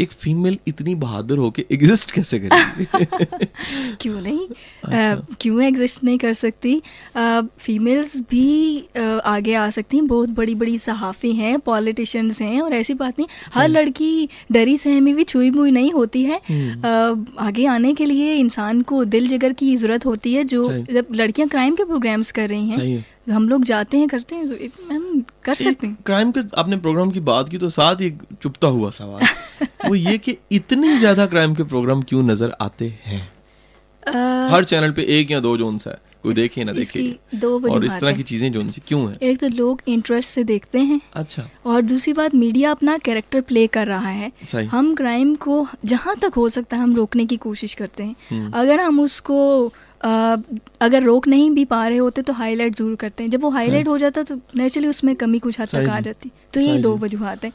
एक 0.00 0.12
फीमेल 0.12 0.58
इतनी 0.66 0.94
बहादुर 0.94 1.38
होके 1.38 1.64
एग्जिस्ट 1.70 2.10
कैसे 2.10 2.38
करेगी? 2.38 3.44
क्यों 4.00 4.20
नहीं? 4.20 4.40
अच्छा। 4.84 5.28
uh, 5.28 5.36
क्यों 5.40 5.62
एग्जिस्ट 5.62 6.04
नहीं 6.04 6.18
कर 6.18 6.32
सकती? 6.32 6.82
फीमेल्स 7.58 8.16
uh, 8.16 8.30
भी 8.30 8.84
uh, 8.96 9.20
आगे 9.20 9.54
आ 9.54 9.70
सकती 9.70 9.96
हैं 9.96 10.06
बहुत 10.06 10.28
बड़ी 10.28 10.54
बड़ी 10.54 10.78
सहाफ़ी 10.78 11.32
हैं 11.32 11.58
पॉलिटिशियंस 11.60 12.40
हैं 12.40 12.60
और 12.60 12.72
ऐसी 12.72 12.94
बात 12.94 13.18
नहीं। 13.18 13.28
हर 13.54 13.68
लड़की 13.68 14.28
डरी 14.52 14.78
सहमी 14.78 15.14
भी 15.14 15.24
छुई 15.24 15.50
मुई 15.50 15.70
नहीं 15.70 15.92
होती 15.92 16.22
है। 16.22 16.40
uh, 16.40 17.26
आगे 17.38 17.66
आने 17.66 17.94
के 17.94 18.04
लिए 18.04 18.34
इंसान 18.34 18.82
को 18.82 19.04
दिल 19.04 19.28
जिगर 19.28 19.52
की 19.52 19.76
ज़रूरत 19.76 20.06
होती 20.06 20.34
है 20.34 20.44
जो 20.44 20.64
जब 20.64 21.06
लड़कियाँ 21.14 21.48
क्राइम 21.48 21.74
के 21.74 21.84
प्रोग्राम्स 21.84 22.32
कर 22.32 22.48
रही 22.48 22.70
हैं। 22.70 23.06
हम 23.28 23.48
लोग 23.48 23.64
जाते 23.64 23.98
हैं 23.98 24.08
करते 24.08 24.36
हैं 24.36 24.48
तो 24.48 24.94
हम 24.94 25.24
कर 25.44 25.54
सकते 25.54 25.86
हैं। 25.86 25.96
क्राइम 26.06 26.32
के 26.32 26.40
आपने 26.58 26.76
प्रोग्राम 26.78 27.10
की 27.10 27.20
बात 27.22 27.48
की 27.48 27.58
तो 27.58 27.68
साथ 27.70 28.00
ही 28.00 28.10
चुपता 28.42 28.68
हुआ 28.68 28.90
सवाल। 28.90 29.22
वो 29.88 29.94
ये 29.94 30.18
कि 30.18 30.36
इतनी 30.52 30.96
ज़्यादा 30.98 31.26
क्राइम 31.26 31.54
के 31.54 31.64
प्रोग्राम 31.64 32.02
क्यों 32.02 32.22
नज़र 32.24 32.56
आते 32.60 32.92
हैं? 33.04 33.22
आ, 34.02 34.48
हर 34.50 34.64
चैनल 34.64 34.92
पे 34.92 35.02
एक 35.10 35.30
या 35.30 35.40
दो 35.40 35.56
जोन 35.56 35.78
सा 35.78 35.90
है। 35.90 36.06
कोई 36.22 36.34
देखे 36.34 36.64
ना 36.64 36.72
देखे। 36.72 37.02
दो 37.34 37.50
और 37.70 37.84
इस 37.84 37.92
तरह 37.92 38.12
की 38.12 38.22
चीज़ें 38.22 38.50
जो 38.52 38.62
क्यों 38.86 39.00
है? 39.02 39.16
एक 39.22 39.38
तो 39.38 39.48
लोग 39.48 39.82
इंटरेस्ट 39.88 40.30
से 40.30 40.42
देखते 40.44 40.78
हैं। 40.80 41.00
अच्छा। 41.14 41.48
और 41.66 41.82
दूसरी 41.82 42.12
बात 42.12 42.34
मीडिया 42.34 42.70
अपना 42.70 42.96
कैरेक्टर 42.98 43.40
प्ले 43.40 43.66
कर 43.66 43.86
रहा 43.86 44.08
है। 44.10 44.32
हम 44.66 44.94
क्राइम 44.94 45.34
को 45.36 45.66
जहाँ 45.84 46.14
तक 46.16 46.34
हो 46.36 46.48
सकता 46.48 46.76
है 46.76 46.82
हम 46.82 46.96
रोकने 46.96 47.26
की 47.26 47.36
कोशिश 47.38 47.74
करते 47.74 48.02
हैं। 48.02 48.16
हम्म। 48.30 48.50
अगर 48.52 48.80
हम 48.80 49.00
उसको 49.00 49.72
अगर 50.00 51.02
रोक 51.02 51.28
नहीं 51.28 51.50
भी 51.50 51.64
पा 51.66 51.86
रहे 51.88 51.98
होते 51.98 52.22
तो 52.22 52.32
हाईलाइट 52.32 52.74
ज़रूर 52.76 52.94
करते 52.96 53.22
हैं। 53.22 53.30
जब 53.30 53.42
वो 53.42 53.50
हाईलाइट 53.50 53.88
हो 53.88 53.96
जाता 53.98 54.22
तो 54.22 54.34
नेचुरली 54.56 54.88
उसमें 54.88 55.14
कमी 55.16 55.38
कुछ 55.38 55.60
हद 55.60 55.68
तक 55.68 55.88
आ 55.88 56.00
जाती। 56.00 56.30
तो 56.54 56.60
यही 56.60 56.78
दो 56.78 56.96
वजूहत 56.96 57.44
हैं। 57.44 57.52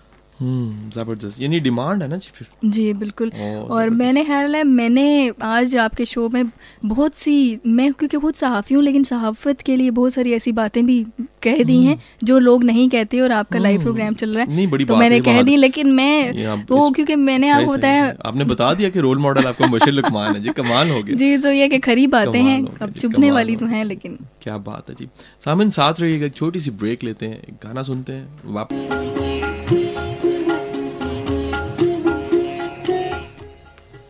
ज़बरदस्त। 0.94 1.42
यानी 1.42 1.60
डिमांड 1.60 2.02
है 2.04 2.08
ना 2.10 2.18
जी 2.18 2.30
फिर? 2.34 2.48
जी 2.66 2.92
बिल्कुल। 2.94 3.32
और 3.70 3.90
मैंने 3.92 4.24
ख्याल 4.26 4.56
है 4.56 4.64
मैंने 4.64 5.06
आज 5.44 5.76
आपके 5.78 6.06
शो 6.06 6.28
में 6.30 6.44
बहुत 6.86 7.16
सी 7.16 7.36
मैं 7.68 7.92
क्योंकि 7.94 8.18
खुद 8.18 8.34
सहाफ़ी 8.34 8.76
हूँ 8.76 8.84
लेकिन 8.84 9.04
सहाफ़त 9.04 9.62
के 9.62 9.76
लिए 9.78 9.90
बहुत 9.92 10.14
सारी 10.14 10.34
ऐसी 10.34 10.52
बातें 10.52 10.86
भी 10.86 11.04
कह 11.44 11.64
दी 11.64 11.78
हैं 11.78 11.94
हम्म। 11.94 12.26
जो 12.26 12.40
लोग 12.40 12.64
नहीं 12.64 12.88
कहते 12.90 13.20
और 13.22 13.32
आपका 13.32 13.60
लाइव 13.60 13.76
हम्म। 13.76 13.84
प्रोग्राम 13.84 14.14
चल 14.14 14.36
रहा 14.36 14.44
है। 14.44 14.68
बड़ी 14.68 14.86
तो 14.86 14.96
मैंने 14.96 15.20
कह 15.22 15.42
दी 15.42 15.56
लेकिन 15.56 15.92
मैं 15.94 16.56
वो 16.70 16.90
क्योंकि 16.92 17.16
मैंने 17.18 17.50
आपको 17.50 17.74
बताया 17.74 18.06
आपने 18.26 18.46
बता 18.46 18.74
दिया 18.74 18.90
कि 18.90 19.00
रोल 19.00 19.18
मॉडल 19.20 19.46
आपका 19.48 19.68
मुशिर 19.68 19.94
लुकमान 19.94 20.36
है। 20.36 20.42
जी 20.42 20.50
कमाल 20.54 20.90
हो 20.92 21.02
गया। 21.04 21.16
जी 21.16 21.38
तो 21.38 21.52
ये 21.52 21.68
कि 21.70 21.80
खरी 21.82 22.08
बातें 22.08 22.42
हैं। 22.42 22.62
अब 22.78 22.94
चुभने 22.94 23.32
वाली 23.32 23.56
तो 23.56 23.66
हैं 23.66 23.84
लेकिन 23.86 24.18
क्या 24.44 24.58
बात 24.60 24.90
है 24.90 24.96
जी। 24.96 25.08
सामिन 25.46 25.70
साथ 25.70 26.00
रहिएगा 26.00 26.28
छोटी 26.30 26.60
सी 26.60 26.72
ब्रेक 26.74 27.04
लेते 27.04 27.26
हैं 27.26 27.58
गाना 27.64 27.84
सुनते 27.84 28.14
हैं 28.14 28.54
वापस 28.54 30.13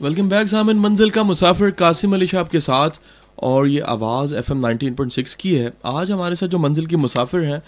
वेलकम 0.04 0.30
बैक 0.30 0.48
सामिन 0.48 0.78
मंजिल 0.80 1.10
का 1.10 1.22
मुसाफिर 1.24 1.70
कासिम 1.72 2.14
अली 2.14 2.26
शाह 2.28 2.44
के 2.44 2.60
साथ। 2.60 3.00
और 3.40 3.68
ये 3.68 3.80
आवाज़ 3.82 4.34
F 4.36 4.52
M 4.52 4.58
nineteen 4.60 4.94
point 4.96 5.14
six 5.14 5.36
की 5.36 5.54
है। 5.56 5.72
आज 5.86 6.12
हमारे 6.12 6.36
साथ 6.36 6.48
जो 6.48 6.58
मंजिल 6.60 6.86
की 6.86 6.96
मुसाफिर 6.96 7.44
हैं 7.44 7.62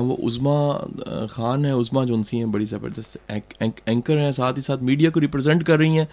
वो 0.00 0.14
उज़मा 0.24 0.52
ख़ान 1.32 1.64
है। 1.66 1.74
उज़मा 1.76 2.04
जोनसी 2.04 2.38
हैं 2.38 2.50
बड़ी 2.52 2.66
ज़बरदस्त 2.66 3.18
एंक, 3.30 3.74
एंकर 3.88 4.18
हैं। 4.18 4.30
साथ 4.32 4.52
ही 4.52 4.62
साथ 4.62 4.82
मीडिया 4.82 5.10
को 5.10 5.20
रिप्रेजेंट 5.20 5.62
कर 5.62 5.78
रही 5.78 5.96
हैं। 5.96 6.08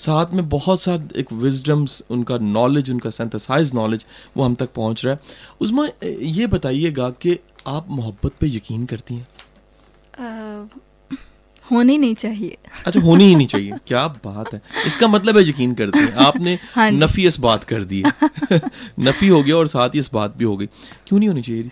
साथ 0.00 0.34
में 0.34 0.48
बहुत 0.48 0.80
सा 0.80 0.98
एक 1.16 1.32
विजडम्स 1.34 2.02
उनका 2.10 2.38
नॉलेज 2.50 2.90
उनका 2.90 3.10
सेंथेसाइज 3.12 3.74
नॉलेज 3.74 4.06
वो 4.36 4.44
हम 4.44 4.54
तक 4.54 4.72
पहुँच 4.76 5.04
रहा 5.04 5.14
है। 5.14 5.20
उज़मा 5.60 5.88
ये 6.04 6.46
बताइएगा 6.48 7.10
कि 7.22 7.38
आप 7.68 7.90
मोहब्बत 7.90 8.32
पे 8.40 8.54
यकीन 8.56 8.86
करती 8.86 9.14
हैं? 9.14 9.26
होनी 11.72 11.98
नहीं 11.98 12.14
चाहिए। 12.14 12.56
अच्छा 12.86 13.00
होनी 13.00 13.24
ही 13.24 13.34
नहीं 13.34 13.46
चाहिए। 13.46 13.72
क्या 13.86 14.06
बात 14.24 14.52
है। 14.54 14.60
इसका 14.86 15.06
मतलब 15.08 15.36
है 15.36 15.48
यकीन 15.48 15.74
करते 15.74 15.98
हैं 15.98 16.12
आपने 16.26 16.58
हाँ 16.74 16.90
नफी 16.90 17.26
इस 17.26 17.38
बात 17.40 17.64
कर 17.64 17.84
दी 17.84 18.02
नफी 19.00 19.28
हो 19.28 19.42
गया 19.42 19.56
और 19.56 19.66
साथ 19.66 19.88
ही 19.88 19.98
इस 19.98 20.10
बात 20.14 20.36
भी 20.36 20.44
हो 20.44 20.56
गई। 20.56 20.66
क्यों 21.06 21.18
नहीं 21.18 21.28
होनी 21.28 21.42
चाहिए? 21.42 21.70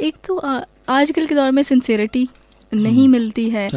एक 0.00 0.16
तो 0.26 0.36
आजकल 0.88 1.26
के 1.26 1.34
दौर 1.34 1.50
में 1.50 1.62
सिंसेरिटी 1.62 2.28
नहीं 2.74 3.00
हम्म, 3.02 3.10
मिलती 3.12 3.50
है। 3.50 3.68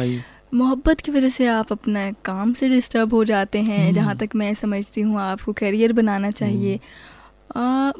मोहब्बत 0.54 1.00
की 1.00 1.12
वजह 1.12 1.28
से 1.28 1.46
आप 1.46 1.72
अपना 1.72 2.10
काम 2.24 2.52
से 2.52 2.68
डिस्टर्ब 2.68 3.14
हो 3.14 3.24
जाते 3.24 3.58
हैं 3.58 3.82
हम्म। 3.82 3.94
जहाँ 3.94 4.16
तक 4.16 4.28
मैं 4.36 4.54
समझती 4.54 5.00
हूँ 5.00 5.20
आपको 5.20 5.52
करियर 5.52 5.92
बनाना 5.92 6.30
चाहिए। 6.30 6.80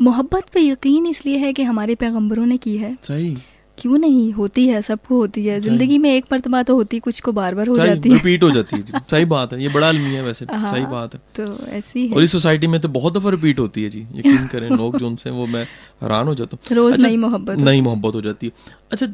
मोहब्बत 0.02 0.44
पे 0.52 0.60
यकीन 0.60 1.06
इसलिए 1.06 1.36
है 1.36 1.52
कि 1.52 1.62
हमारे 1.62 1.94
पैगंबरों 1.94 2.46
ने 2.46 2.56
की 2.56 2.76
है। 2.76 2.96
सही। 3.02 3.36
क्यों 3.78 3.98
नहीं? 3.98 4.32
होती 4.32 4.66
है 4.68 4.82
सबको 4.82 5.16
होती 5.16 5.46
है। 5.46 5.60
ज़िंदगी 5.60 5.98
में 5.98 6.10
एक 6.10 6.24
मरतबा 6.32 6.62
तो 6.62 6.74
होती 6.76 6.98
कुछ 6.98 7.20
को 7.20 7.32
बार 7.32 7.54
बार 7.54 7.68
हो 7.68 7.76
जाती 7.76 8.08
है। 8.10 8.14
रिपीट 8.16 8.42
हो 8.42 8.50
जाती 8.50 8.76
है। 8.76 9.00
सही 9.10 9.24
बात 9.24 9.52
है 9.52 9.62
ये 9.62 9.68
बड़ा 9.68 9.88
अलमी 9.88 10.10
है 10.10 10.22
वैसे। 10.22 10.46
हाँ, 10.52 10.72
सही 10.72 10.86
बात 10.86 11.14
है। 11.14 11.20
तो 11.36 11.66
ऐसी 11.66 12.06
है। 12.06 12.14
और 12.16 12.22
इस 12.22 12.32
सोसाइटी 12.32 12.66
में 12.66 12.80
तो 12.80 12.88
बहुत 12.88 13.16
दफ़ा 13.18 13.30
रिपीट 13.30 13.58
होती 13.58 13.84
है 13.84 13.90
जी। 13.90 14.00
यकीन 14.00 14.46
करें 14.46 14.70
लोग 14.76 14.98
जो 14.98 15.06
उनसे 15.06 15.30
वो 15.30 15.46
मैं 15.46 15.64
हैरान 16.02 16.26
हो 16.26 16.34
जाता 16.34 16.56
हूँ। 16.56 16.76
रोज 16.76 16.94
अच्छा, 16.94 17.06
नई 17.06 17.16
मोहब्बत 17.16 17.58
नई 17.58 17.80
मोहब्बत 17.80 18.14
हो 18.14 18.20
जाती 18.20 18.46
है। 18.46 18.52
अच्छा 18.92 19.06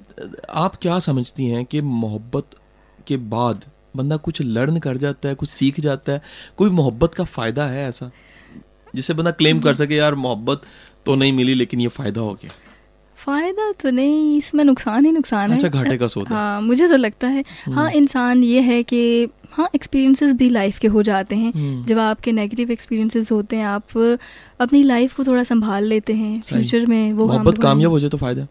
आप 0.50 0.76
क्या 0.76 0.98
समझती 0.98 1.46
हैं 1.46 1.64
कि 1.64 1.80
मोहब्बत 1.80 2.44
के 3.06 3.16
बाद 3.16 3.64
बंदा 3.96 4.16
कुछ 4.16 4.42
लर्न 4.42 4.78
कर 4.78 4.96
जाता 4.96 5.28
है 5.28 5.34
कुछ 5.34 5.48
सीख 5.48 5.80
जाता 5.80 6.12
है? 6.12 6.22
कोई 6.56 6.70
मोहब्बत 6.70 7.14
का 7.14 7.24
फ़ायदा 7.24 7.66
है 7.66 7.88
ऐसा? 7.88 8.10
जिससे 8.94 9.14
बंदा 9.14 9.30
क्लेम 9.30 9.60
कर 9.60 9.74
सके 9.74 9.94
यार 9.94 10.14
मोहब्बत 10.14 10.62
तो 11.06 11.14
नहीं 11.14 11.32
मिली 11.32 11.54
लेकिन 11.54 11.80
ये 11.80 11.88
फ़ायदा 11.88 12.20
हो 12.20 12.34
गया। 12.34 12.50
फ़ायदा 13.24 13.72
तो 13.72 13.90
नहीं 13.90 14.36
इसमें 14.38 14.64
नुकसान 14.64 15.04
ही 15.04 15.12
नुकसान 15.12 15.52
अच्छा, 15.52 15.66
है 15.66 15.72
घाटे 15.72 15.96
का 15.98 16.08
सौदा 16.08 16.34
हाँ। 16.34 16.60
मुझे 16.60 16.88
तो 16.88 16.96
लगता 16.96 17.26
है 17.26 17.44
हम्म। 17.66 17.76
हाँ 17.76 17.90
इंसान 17.92 18.42
ये 18.44 18.60
है 18.60 18.82
कि 18.82 19.28
हाँ 19.50 19.68
एक्सपीरियंसेस 19.74 20.32
भी 20.32 20.48
लाइफ 20.48 20.78
के 20.78 20.88
हो 20.88 21.02
जाते 21.02 21.36
हैं। 21.36 21.52
हम्म। 21.52 21.84
जब 21.84 21.98
आपके 21.98 22.32
नेगेटिव 22.32 22.70
एक्सपीरियंसेस 22.70 23.32
होते 23.32 23.56
हैं 23.56 23.64
आप 23.64 23.98
अपनी 24.60 24.82
लाइफ 24.82 25.14
को 25.14 25.24
थोड़ा 25.24 25.44
संभाल 25.44 25.84
लेते 25.84 26.12
हैं 26.12 26.40
फ्यूचर 26.40 26.86
में 26.86 27.12
वो 27.12 27.52
कामयाब 27.52 27.92
हो 27.92 28.00
जाए 28.00 28.10
तो 28.10 28.18
फ़ायदा 28.18 28.46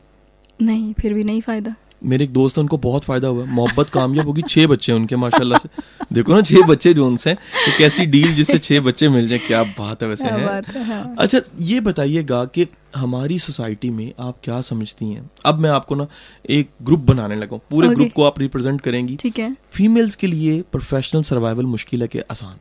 नहीं 0.62 0.94
फिर 0.94 1.14
भी 1.14 1.24
नहीं 1.24 1.42
फ़ायदा। 1.42 1.76
मेरे 2.02 2.24
एक 2.24 2.34
दोस्त 2.34 2.58
है 2.58 2.62
उनको 2.62 2.78
बहुत 2.78 3.04
फ़ायदा 3.04 3.28
हुआ। 3.28 3.46
मोहब्बत 3.46 3.90
कामयाब 3.90 4.28
होगी 4.28 4.42
छह 4.42 4.68
बच्चे 4.68 4.92
उनके 4.94 5.16
माशाल्लाह 5.16 5.60
से। 5.60 5.70
देखो 6.14 6.34
ना 6.34 6.42
छह 6.42 6.66
बच्चे 6.68 6.94
जो 6.94 7.08
उनसे 7.08 7.32
एक 7.32 7.78
कैसी 7.78 8.06
डील 8.06 8.34
जिससे 8.36 8.58
छह 8.60 8.80
बच्चे 8.80 9.10
मिल 9.10 9.28
जाए 9.28 9.40
क्या 9.40 9.64
बात 9.64 10.04
है 10.04 10.10
वैसे 10.10 10.28
है, 10.28 10.62
है? 10.68 10.84
हाँ। 10.86 11.16
अच्छा 11.20 11.42
ये 11.62 11.80
बताइएगा 11.80 12.44
कि 12.46 12.68
हमारी 12.96 13.40
सोसाइटी 13.40 13.90
में 13.90 14.12
आप 14.20 14.38
क्या 14.44 14.62
समझती 14.62 15.06
हैं? 15.06 15.30
अब 15.46 15.60
मैं 15.60 15.70
आपको 15.70 15.96
ना 15.96 16.08
एक 16.50 16.70
ग्रुप 16.84 17.00
बनाने 17.02 17.36
लगा 17.36 17.58
पूरे 17.70 17.88
okay. 17.88 17.98
ग्रुप 17.98 18.12
को 18.16 18.24
आप 18.24 18.40
रिप्रेजेंट 18.40 18.82
करेंगी। 18.82 19.16
ठीक 19.16 19.40
है। 19.40 19.56
फीमेल्स 19.72 20.16
के 20.16 20.28
लिए 20.28 20.62
प्रोफेशनल 20.62 21.22
सर्वाइवल 21.24 21.66
मुश्किल 21.66 22.02
है 22.02 22.08
कि 22.08 22.20
आसान? 22.32 22.58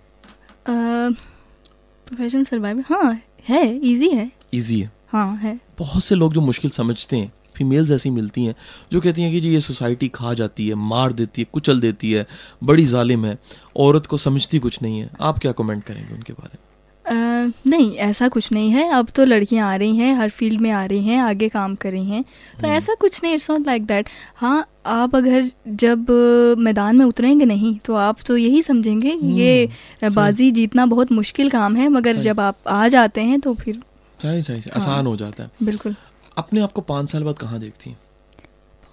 प्रोफेशनल 2.06 2.44
सर्वाइवल 2.44 2.84
हाँ 2.88 3.20
है 3.48 3.66
इजी 3.76 4.08
है। 4.08 4.30
इजी 4.54 4.80
है। 4.80 4.90
हाँ 5.08 5.36
है। 5.36 5.58
बहुत 5.78 6.02
से 6.04 6.14
लोग 6.14 6.32
जो 6.34 6.40
मुश्किल 6.40 6.70
समझते 6.70 7.16
हैं 7.16 7.30
फीमेल्स 7.58 7.90
ऐसी 7.90 8.10
मिलती 8.10 8.44
हैं 8.44 8.54
जो 8.92 9.00
कहती 9.00 9.22
हैं 9.22 9.32
कि 9.32 9.40
जी 9.40 9.52
ये 9.52 9.60
सोसाइटी 9.62 10.08
खा 10.14 10.34
जाती 10.34 10.68
है 10.68 10.74
मार 10.86 11.12
देती 11.12 11.42
है 11.42 11.46
कुचल 11.52 11.80
देती 11.80 12.12
है 12.12 12.26
बड़ी 12.64 12.86
जालिम 12.86 13.24
है 13.24 13.36
औरत 13.76 14.06
को 14.06 14.16
समझती 14.18 14.58
कुछ 14.58 14.78
नहीं 14.82 15.00
है। 15.00 15.10
आप 15.20 15.38
क्या 15.38 15.52
कमेंट 15.52 15.84
करेंगे 15.84 16.14
उनके 16.14 16.32
बारे 16.32 16.54
में? 16.54 16.64
Uh, 17.04 17.52
नहीं 17.66 17.92
ऐसा 18.04 18.28
कुछ 18.28 18.50
नहीं 18.52 18.70
है। 18.70 18.88
अब 18.92 19.08
तो 19.14 19.24
लड़कियाँ 19.24 19.68
आ 19.72 19.76
रही 19.76 19.96
हैं 19.96 20.14
हर 20.14 20.30
फ़ील्ड 20.30 20.60
में 20.60 20.70
आ 20.70 20.84
रही 20.84 21.04
हैं 21.04 21.18
आगे 21.18 21.48
काम 21.48 21.74
कर 21.74 21.90
रही 21.90 22.10
हैं। 22.10 22.22
तो 22.22 22.58
hmm. 22.58 22.76
ऐसा 22.76 22.94
कुछ 22.94 23.20
नहीं 23.22 23.34
इट्स 23.34 23.50
नॉट 23.50 23.66
लाइक 23.66 23.86
दैट 23.86 24.08
हाँ 24.36 24.66
आप 24.86 25.16
अगर 25.16 25.50
जब 25.68 26.10
मैदान 26.58 26.96
में 26.96 27.04
उतरेंगे 27.06 27.44
नहीं 27.44 27.74
तो 27.84 27.94
आप 27.94 28.18
तो 28.26 28.36
यही 28.36 28.62
समझेंगे 28.62 29.14
hmm. 29.14 29.38
ये 29.38 29.68
बाजी 30.04 30.50
जीतना 30.50 30.86
बहुत 30.86 31.12
मुश्किल 31.12 31.50
काम 31.50 31.76
है 31.76 31.88
मगर 31.88 32.16
जब 32.22 32.40
आप 32.40 32.56
आ 32.68 32.88
जाते 32.88 33.20
हैं 33.20 33.40
तो 33.40 33.54
फिर 33.54 33.80
सही 34.22 34.42
सही। 34.42 34.56
हाँ, 34.56 34.76
आसान 34.76 35.06
हो 35.06 35.16
जाता 35.16 35.42
है। 35.42 35.50
बिल्कुल। 35.62 35.94
अपने 36.38 36.60
आप 36.60 36.72
को 36.72 36.80
पाँच 36.80 37.08
साल 37.08 37.22
बाद 37.22 37.38
कहाँ 37.38 37.60
देखती 37.60 37.90
हैं? 37.90 37.98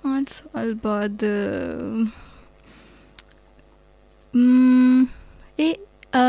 पाँच 0.04 0.30
साल 0.30 0.74
बाद 0.74 1.24
ए, 5.60 5.72
आ, 6.16 6.20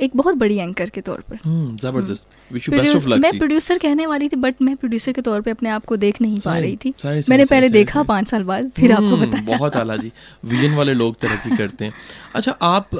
एक 0.00 0.10
बहुत 0.16 0.34
बड़ी 0.34 0.56
एंकर 0.56 0.90
के 0.90 1.00
तौर 1.00 1.20
पर। 1.20 1.38
हम्म, 1.44 1.76
ज़बरदस्त। 1.76 2.26
हम्म। 2.52 3.20
मैं 3.20 3.38
प्रोड्यूसर 3.38 3.78
कहने 3.78 4.06
वाली 4.06 4.28
थी 4.28 4.36
बट 4.36 4.62
मैं 4.62 4.76
प्रोड्यूसर 4.76 5.12
के 5.12 5.22
तौर 5.22 5.40
पे 5.40 5.50
अपने 5.50 5.68
आप 5.68 5.84
को 5.84 5.96
देख 5.96 6.20
नहीं 6.20 6.38
पा 6.38 6.58
रही 6.58 6.76
थी। 6.76 6.94
साए, 6.98 7.22
साए, 7.22 7.30
मैंने 7.30 7.46
साए, 7.46 7.58
पहले 7.58 7.68
देखा 7.68 8.02
पाँच 8.02 8.28
साल 8.28 8.42
बाद 8.42 8.70
फिर 8.76 8.92
आपको 8.92 9.06
हम्म, 9.06 9.26
बताया 9.26 9.56
बहुत 9.56 9.76
आला 9.76 9.96
जी। 9.96 10.12
विजन 10.44 10.74
वाले 10.74 10.94
लोग 10.94 11.16
तरक्की 11.16 11.56
करते 11.56 11.84
हैं। 11.84 11.94
अच्छा 12.34 12.52
आप 12.62 12.94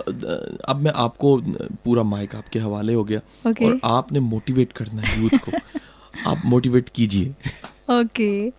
अब 0.69 0.77
मैं 0.77 0.93
आपको 0.97 1.37
पूरा 1.85 2.03
माइक 2.03 2.35
आपके 2.35 2.59
हवाले 2.59 2.95
हो 2.95 3.05
गया। 3.05 3.21
और 3.47 3.81
आपने 3.85 4.21
मोटिवेट 4.21 4.73
करना 4.73 5.03
है 5.03 5.23
यूथ 5.23 5.39
को। 5.39 5.53
आप 6.27 6.43
मोटिवेट 6.45 6.89
कीजिए। 6.89 7.35
ओके 7.93 8.53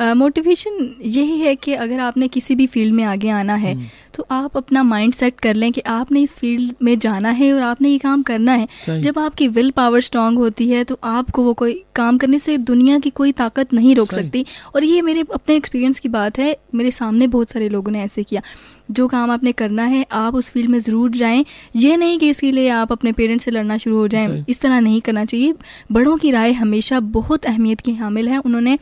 मोटिवेशन 0.00 0.94
यही 1.02 1.38
है 1.38 1.54
कि 1.56 1.72
अगर 1.74 2.00
आपने 2.00 2.26
किसी 2.28 2.54
भी 2.54 2.66
फ़ील्ड 2.66 2.94
में 2.94 3.02
आगे 3.04 3.28
आना 3.30 3.54
है 3.54 3.72
हम्म। 3.74 3.86
तो 4.14 4.26
आप 4.30 4.56
अपना 4.56 4.82
माइंड 4.82 5.14
सेट 5.14 5.40
कर 5.40 5.54
लें 5.54 5.70
कि 5.72 5.80
आपने 5.88 6.20
इस 6.20 6.34
फ़ील्ड 6.34 6.74
में 6.82 6.98
जाना 6.98 7.30
है 7.30 7.52
और 7.52 7.62
आपने 7.62 7.88
ये 7.88 7.98
काम 7.98 8.22
करना 8.22 8.52
है। 8.52 9.00
जब 9.00 9.18
आपकी 9.18 9.48
विल 9.48 9.70
पावर 9.70 10.00
स्ट्रांग 10.00 10.38
होती 10.38 10.68
है 10.68 10.84
तो 10.84 10.98
आपको 11.04 11.42
वो 11.44 11.54
कोई 11.54 11.82
काम 11.94 12.18
करने 12.18 12.38
से 12.38 12.56
दुनिया 12.60 12.98
की 12.98 13.10
कोई 13.12 13.32
ताकत 13.34 13.72
नहीं 13.72 13.94
रोक 13.94 14.12
सकती। 14.12 14.44
और 14.74 14.84
ये 14.84 15.02
मेरे 15.02 15.24
अपने 15.34 15.56
एक्सपीरियंस 15.56 15.98
की 15.98 16.08
बात 16.10 16.38
है 16.38 16.56
मेरे 16.74 16.90
सामने 16.90 17.26
बहुत 17.26 17.50
सारे 17.50 17.68
लोगों 17.68 17.92
ने 17.92 18.02
ऐसे 18.02 18.22
किया। 18.22 18.42
जो 18.90 19.06
काम 19.08 19.30
आपने 19.30 19.52
करना 19.52 19.84
है 19.84 20.04
आप 20.12 20.34
उस 20.34 20.50
फ़ील्ड 20.52 20.70
में 20.70 20.78
ज़रूर 20.78 21.10
जाएँ। 21.10 21.44
ये 21.76 21.96
नहीं 21.96 22.18
कि 22.18 22.28
इसके 22.30 22.50
लिए 22.50 22.68
आप 22.70 22.92
अपने 22.92 23.12
पेरेंट्स 23.12 23.44
से 23.44 23.50
लड़ना 23.50 23.76
शुरू 23.78 23.96
हो 23.96 24.08
जाएँ। 24.08 24.44
इस 24.48 24.60
तरह 24.60 24.80
नहीं 24.80 25.00
करना 25.00 25.24
चाहिए। 25.24 25.54
बड़ों 25.92 26.16
की 26.16 26.30
राय 26.30 26.52
हमेशा 26.52 27.00
बहुत 27.00 27.46
अहमियत 27.46 27.80
की 27.80 27.94
हामिल 27.94 28.28
है। 28.28 28.38
उन्होंने 28.38 28.78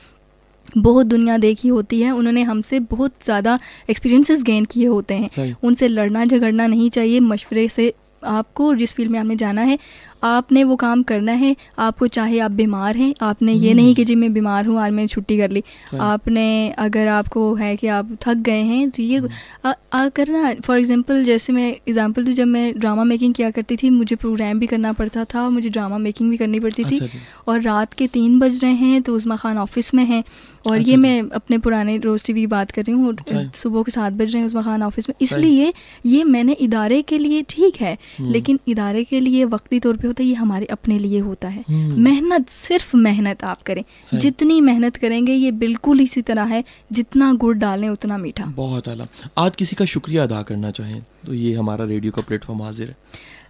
बहुत 0.79 1.07
दुनिया 1.07 1.37
देखी 1.39 1.69
होती 1.69 2.01
है। 2.01 2.11
उन्होंने 2.11 2.43
हमसे 2.43 2.81
बहुत 2.81 3.13
ज़्यादा 3.25 3.59
एक्सपीरियंसेस 3.91 4.43
गेन 4.43 4.65
किए 4.65 4.87
होते 4.87 5.15
हैं। 5.15 5.55
उनसे 5.63 5.89
लड़ना 5.89 6.25
झगड़ना 6.25 6.67
नहीं 6.67 6.91
चाहिए। 6.91 7.21
मशवरे 7.23 7.69
से 7.69 7.93
आपको 8.23 8.75
जिस 8.75 8.95
फ़ील्ड 8.95 9.11
में 9.11 9.19
आपने 9.19 9.37
जाना 9.37 9.63
है 9.63 9.79
आपने 10.23 10.63
वो 10.65 10.77
काम 10.77 11.03
करना 11.03 11.33
है 11.35 11.55
आपको 11.79 12.07
चाहे 12.09 12.39
आप 12.39 12.51
बीमार 12.53 12.97
हैं 12.97 13.15
आपने 13.23 13.53
ये 13.55 13.75
नहीं 13.75 13.95
कि 13.95 14.05
जी 14.05 14.15
मैं 14.15 14.33
बीमार 14.33 14.67
हूँ 14.67 14.79
आज 14.81 14.93
मैंने 14.93 15.09
छुट्टी 15.09 15.37
कर 15.39 15.51
ली। 15.51 15.63
आपने 16.01 16.47
अगर 16.79 17.09
आपको 17.09 17.55
है 17.55 17.75
कि 17.77 17.87
आप 17.89 18.17
थक 18.23 18.37
गए 18.47 18.63
हैं 18.63 18.89
तो 18.91 19.03
ये 19.03 19.21
आ, 19.65 19.73
आ 19.93 20.09
करना 20.11 20.55
फॉर 20.65 20.79
एग्जांपल 20.79 21.25
जैसे 21.25 21.53
मैं 21.53 21.69
एग्जांपल 21.69 22.25
तो 22.25 22.33
जब 22.33 22.47
मैं 22.47 22.73
ड्रामा 22.79 23.05
मेकिंग 23.05 23.35
किया 23.35 23.51
करती 23.51 23.77
थी 23.77 23.91
मुझे 23.91 24.17
प्रोग्राम 24.17 24.59
भी 24.59 24.67
करना 24.67 24.93
पड़ता 24.95 25.25
था 25.35 25.49
मुझे 25.51 25.71
ड्रामा 25.71 25.99
मेकिंग 25.99 26.31
भी 26.31 26.37
करनी 26.37 26.61
पड़ती 26.61 26.85
थी। 26.85 26.99
अच्छा 26.99 27.19
और 27.49 27.61
रात 27.63 27.93
के 27.95 28.07
तीन 28.09 28.39
बज 28.39 28.61
रहे 28.63 28.75
हैं 28.75 29.03
तो 29.03 29.15
उस्मा 29.17 29.37
खान 29.37 29.59
ऑफ़िस 29.59 29.95
में 29.95 30.05
हैं। 30.05 30.23
और 30.67 30.77
अच्छा 30.77 30.91
ये 30.91 30.97
मैं 30.97 31.21
अपने 31.31 31.59
पुराने 31.59 31.97
रोज 31.99 32.25
टीवी 32.27 32.41
की 32.41 32.47
बात 32.47 32.71
कर 32.71 32.83
रही 32.83 32.95
हूँ 32.95 33.13
अच्छा 33.13 33.43
सुबह 33.55 33.83
के 33.83 33.91
सात 33.91 34.13
बज 34.13 34.33
रहे 34.33 34.39
हैं 34.39 34.47
उस्मा 34.47 34.63
खान 34.63 34.83
ऑफ़िस 34.83 35.09
में। 35.09 35.15
इसलिए 35.23 35.73
ये 36.07 36.25
मैंने 36.27 36.53
इदारे 36.61 37.01
के 37.03 37.19
लिए 37.19 37.43
ठीक 37.49 37.77
है 37.81 37.97
हम्म। 38.19 38.33
लेकिन 38.33 38.59
इदारे 38.69 39.05
के 39.05 39.21
लिए 39.21 39.45
वक्ती 39.47 39.81
तौर 39.81 39.97
पर 39.97 40.06
होता 40.07 40.23
है 40.23 40.29
ये 40.29 40.35
हमारे 40.35 40.67
अपने 40.67 40.99
लिए 40.99 41.19
होता 41.19 41.49
है। 41.49 41.65
हम्म। 41.69 42.01
मेहनत 42.01 42.49
सिर्फ़ 42.49 42.97
मेहनत 42.97 43.45
आप 43.45 43.63
करें। 43.63 43.85
जितनी 44.19 44.61
मेहनत 44.61 44.97
करेंगे 44.97 45.33
ये 45.33 45.51
बिल्कुल 45.51 46.01
इसी 46.01 46.23
तरह 46.23 46.43
है 46.43 46.65
जितना 46.93 47.33
गुड़ 47.33 47.57
डालें 47.57 47.89
उतना 47.89 48.19
मीठा। 48.19 48.45
बहुत 48.47 48.89
आला। 48.89 49.07
आज 49.39 49.57
किसी 49.57 49.77
का 49.77 49.85
शुक्रिया 49.85 50.23
अदा 50.23 50.43
करना 50.43 50.71
चाहें 50.71 51.03
तो 51.27 51.35
ये 51.35 51.55
हमारा 51.55 51.85
रेडियो 51.85 52.13
का 52.13 52.23
प्लेटफॉर्म 52.23 52.63
हाजिर 52.63 52.89
है। 52.89 52.97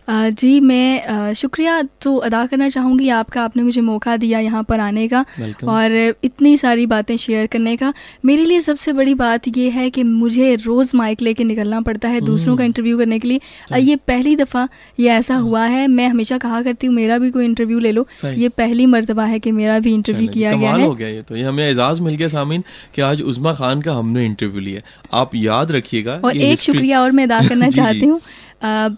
जी 0.09 0.59
मैं 0.61 1.33
शुक्रिया 1.35 1.81
तो 2.03 2.17
अदा 2.17 2.45
करना 2.47 2.69
चाहूँगी 2.69 3.09
आपका 3.09 3.43
आपने 3.43 3.63
मुझे 3.63 3.81
मौका 3.81 4.17
दिया 4.17 4.39
यहाँ 4.39 4.63
पर 4.63 4.81
आने 4.81 5.07
का 5.09 5.25
और 5.69 5.93
इतनी 6.25 6.57
सारी 6.57 6.87
बातें 6.87 7.17
शेयर 7.17 7.47
करने 7.47 7.77
का। 7.77 7.93
मेरे 8.25 8.45
लिए 8.45 8.61
सबसे 8.61 8.93
बड़ी 8.93 9.15
बात 9.15 9.49
ये 9.49 9.69
है 9.71 9.89
कि 9.91 10.03
मुझे 10.03 10.55
रोज़ 10.57 10.97
माइक 10.97 11.23
लेके 11.23 11.45
निकलना 11.45 11.81
पड़ता 11.81 12.09
है 12.09 12.21
दूसरों 12.21 12.57
का 12.57 12.65
इंटरव्यू 12.65 12.97
हम्म। 12.97 13.05
करने 13.05 13.19
के 13.19 13.29
लिए। 13.29 13.79
ये 13.81 13.97
पहली 13.97 14.37
दफ़ा 14.37 14.69
ये 15.01 15.09
ऐसा 15.11 15.35
हाँ। 15.35 15.43
हुआ 15.43 15.65
है 15.65 15.87
मैं 15.89 16.09
हमेशा 16.09 16.39
कहा 16.39 16.63
करती 16.63 16.87
हूँ 16.87 16.95
मेरा 16.95 17.19
भी 17.19 17.31
कोई 17.31 17.45
इंटरव्यू 17.45 17.79
ले 17.79 17.93
लो। 17.93 18.07
ये 18.25 18.49
पहली 18.49 18.87
मरतबा 18.87 19.25
है 19.25 19.39
कि 19.39 19.53
मेरा 19.53 19.79
भी 19.79 19.95
इंटरव्यू 19.95 20.29
किया 20.29 20.53
गया 20.53 20.73
है। 20.73 20.87
हो 20.87 20.95
गया 20.95 21.09
ये 21.09 21.23
तो। 21.23 21.37
ये 21.37 21.43
हमें 21.43 21.69
एजाज़ 21.69 22.03
मिल 22.03 22.15
गया 22.15 22.29
सामिन 22.29 22.65
कि 22.95 23.03
आज 23.03 23.23
उज़मा 23.25 23.55
खान 23.55 23.83
का 23.83 23.95
हमने 23.95 24.25
इंटरव्यू 24.25 24.61
लिया 24.61 24.81
आप 25.13 25.35
याद 25.35 25.73
रखिएगा 25.73 26.21
और 26.25 26.37
एक 26.37 26.59
शुक्रिया 26.61 27.03
और 27.03 27.13
मैं 27.13 27.25
अदा 27.25 27.41
करना 27.49 27.71
चाहती 27.71 28.07
हूँ। 28.07 28.21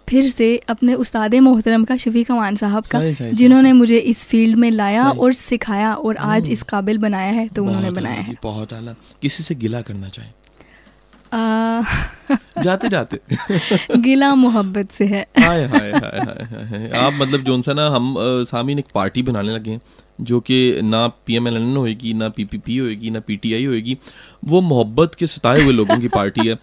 फिर 0.08 0.30
से 0.30 0.56
अपने 0.68 0.94
उस्ताद 0.94 1.34
मोहतरम 1.34 1.84
का 1.84 1.96
शफीक 1.96 2.30
अमान 2.30 2.56
साहब 2.56 2.84
का 2.94 3.00
जिन्होंने 3.30 3.72
मुझे 3.72 3.98
इस 3.98 4.26
फ़ील्ड 4.26 4.58
में 4.58 4.70
लाया 4.70 5.08
और 5.10 5.32
सिखाया 5.32 5.94
और 5.94 6.16
आज। 6.16 6.50
इस 6.50 6.62
काबिल 6.62 6.98
बनाया 6.98 7.32
है 7.32 7.48
तो 7.48 7.64
उन्होंने 7.64 7.90
बनाया 7.90 8.20
है। 8.20 8.36
बहुत 8.42 8.72
आला। 8.72 8.94
किसी 9.22 9.42
से 9.42 9.54
गिला 9.54 9.80
करना 9.80 10.08
चाहिए 10.08 10.32
जाते 12.62 12.88
जाते। 12.88 13.18
गिला 13.96 14.34
मोहब्बत 14.34 14.90
से 14.90 15.06
है। 15.06 15.26
हाय 15.38 15.64
हाय 15.64 15.90
हाय 15.90 16.20
हाय 16.20 16.90
आप 16.98 17.12
मतलब 17.12 17.40
जोन 17.40 17.62
सा 17.62 17.72
ना 17.72 17.88
हम 17.90 18.14
सामीन 18.44 18.78
एक 18.78 18.86
पार्टी 18.94 19.22
बनाने 19.22 19.52
लगे 19.52 19.70
हैं। 19.70 19.80
जो 20.20 20.40
कि 20.40 20.80
ना 20.82 21.06
पी 21.26 21.36
एम 21.36 21.48
एल 21.48 21.56
एन 21.56 21.76
होएगी 21.76 22.12
ना 22.14 22.28
पी 22.28 22.44
पी 22.44 22.58
पी 22.58 22.76
होएगी 22.76 23.10
ना 23.10 23.20
पी 23.20 23.36
टी 23.36 23.54
आई 23.54 23.64
होएगी 23.64 23.96
वो 24.44 24.60
मोहब्बत 24.60 25.14
के 25.14 25.26
सताए 25.26 25.62
हुए 25.62 25.72
लोगों 25.72 25.98
की 25.98 26.08
पार्टी 26.08 26.46
है। 26.48 26.54
आ, 26.54 26.58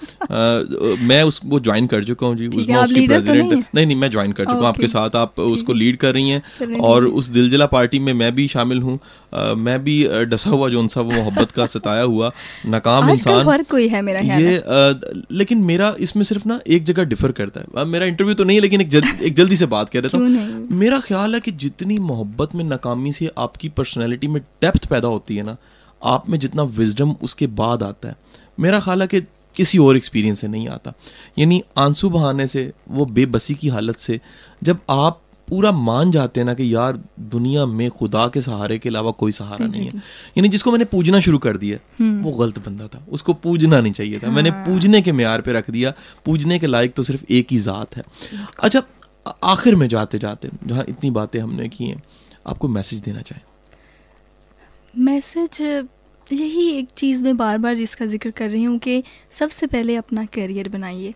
मैं 1.01 1.21
उस 1.23 1.39
वो 1.45 1.59
ज्वाइन 1.59 1.87
कर 1.87 2.03
चुका 2.03 2.27
हूँ 2.27 2.35
जी। 2.35 2.47
उसमें 2.47 2.75
उसकी 2.75 3.07
प्रेसिडेंट 3.07 3.43
तो 3.43 3.49
नहीं, 3.49 3.63
नहीं 3.75 3.85
नहीं 3.85 3.97
मैं 3.97 4.09
ज्वाइन 4.11 4.31
कर 4.31 4.43
चुका 4.43 4.57
हूँ। 4.57 4.65
आपके 4.65 4.87
साथ 4.87 5.15
आप 5.15 5.39
उसको 5.39 5.73
लीड 5.73 5.97
कर 5.97 6.13
रही 6.13 6.29
हैं 6.29 6.79
और 6.81 7.05
उस 7.05 7.27
दिलजला 7.27 7.65
पार्टी 7.65 7.99
में 7.99 8.13
मैं 8.13 8.33
भी 8.35 8.47
शामिल 8.47 8.81
हूँ। 8.81 8.99
मैं 9.57 9.83
भी 9.83 10.07
डसा 10.25 10.49
हुआ 10.49 10.69
जो 10.69 10.87
सा 10.87 11.01
वो 11.01 11.11
मोहब्बत 11.11 11.51
का 11.51 11.65
सताया 11.65 12.01
हुआ 12.03 12.31
नाकाम 12.65 13.09
इंसान। 13.09 13.47
हर 13.49 13.63
कोई 13.63 13.87
है 13.87 14.01
मेरा 14.01 14.19
ये 14.19 14.57
आ, 14.57 14.61
लेकिन 15.31 15.63
मेरा 15.63 15.93
इसमें 15.99 16.23
सिर्फ़ 16.23 16.47
ना 16.47 16.59
एक 16.67 16.83
जगह 16.83 17.03
डिफर 17.03 17.31
करता 17.31 17.61
है। 17.61 17.85
मेरा 17.85 18.05
इंटरव्यू 18.05 18.35
तो 18.35 18.43
नहीं 18.43 18.57
है 18.57 18.61
लेकिन 18.61 18.81
एक 18.81 18.89
जल्द, 18.89 19.21
एक 19.21 19.35
जल्दी 19.35 19.57
से 19.57 19.65
बात 19.65 19.89
कर 19.89 20.03
रहा 20.03 20.19
था 20.19 20.75
मेरा 20.75 20.99
ख्याल 20.99 21.33
है 21.33 21.39
कि 21.39 21.51
जितनी 21.51 21.97
मोहब्बत 21.97 22.55
में 22.55 22.63
नाकामी 22.63 23.11
से 23.11 23.29
आपकी 23.45 23.69
पर्सनैलिटी 23.71 24.27
में 24.27 24.41
डेप्थ 24.61 24.85
पैदा 24.85 25.07
होती 25.07 25.35
है 25.35 25.43
ना 25.43 25.57
आप 26.01 26.29
में 26.29 26.39
जितना 26.39 26.63
विजडम 26.75 27.11
उसके 27.23 27.47
बाद 27.55 27.83
आता 27.83 28.09
है। 28.09 28.15
मेरा 28.59 28.79
ख्याल 28.79 29.01
है 29.01 29.07
कि 29.07 29.21
किसी 29.55 29.77
और 29.77 29.97
एक्सपीरियंस 29.97 30.39
से 30.39 30.47
नहीं 30.47 30.67
आता। 30.69 30.93
यानी 31.39 31.61
आँसू 31.77 32.09
बहाने 32.09 32.47
से 32.47 32.71
वो 32.89 33.05
बेबसी 33.07 33.53
की 33.55 33.67
हालत 33.69 33.97
से 33.99 34.19
जब 34.63 34.79
आप 34.89 35.21
पूरा 35.47 35.71
मान 35.71 36.11
जाते 36.11 36.39
हैं 36.39 36.45
ना 36.45 36.53
कि 36.53 36.73
यार 36.73 36.99
दुनिया 37.31 37.65
में 37.65 37.89
खुदा 37.91 38.27
के 38.27 38.41
सहारे 38.41 38.77
के 38.79 38.89
अलावा 38.89 39.11
कोई 39.11 39.31
सहारा 39.31 39.65
नहीं 39.65 39.85
है। 39.85 40.01
यानी 40.37 40.49
जिसको 40.49 40.71
मैंने 40.71 40.85
पूजना 40.85 41.19
शुरू 41.19 41.37
कर 41.37 41.57
दिया 41.57 41.77
हम्म। 41.99 42.23
वो 42.23 42.31
गलत 42.31 42.57
बंदा 42.59 42.87
था। 42.87 43.05
उसको 43.09 43.33
पूजना 43.35 43.79
नहीं 43.81 43.93
चाहिए 43.93 44.19
था। 44.19 44.27
हाँ। 44.27 44.35
मैंने 44.35 44.51
पूजने 44.65 45.01
के 45.01 45.11
म्यार 45.11 45.41
पे 45.41 45.53
रख 45.53 45.69
दिया। 45.69 45.93
पूजने 46.25 46.59
के 46.59 46.67
लायक 46.67 46.93
तो 46.93 47.03
सिर्फ़ 47.03 47.25
एक 47.29 47.47
ही 47.51 47.57
ज़ात 47.57 47.95
है। 47.95 48.03
अच्छा 48.59 48.81
आखिर 49.45 49.75
में 49.75 49.87
जाते 49.87 50.19
जाते 50.19 50.49
जहाँ 50.65 50.85
इतनी 50.89 51.11
बातें 51.11 51.39
हमने 51.39 51.69
की 51.69 51.85
हैं 51.85 52.01
आपको 52.47 52.67
मैसेज 52.67 52.99
देना 52.99 53.21
चाहें? 53.21 53.41
मैसेज 54.93 55.61
यही 56.27 56.69
एक 56.69 56.87
चीज़ 56.97 57.23
मैं 57.23 57.35
बार 57.37 57.57
बार 57.57 57.75
जिसका 57.75 58.05
ज़िक्र 58.05 58.29
कर 58.31 58.49
रही 58.49 58.63
हूँ 58.63 58.77
कि 58.79 59.03
सबसे 59.31 59.67
पहले 59.67 59.95
अपना 59.95 60.23
करियर 60.25 60.69
बनाइए। 60.69 61.11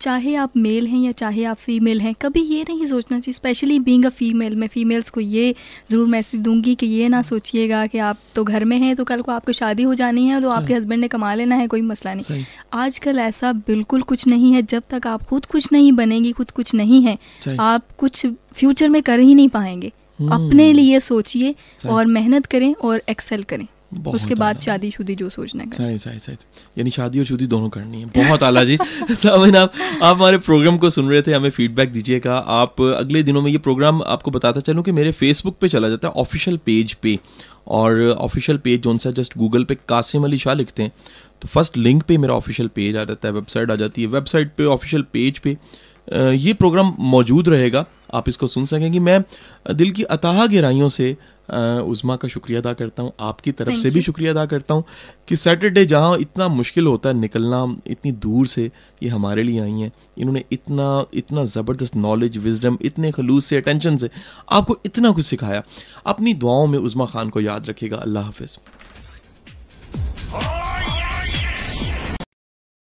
चाहे 0.00 0.34
आप 0.34 0.56
मेल 0.56 0.86
हैं 0.86 0.98
या 1.00 1.12
चाहे 1.12 1.44
आप 1.44 1.56
फीमेल 1.56 2.00
हैं 2.00 2.14
कभी 2.22 2.40
ये 2.42 2.62
नहीं 2.68 2.86
सोचना 2.86 3.18
चाहिए 3.20 3.34
स्पेशली 3.34 3.78
बींग 3.78 4.04
अ 4.04 4.08
फीमेल 4.08 4.56
मैं 4.56 4.68
फीमेल्स 4.68 5.10
को 5.10 5.20
ये 5.20 5.54
ज़रूर 5.90 6.06
मैसेज 6.08 6.40
दूँगी 6.40 6.74
कि 6.74 6.86
ये 6.86 7.08
ना 7.08 7.22
सोचिएगा 7.22 7.86
कि 7.86 7.98
आप 8.00 8.18
तो 8.34 8.44
घर 8.44 8.64
में 8.64 8.76
हैं 8.78 8.94
तो 8.96 9.04
कल 9.04 9.22
को 9.22 9.32
आपको 9.32 9.52
शादी 9.52 9.82
हो 9.82 9.94
जानी 9.94 10.26
है 10.26 10.40
तो 10.40 10.50
आपके 10.50 10.74
हस्बैंड 10.74 11.00
ने 11.00 11.08
कमा 11.08 11.32
लेना 11.34 11.56
है 11.56 11.66
कोई 11.66 11.80
मसला 11.82 12.14
नहीं। 12.14 12.44
आजकल 12.74 13.18
ऐसा 13.18 13.52
बिल्कुल 13.66 14.02
कुछ 14.02 14.26
नहीं 14.26 14.52
है 14.54 14.62
जब 14.64 14.82
तक 14.90 15.06
आप 15.06 15.22
खुद 15.22 15.46
कुछ 15.46 15.72
नहीं 15.72 15.92
बनेंगी 15.92 16.32
खुद 16.32 16.50
कुछ 16.50 16.74
नहीं 16.74 17.02
है 17.02 17.18
आप 17.60 17.96
कुछ 17.98 18.26
फ्यूचर 18.26 18.88
में 18.88 19.02
कर 19.02 19.20
ही 19.20 19.34
नहीं 19.34 19.48
पाएँगे। 19.48 19.86
हम्म। 19.86 20.01
अपने 20.20 20.72
लिए 20.72 21.00
सोचिए 21.00 21.54
और 21.88 22.06
मेहनत 22.06 22.46
करें 22.46 22.74
और 22.74 23.02
एक्सेल 23.08 23.42
करें। 23.42 23.66
उसके 24.06 24.34
बाद 24.34 24.60
शादी 24.60 24.90
शुदी 24.90 25.14
जो 25.14 25.30
सोचना 25.30 25.62
है। 25.62 25.70
सही 25.70 25.98
सही 25.98 26.18
सही। 26.18 26.36
यानी 26.78 26.90
शादी 26.90 27.18
और 27.18 27.24
शुदी 27.24 27.46
दोनों 27.46 27.68
करनी 27.68 28.00
है। 28.00 28.06
बहुत 28.06 28.42
आला 28.42 28.64
जी। 28.64 28.76
सामिन 29.10 29.56
आप 29.56 29.72
आप 30.02 30.16
हमारे 30.16 30.38
प्रोग्राम 30.38 30.78
को 30.78 30.90
सुन 30.90 31.08
रहे 31.08 31.22
थे 31.22 31.32
हमें 31.32 31.50
फीडबैक 31.50 31.92
दीजिएगा 31.92 32.34
आप 32.34 32.82
अगले 32.82 33.22
दिनों 33.22 33.42
में 33.42 33.50
ये 33.50 33.58
प्रोग्राम 33.58 34.02
आपको 34.02 34.30
बताता 34.30 34.60
चलूँ 34.60 34.82
कि 34.82 34.92
मेरे 34.92 35.12
फेसबुक 35.12 35.56
पे 35.60 35.68
चला 35.68 35.88
जाता 35.88 36.08
है 36.08 36.14
ऑफिशियल 36.14 36.56
पेज 36.56 36.94
पे। 36.94 37.18
और 37.68 38.10
ऑफिशियल 38.18 38.58
पेज 38.58 38.82
जो 38.82 38.98
सा 38.98 39.10
जस्ट 39.10 39.38
गूगल 39.38 39.64
पे 39.64 39.74
कासिम 39.74 40.24
अली 40.24 40.38
शाह 40.38 40.54
लिखते 40.54 40.82
हैं। 40.82 40.92
तो 41.42 41.48
फ़र्स्ट 41.48 41.76
लिंक 41.76 42.02
पे 42.02 42.18
मेरा 42.18 42.34
ऑफिशियल 42.34 42.68
पेज 42.68 42.96
आ 42.96 43.04
जाता 43.04 43.28
है 43.28 43.34
वेबसाइट 43.34 43.70
आ 43.70 43.74
जाती 43.74 44.02
है। 44.02 44.08
वेबसाइट 44.08 44.52
पे 44.58 44.64
ऑफिशियल 44.64 45.02
पेज 45.02 45.38
पे 45.38 45.56
ये 46.36 46.52
प्रोग्राम 46.52 46.96
मौजूद 46.98 47.48
रहेगा। 47.48 47.86
आप 48.14 48.28
इसको 48.28 48.46
सुन 48.46 48.64
सकेंगे 48.66 48.98
मैं 49.00 49.22
दिल 49.72 49.90
की 49.90 50.02
अताह 50.14 50.46
गहराइयों 50.46 50.88
से 50.88 51.16
उज़मा 51.50 52.14
का 52.16 52.28
शुक्रिया 52.28 52.60
अदा 52.60 52.72
करता 52.72 53.02
हूँ। 53.02 53.12
आपकी 53.20 53.52
तरफ़ 53.52 53.76
से 53.76 53.90
भी 53.90 54.00
शुक्रिया 54.02 54.30
अदा 54.32 54.44
करता 54.46 54.74
हूँ 54.74 54.84
कि 55.28 55.36
सैटरडे 55.36 55.84
जहाँ 55.86 56.18
इतना 56.18 56.48
मुश्किल 56.48 56.86
होता 56.86 57.08
है 57.08 57.14
निकलना 57.16 57.64
इतनी 57.86 58.12
दूर 58.22 58.46
से 58.46 58.70
ये 59.02 59.08
हमारे 59.08 59.42
लिए 59.42 59.60
आई 59.60 59.80
हैं। 59.80 59.90
इन्होंने 60.18 60.44
इतना 60.52 61.04
इतना 61.14 61.44
ज़बरदस्त 61.46 61.96
नॉलेज 61.96 62.36
विजडम 62.38 62.78
इतने 62.82 63.10
खलूस 63.12 63.46
से 63.46 63.56
अटेंशन 63.56 63.96
से 63.96 64.10
आपको 64.50 64.76
इतना 64.86 65.10
कुछ 65.10 65.24
सिखाया। 65.26 65.62
अपनी 66.06 66.34
दुआओं 66.34 66.66
में 66.66 66.78
उज़मा 66.78 67.06
खान 67.06 67.28
को 67.28 67.40
याद 67.40 67.68
रखेगा 67.70 67.96
अल्लाह 67.98 68.24
हाफिज़। 68.24 68.58